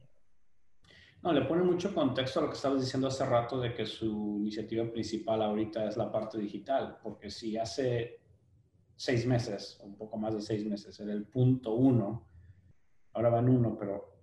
No, 1.22 1.32
le 1.34 1.42
pone 1.42 1.62
mucho 1.62 1.94
contexto 1.94 2.38
a 2.40 2.42
lo 2.44 2.48
que 2.48 2.56
estabas 2.56 2.80
diciendo 2.80 3.08
hace 3.08 3.26
rato 3.26 3.60
de 3.60 3.74
que 3.74 3.84
su 3.84 4.38
iniciativa 4.40 4.90
principal 4.90 5.42
ahorita 5.42 5.86
es 5.86 5.98
la 5.98 6.10
parte 6.10 6.38
digital, 6.38 6.98
porque 7.02 7.30
si 7.30 7.58
hace 7.58 8.20
seis 8.96 9.26
meses, 9.26 9.78
un 9.82 9.96
poco 9.96 10.16
más 10.16 10.34
de 10.34 10.40
seis 10.40 10.64
meses, 10.64 10.98
era 10.98 11.12
el 11.12 11.26
punto 11.26 11.74
uno, 11.74 12.26
ahora 13.12 13.28
va 13.28 13.40
en 13.40 13.50
uno, 13.50 13.76
pero 13.78 14.22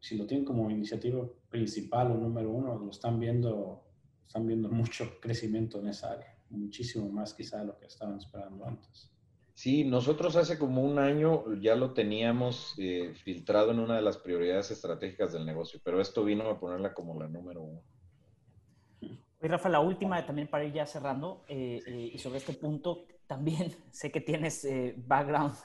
si 0.00 0.16
lo 0.16 0.26
tienen 0.26 0.46
como 0.46 0.70
iniciativa 0.70 1.28
principal 1.50 2.12
o 2.12 2.14
número 2.14 2.50
uno, 2.50 2.78
lo 2.78 2.90
están 2.90 3.20
viendo, 3.20 3.84
están 4.26 4.46
viendo 4.46 4.70
mucho 4.70 5.20
crecimiento 5.20 5.80
en 5.80 5.88
esa 5.88 6.12
área, 6.12 6.34
muchísimo 6.48 7.10
más 7.10 7.34
quizá 7.34 7.58
de 7.58 7.66
lo 7.66 7.78
que 7.78 7.86
estaban 7.86 8.16
esperando 8.16 8.66
antes. 8.66 9.10
Sí, 9.58 9.82
nosotros 9.82 10.36
hace 10.36 10.56
como 10.56 10.84
un 10.84 11.00
año 11.00 11.52
ya 11.54 11.74
lo 11.74 11.92
teníamos 11.92 12.76
eh, 12.78 13.12
filtrado 13.24 13.72
en 13.72 13.80
una 13.80 13.96
de 13.96 14.02
las 14.02 14.16
prioridades 14.16 14.70
estratégicas 14.70 15.32
del 15.32 15.44
negocio, 15.44 15.80
pero 15.82 16.00
esto 16.00 16.22
vino 16.22 16.48
a 16.48 16.60
ponerla 16.60 16.94
como 16.94 17.18
la 17.18 17.26
número 17.26 17.62
uno. 17.62 17.82
Oye, 19.00 19.18
Rafa, 19.48 19.68
la 19.68 19.80
última 19.80 20.24
también 20.24 20.46
para 20.46 20.62
ir 20.62 20.74
ya 20.74 20.86
cerrando, 20.86 21.44
eh, 21.48 21.82
eh, 21.84 22.10
y 22.14 22.18
sobre 22.18 22.38
este 22.38 22.52
punto, 22.52 23.06
también 23.26 23.74
sé 23.90 24.12
que 24.12 24.20
tienes 24.20 24.64
background 24.96 25.56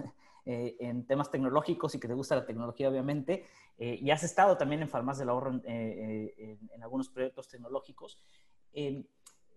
en 0.44 1.06
temas 1.06 1.30
tecnológicos 1.30 1.94
y 1.94 2.00
que 2.00 2.08
te 2.08 2.16
gusta 2.16 2.36
la 2.36 2.48
tecnología, 2.48 2.90
obviamente, 2.90 3.46
y 3.78 4.10
has 4.10 4.24
estado 4.24 4.58
también 4.58 4.82
en 4.82 4.90
Farmacia 4.90 5.22
del 5.22 5.30
Ahorro 5.30 5.52
en, 5.52 6.34
en, 6.36 6.82
algunos 6.84 7.10
proyectos 7.10 7.48
tecnológicos. 7.48 8.18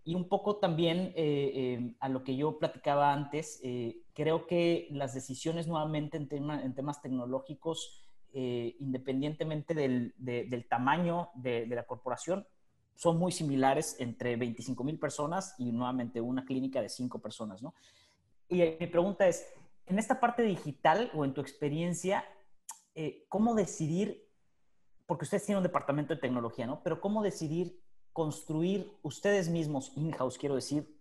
Y 0.07 0.15
un 0.15 0.29
poco 0.29 0.55
también 0.55 1.11
eh, 1.17 1.51
eh, 1.53 1.95
a 1.99 2.07
lo 2.07 2.23
que 2.23 2.37
yo 2.37 2.59
platicaba 2.59 3.11
antes, 3.11 3.59
eh, 3.61 4.03
creo 4.13 4.47
que 4.47 4.87
las 4.89 5.13
decisiones 5.13 5.67
nuevamente 5.67 6.15
en, 6.15 6.49
en 6.49 6.73
temas 6.73 7.01
tecnológicos, 7.01 8.05
independientemente 8.31 9.73
del, 9.73 10.13
del 10.17 10.67
tamaño 10.69 11.31
de, 11.33 11.65
de, 11.65 11.75
la 11.75 11.85
corporación, 11.85 12.47
son 12.95 13.17
muy 13.17 13.33
similares 13.33 13.97
entre 13.99 14.37
25 14.37 14.81
mil 14.85 14.97
personas 14.97 15.55
y 15.57 15.73
nuevamente 15.73 16.21
una 16.21 16.45
clínica 16.45 16.81
de 16.81 16.87
5 16.87 17.19
personas, 17.19 17.61
¿no? 17.61 17.73
Y 18.47 18.61
mi 18.79 18.87
pregunta 18.87 19.27
es, 19.27 19.45
en 19.87 19.99
esta 19.99 20.21
parte 20.21 20.43
digital 20.43 21.11
o 21.15 21.25
en 21.25 21.33
tu 21.33 21.41
experiencia, 21.41 22.23
¿cómo 23.27 23.55
decidir, 23.55 24.23
porque 25.05 25.25
ustedes 25.25 25.45
tienen 25.45 25.57
un 25.57 25.63
departamento 25.63 26.13
de 26.13 26.21
tecnología, 26.21 26.65
¿no? 26.65 26.81
Pero 26.83 27.01
¿cómo 27.01 27.23
decidir 27.23 27.81
construir 28.17 28.97
ustedes 29.03 29.47
mismos, 29.47 29.91
in-house, 29.95 30.39
quiero 30.39 30.55
decir, 30.55 30.91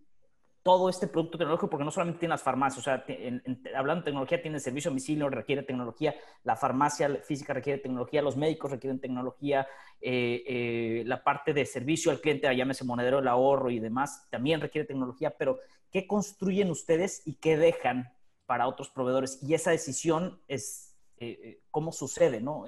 todo 0.63 0.91
este 0.91 1.07
producto 1.07 1.39
tecnológico, 1.39 1.71
porque 1.71 1.87
no 1.87 1.91
solamente 1.91 2.21
tiene 2.21 2.35
las 2.35 2.43
farmacias, 2.43 2.81
o 2.81 2.83
sea, 2.85 3.07
hablando 3.75 4.03
de 4.03 4.05
tecnología, 4.11 4.43
tiene 4.43 4.61
servicio 4.61 4.91
a 4.91 4.93
domicilio, 4.93 5.31
requiere 5.31 5.63
tecnología, 5.63 6.15
la 6.45 6.57
farmacia 6.57 7.09
física 7.25 7.55
requiere 7.55 7.79
tecnología, 7.79 8.21
los 8.21 8.37
médicos 8.37 8.71
requieren 8.71 9.01
tecnología, 9.01 9.67
eh, 9.99 10.45
eh, 10.47 11.05
la 11.07 11.25
parte 11.25 11.55
de 11.55 11.65
servicio 11.65 12.11
al 12.11 12.21
cliente, 12.21 12.55
llámese 12.55 12.85
monedero 12.85 13.17
del 13.17 13.29
ahorro 13.29 13.71
y 13.71 13.79
demás, 13.79 14.29
también 14.29 14.61
requiere 14.61 14.87
tecnología, 14.87 15.35
pero 15.39 15.59
¿qué 15.91 16.07
construyen 16.07 16.71
ustedes 16.71 17.23
y 17.25 17.37
qué 17.37 17.57
dejan 17.57 18.13
para 18.45 18.69
otros 18.69 18.91
proveedores? 18.91 19.43
Y 19.43 19.55
esa 19.55 19.71
decisión 19.71 20.39
es, 20.49 20.95
eh, 21.17 21.63
¿cómo 21.71 21.93
sucede, 21.93 22.43
no? 22.43 22.67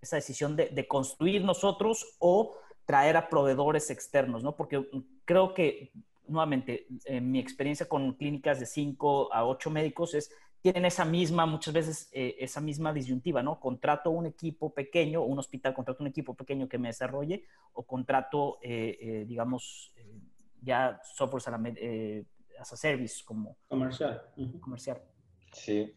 esa 0.00 0.14
decisión 0.14 0.54
de, 0.54 0.68
de 0.68 0.86
construir 0.86 1.42
nosotros 1.42 2.14
o 2.20 2.54
traer 2.88 3.18
a 3.18 3.28
proveedores 3.28 3.90
externos, 3.90 4.42
¿no? 4.42 4.56
Porque 4.56 4.88
creo 5.26 5.52
que, 5.52 5.92
nuevamente, 6.26 6.86
en 7.04 7.30
mi 7.30 7.38
experiencia 7.38 7.86
con 7.86 8.14
clínicas 8.14 8.60
de 8.60 8.64
5 8.64 9.30
a 9.30 9.44
8 9.44 9.68
médicos 9.68 10.14
es, 10.14 10.30
tienen 10.62 10.86
esa 10.86 11.04
misma, 11.04 11.44
muchas 11.44 11.74
veces, 11.74 12.08
eh, 12.12 12.36
esa 12.38 12.62
misma 12.62 12.94
disyuntiva, 12.94 13.42
¿no? 13.42 13.60
Contrato 13.60 14.08
un 14.08 14.24
equipo 14.24 14.72
pequeño, 14.72 15.22
un 15.22 15.38
hospital 15.38 15.74
contrato 15.74 16.02
un 16.02 16.08
equipo 16.08 16.32
pequeño 16.32 16.66
que 16.66 16.78
me 16.78 16.88
desarrolle 16.88 17.44
o 17.74 17.82
contrato, 17.82 18.58
eh, 18.62 18.96
eh, 18.98 19.24
digamos, 19.28 19.92
ya 20.62 20.98
software 21.14 21.42
as 22.58 22.72
a, 22.72 22.76
service 22.76 23.22
como... 23.22 23.58
Comercial. 23.68 24.22
Comercial. 24.62 25.02
Sí. 25.52 25.92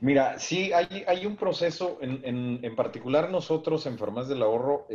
Mira, 0.00 0.40
sí, 0.40 0.72
hay, 0.72 1.04
hay 1.06 1.24
un 1.24 1.36
proceso, 1.36 1.98
en, 2.00 2.20
en, 2.24 2.64
en 2.64 2.74
particular 2.74 3.30
nosotros 3.30 3.86
en 3.86 3.96
Farmacias 3.96 4.30
del 4.30 4.42
Ahorro, 4.42 4.88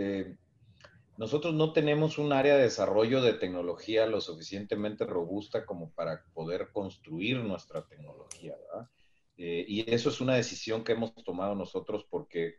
nosotros 1.17 1.53
no 1.53 1.73
tenemos 1.73 2.17
un 2.17 2.33
área 2.33 2.55
de 2.55 2.63
desarrollo 2.63 3.21
de 3.21 3.33
tecnología 3.33 4.07
lo 4.07 4.21
suficientemente 4.21 5.05
robusta 5.05 5.65
como 5.65 5.91
para 5.91 6.23
poder 6.33 6.69
construir 6.71 7.37
nuestra 7.37 7.85
tecnología, 7.85 8.55
¿verdad? 8.55 8.89
Eh, 9.37 9.65
y 9.67 9.91
eso 9.91 10.09
es 10.09 10.21
una 10.21 10.35
decisión 10.35 10.83
que 10.83 10.93
hemos 10.93 11.13
tomado 11.23 11.55
nosotros 11.55 12.05
porque 12.09 12.57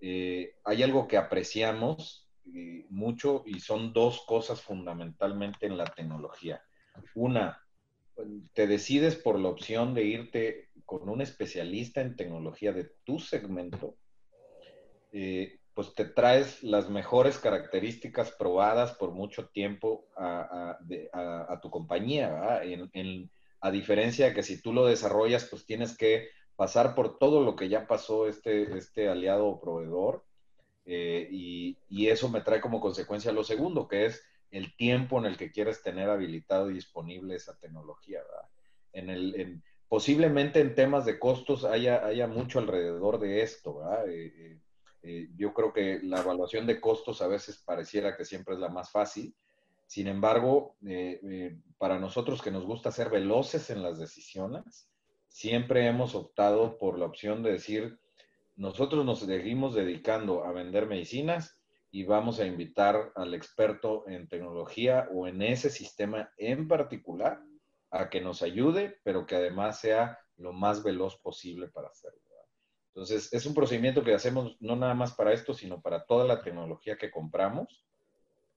eh, 0.00 0.54
hay 0.64 0.82
algo 0.82 1.06
que 1.06 1.16
apreciamos 1.16 2.28
eh, 2.54 2.86
mucho 2.90 3.42
y 3.46 3.60
son 3.60 3.92
dos 3.92 4.24
cosas 4.26 4.60
fundamentalmente 4.60 5.66
en 5.66 5.76
la 5.76 5.84
tecnología. 5.84 6.62
Una, 7.14 7.62
te 8.54 8.66
decides 8.66 9.16
por 9.16 9.38
la 9.38 9.48
opción 9.48 9.94
de 9.94 10.04
irte 10.04 10.70
con 10.84 11.08
un 11.08 11.20
especialista 11.20 12.00
en 12.00 12.16
tecnología 12.16 12.72
de 12.72 12.90
tu 13.04 13.18
segmento 13.18 13.96
pues 15.76 15.94
te 15.94 16.06
traes 16.06 16.62
las 16.62 16.88
mejores 16.88 17.36
características 17.36 18.32
probadas 18.32 18.92
por 18.92 19.10
mucho 19.10 19.48
tiempo 19.50 20.08
a, 20.16 20.78
tu 21.60 21.70
compañía, 21.70 22.62
a 23.60 23.70
diferencia 23.70 24.24
de 24.24 24.34
que 24.34 24.42
si 24.42 24.62
tú 24.62 24.72
lo 24.72 24.86
desarrollas, 24.86 25.44
pues 25.50 25.66
tienes 25.66 25.94
que 25.94 26.30
pasar 26.56 26.94
por 26.94 27.18
todo 27.18 27.44
lo 27.44 27.56
que 27.56 27.68
ya 27.68 27.86
pasó 27.86 28.26
este, 28.26 28.74
este 28.78 29.10
aliado 29.10 29.46
o 29.48 29.60
proveedor. 29.60 30.24
Eh, 30.86 31.28
y, 31.30 32.06
eso 32.08 32.30
me 32.30 32.40
trae 32.40 32.62
como 32.62 32.80
consecuencia 32.80 33.30
lo 33.30 33.44
segundo, 33.44 33.86
que 33.86 34.06
es 34.06 34.24
el 34.50 34.74
tiempo 34.76 35.18
en 35.18 35.26
el 35.26 35.36
que 35.36 35.52
quieres 35.52 35.82
tener 35.82 36.08
habilitado 36.08 36.70
y 36.70 36.74
disponible 36.74 37.34
esa 37.34 37.58
tecnología. 37.58 38.20
En 38.94 39.10
el, 39.10 39.62
posiblemente 39.88 40.60
en 40.60 40.74
temas 40.74 41.04
de 41.04 41.18
costos 41.18 41.66
haya, 41.66 42.06
haya 42.06 42.26
mucho 42.26 42.60
alrededor 42.60 43.18
de 43.18 43.42
esto. 43.42 43.76
¿verdad? 43.76 44.08
Eh, 44.08 44.32
eh, 44.34 44.58
eh, 45.06 45.28
yo 45.36 45.54
creo 45.54 45.72
que 45.72 46.00
la 46.02 46.20
evaluación 46.20 46.66
de 46.66 46.80
costos 46.80 47.22
a 47.22 47.28
veces 47.28 47.62
pareciera 47.64 48.16
que 48.16 48.24
siempre 48.24 48.54
es 48.54 48.60
la 48.60 48.68
más 48.68 48.90
fácil. 48.90 49.36
Sin 49.86 50.08
embargo, 50.08 50.76
eh, 50.84 51.20
eh, 51.22 51.60
para 51.78 52.00
nosotros 52.00 52.42
que 52.42 52.50
nos 52.50 52.64
gusta 52.64 52.90
ser 52.90 53.08
veloces 53.08 53.70
en 53.70 53.84
las 53.84 54.00
decisiones, 54.00 54.90
siempre 55.28 55.86
hemos 55.86 56.16
optado 56.16 56.76
por 56.76 56.98
la 56.98 57.06
opción 57.06 57.44
de 57.44 57.52
decir, 57.52 58.00
nosotros 58.56 59.04
nos 59.04 59.20
seguimos 59.20 59.76
dedicando 59.76 60.44
a 60.44 60.50
vender 60.50 60.86
medicinas 60.86 61.62
y 61.92 62.02
vamos 62.02 62.40
a 62.40 62.46
invitar 62.46 63.12
al 63.14 63.32
experto 63.32 64.08
en 64.08 64.26
tecnología 64.26 65.08
o 65.14 65.28
en 65.28 65.40
ese 65.40 65.70
sistema 65.70 66.32
en 66.36 66.66
particular 66.66 67.40
a 67.92 68.10
que 68.10 68.20
nos 68.20 68.42
ayude, 68.42 68.98
pero 69.04 69.24
que 69.24 69.36
además 69.36 69.78
sea 69.78 70.18
lo 70.36 70.52
más 70.52 70.82
veloz 70.82 71.16
posible 71.18 71.68
para 71.68 71.88
hacerlo. 71.90 72.25
Entonces, 72.96 73.30
es 73.34 73.44
un 73.44 73.52
procedimiento 73.52 74.02
que 74.02 74.14
hacemos 74.14 74.56
no 74.58 74.74
nada 74.74 74.94
más 74.94 75.12
para 75.12 75.34
esto, 75.34 75.52
sino 75.52 75.82
para 75.82 76.06
toda 76.06 76.24
la 76.24 76.40
tecnología 76.40 76.96
que 76.96 77.10
compramos. 77.10 77.84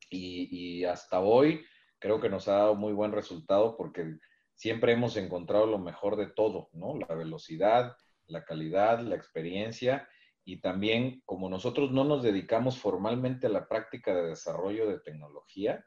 Y, 0.10 0.86
hasta 0.86 1.20
hoy 1.20 1.66
creo 2.00 2.22
que 2.22 2.30
nos 2.30 2.48
ha 2.48 2.54
dado 2.54 2.76
muy 2.76 2.94
buen 2.94 3.12
resultado 3.12 3.76
porque 3.76 4.16
siempre 4.56 4.94
hemos 4.94 5.18
encontrado 5.18 5.66
lo 5.66 5.78
mejor 5.78 6.16
de 6.16 6.28
todo, 6.28 6.70
¿no? 6.72 6.96
La 6.98 7.14
velocidad, 7.16 7.98
la 8.28 8.46
calidad, 8.46 9.02
la 9.02 9.16
experiencia 9.16 10.08
y 10.46 10.62
también 10.62 11.22
como 11.26 11.50
nosotros 11.50 11.92
no 11.92 12.06
nos 12.06 12.24
dedicamos 12.24 12.80
formalmente 12.80 13.48
a 13.48 13.50
la 13.50 13.68
práctica 13.68 14.16
de 14.16 14.30
desarrollo 14.30 14.88
de 14.88 15.02
tecnología, 15.02 15.86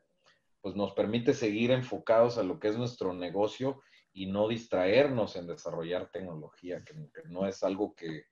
pues 0.61 0.77
nos 0.77 0.93
permite 0.93 1.33
seguir 1.33 1.71
enfocados 1.71 2.37
a 2.37 2.43
lo 2.43 2.61
que 2.61 2.69
es 2.69 2.77
nuestro 2.77 3.15
negocio 3.15 3.81
y 4.13 4.27
no 4.27 4.47
distraernos 4.47 5.37
en 5.37 5.47
desarrollar 5.47 6.11
tecnología, 6.11 6.85
que, 6.85 6.93
no 7.25 7.47
es 7.47 7.63
algo 7.63 7.95
que, 7.95 8.27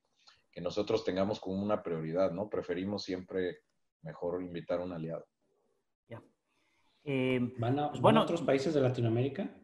nosotros 0.58 1.04
tengamos 1.04 1.40
como 1.40 1.62
una 1.62 1.82
prioridad, 1.82 2.32
¿no? 2.32 2.48
Preferimos 2.48 3.04
siempre 3.04 3.60
mejor 4.02 4.42
invitar 4.42 4.80
a 4.80 4.84
un 4.84 4.92
aliado. 4.92 5.26
Ya. 6.08 6.22
Eh, 7.04 7.40
¿Van, 7.58 7.78
a, 7.78 7.90
pues 7.90 8.00
bueno, 8.00 8.22
otros 8.22 8.42
países 8.42 8.74
de 8.74 8.80
Latinoamérica? 8.80 9.54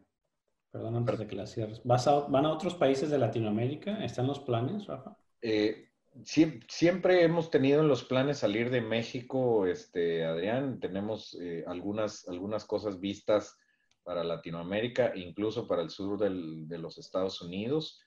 Perdón, 0.71 0.95
antes 0.95 1.19
de 1.19 1.27
que 1.27 1.35
la 1.35 1.47
cierres. 1.47 1.81
¿Van 1.83 2.45
a 2.45 2.51
otros 2.51 2.75
países 2.75 3.09
de 3.09 3.17
Latinoamérica? 3.17 4.03
¿Están 4.03 4.27
los 4.27 4.39
planes, 4.39 4.85
Rafa? 4.85 5.17
Eh, 5.41 5.89
siempre 6.23 7.23
hemos 7.23 7.49
tenido 7.49 7.81
en 7.81 7.87
los 7.87 8.03
planes 8.03 8.39
salir 8.39 8.69
de 8.69 8.81
México, 8.81 9.65
este, 9.65 10.25
Adrián. 10.25 10.79
Tenemos 10.79 11.37
eh, 11.39 11.63
algunas, 11.67 12.27
algunas 12.27 12.65
cosas 12.65 12.99
vistas 12.99 13.57
para 14.03 14.23
Latinoamérica, 14.23 15.13
incluso 15.15 15.67
para 15.67 15.81
el 15.81 15.89
sur 15.89 16.17
de 16.19 16.77
los 16.77 16.97
Estados 16.97 17.41
Unidos. 17.41 17.99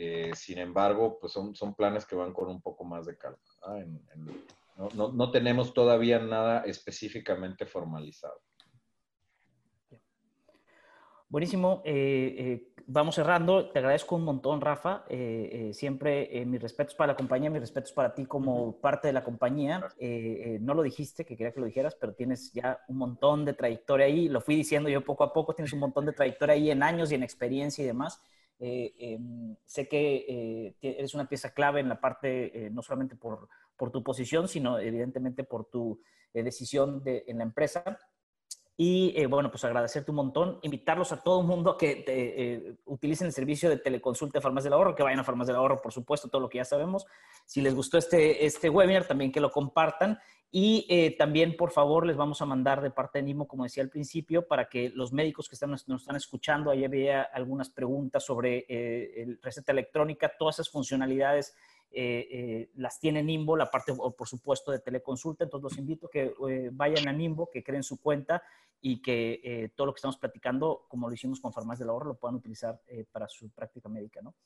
Eh, 0.00 0.30
sin 0.36 0.58
embargo, 0.58 1.18
pues 1.18 1.32
son, 1.32 1.56
son 1.56 1.74
planes 1.74 2.06
que 2.06 2.14
van 2.14 2.32
con 2.32 2.46
un 2.46 2.62
poco 2.62 2.84
más 2.84 3.04
de 3.06 3.18
calma. 3.18 3.38
no, 4.94 5.12
no, 5.12 5.30
tenemos 5.32 5.74
todavía 5.74 6.20
nada 6.20 6.62
específicamente 6.62 7.66
formalizado. 7.66 8.40
Buenísimo. 11.28 11.82
Eh, 11.84 12.36
eh, 12.38 12.72
vamos 12.86 13.16
cerrando. 13.16 13.70
Te 13.70 13.80
agradezco 13.80 14.14
un 14.14 14.22
montón, 14.22 14.60
Rafa. 14.60 15.04
Eh, 15.08 15.72
siempre 15.74 16.44
mis 16.46 16.62
respetos 16.62 16.94
para 16.94 17.14
la 17.14 17.16
compañía, 17.16 17.50
mis 17.50 17.60
respetos 17.60 17.90
para 17.90 18.14
ti 18.14 18.24
como 18.24 18.80
parte 18.80 19.08
de 19.08 19.14
la 19.14 19.24
compañía. 19.24 19.84
no 20.60 20.74
lo 20.74 20.82
dijiste, 20.82 21.24
que 21.24 21.36
quería 21.36 21.52
que 21.52 21.58
lo 21.58 21.66
dijeras, 21.66 21.96
pero 21.96 22.14
tienes 22.14 22.52
ya 22.52 22.78
un 22.86 22.98
montón 22.98 23.44
de 23.44 23.54
trayectoria 23.54 24.06
ahí. 24.06 24.28
Lo 24.28 24.40
fui 24.40 24.54
diciendo 24.54 24.88
yo 24.88 25.04
poco 25.04 25.24
a 25.24 25.32
poco. 25.32 25.54
Tienes 25.54 25.72
un 25.72 25.80
montón 25.80 26.06
de 26.06 26.12
trayectoria 26.12 26.54
ahí 26.54 26.70
en 26.70 26.84
años 26.84 27.10
y 27.10 27.16
en 27.16 27.24
experiencia 27.24 27.82
y 27.82 27.88
demás. 27.88 28.22
Em, 28.60 29.54
sé 29.64 29.88
que 29.88 30.74
eres 30.80 31.14
una 31.14 31.28
pieza 31.28 31.54
clave 31.54 31.80
en 31.80 31.88
la 31.88 32.00
parte, 32.00 32.70
no 32.72 32.82
solamente 32.82 33.16
por, 33.16 33.48
por, 33.76 33.90
tu 33.90 34.02
posición, 34.02 34.48
sino 34.48 34.78
evidentemente 34.78 35.44
por 35.44 35.66
tu 35.66 36.00
decisión 36.32 37.02
de, 37.02 37.24
en 37.28 37.38
la 37.38 37.44
empresa. 37.44 37.98
Y 38.80 39.12
eh, 39.16 39.26
bueno, 39.26 39.50
pues 39.50 39.64
agradecerte 39.64 40.12
un 40.12 40.18
montón, 40.18 40.60
invitarlos 40.62 41.10
a 41.10 41.20
todo 41.20 41.40
el 41.40 41.48
mundo 41.48 41.72
a 41.72 41.76
que 41.76 42.04
eh, 42.06 42.76
utilicen 42.84 43.26
el 43.26 43.32
servicio 43.32 43.68
de 43.68 43.78
teleconsulta 43.78 44.38
de 44.38 44.40
Farmacia 44.40 44.68
del 44.68 44.74
Ahorro, 44.74 44.94
que 44.94 45.02
vayan 45.02 45.18
a 45.18 45.24
Farmacia 45.24 45.52
del 45.52 45.58
Ahorro, 45.58 45.82
por 45.82 45.92
supuesto, 45.92 46.28
todo 46.28 46.40
lo 46.40 46.48
que 46.48 46.58
ya 46.58 46.64
sabemos. 46.64 47.04
Si 47.44 47.60
les 47.60 47.74
gustó 47.74 47.98
este, 47.98 48.46
este 48.46 48.70
webinar, 48.70 49.04
también 49.04 49.32
que 49.32 49.40
lo 49.40 49.50
compartan. 49.50 50.20
Y 50.50 50.86
eh, 50.88 51.14
también, 51.18 51.56
por 51.56 51.70
favor, 51.70 52.06
les 52.06 52.16
vamos 52.16 52.40
a 52.40 52.46
mandar 52.46 52.80
de 52.80 52.90
parte 52.90 53.18
de 53.18 53.24
Nimo, 53.24 53.46
como 53.46 53.64
decía 53.64 53.82
al 53.82 53.90
principio, 53.90 54.46
para 54.46 54.68
que 54.68 54.88
los 54.90 55.12
médicos 55.12 55.48
que 55.48 55.54
están, 55.54 55.70
nos 55.70 55.86
están 55.86 56.16
escuchando, 56.16 56.70
ahí 56.70 56.84
había 56.84 57.22
algunas 57.22 57.68
preguntas 57.68 58.24
sobre 58.24 58.64
el 58.68 59.38
receta 59.42 59.72
electrónica, 59.72 60.32
todas 60.38 60.56
esas 60.56 60.70
funcionalidades 60.70 61.54
eh, 61.90 62.28
eh, 62.30 62.70
las 62.76 63.00
tiene 63.00 63.22
Nimbo, 63.22 63.56
la 63.56 63.70
parte, 63.70 63.94
por 63.94 64.28
supuesto, 64.28 64.70
de 64.70 64.80
teleconsulta. 64.80 65.44
Entonces, 65.44 65.62
los 65.62 65.78
invito 65.78 66.06
a 66.06 66.10
que 66.10 66.34
eh, 66.48 66.70
vayan 66.72 67.08
a 67.08 67.12
Nimbo, 67.12 67.48
que 67.50 67.62
creen 67.62 67.82
su 67.82 68.00
cuenta 68.00 68.42
y 68.80 69.02
que 69.02 69.72
todo 69.74 69.88
lo 69.88 69.92
que 69.92 69.98
estamos 69.98 70.18
platicando, 70.18 70.86
como 70.88 71.08
lo 71.08 71.14
hicimos 71.14 71.40
con 71.40 71.52
Farmacia 71.52 71.84
del 71.84 71.90
Ahorro, 71.90 72.08
lo 72.08 72.14
puedan 72.14 72.36
utilizar 72.36 72.80
para 73.10 73.26
su 73.26 73.50
práctica 73.50 73.88
médica, 73.88 74.22
¿no? 74.22 74.36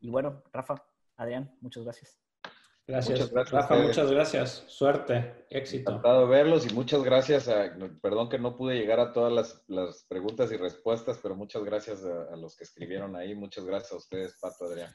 Y 0.00 0.10
bueno, 0.10 0.42
Rafa, 0.52 0.84
Adrián, 1.16 1.56
muchas 1.62 1.84
gracias. 1.84 2.27
Gracias, 2.88 3.18
muchas 3.18 3.30
gracias 3.30 3.52
Rafa, 3.52 3.76
muchas 3.76 4.10
gracias. 4.10 4.64
Suerte, 4.66 5.46
éxito. 5.50 5.90
Encantado 5.90 6.22
de 6.22 6.26
verlos 6.26 6.66
y 6.66 6.74
muchas 6.74 7.02
gracias. 7.02 7.48
perdón 8.00 8.30
que 8.30 8.38
no 8.38 8.56
pude 8.56 8.76
llegar 8.76 8.98
a 8.98 9.12
todas 9.12 9.62
las, 9.68 10.06
preguntas 10.08 10.50
y 10.50 10.56
respuestas, 10.56 11.20
pero 11.22 11.36
muchas 11.36 11.62
gracias 11.64 12.02
a, 12.04 12.32
a, 12.32 12.36
los 12.36 12.56
que 12.56 12.64
escribieron 12.64 13.14
ahí. 13.14 13.34
Muchas 13.34 13.66
gracias 13.66 13.92
a 13.92 13.96
ustedes, 13.96 14.38
Pato, 14.40 14.64
Adrián. 14.64 14.90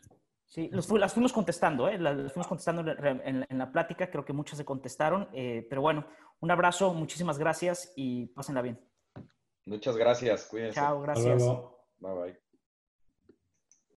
Sí, 0.53 0.69
las 0.71 1.13
fuimos 1.13 1.33
contestando, 1.33 1.89
¿eh? 1.89 1.97
las 1.97 2.31
fuimos 2.31 2.45
contestando 2.45 2.83
en, 2.85 3.57
la 3.57 3.71
plática, 3.71 4.11
creo 4.11 4.23
que 4.23 4.33
muchas 4.33 4.59
se 4.59 4.63
contestaron, 4.63 5.27
eh, 5.33 5.65
pero 5.67 5.81
bueno, 5.81 6.05
un 6.41 6.51
abrazo, 6.51 6.93
muchísimas 6.93 7.39
gracias 7.39 7.91
y 7.95 8.27
pásenla 8.27 8.61
bien. 8.61 8.79
Muchas 9.65 9.97
gracias, 9.97 10.45
cuídense. 10.45 10.75
Chao, 10.75 11.01
gracias. 11.01 11.43
Bye 11.97 12.13
bye. 12.13 12.43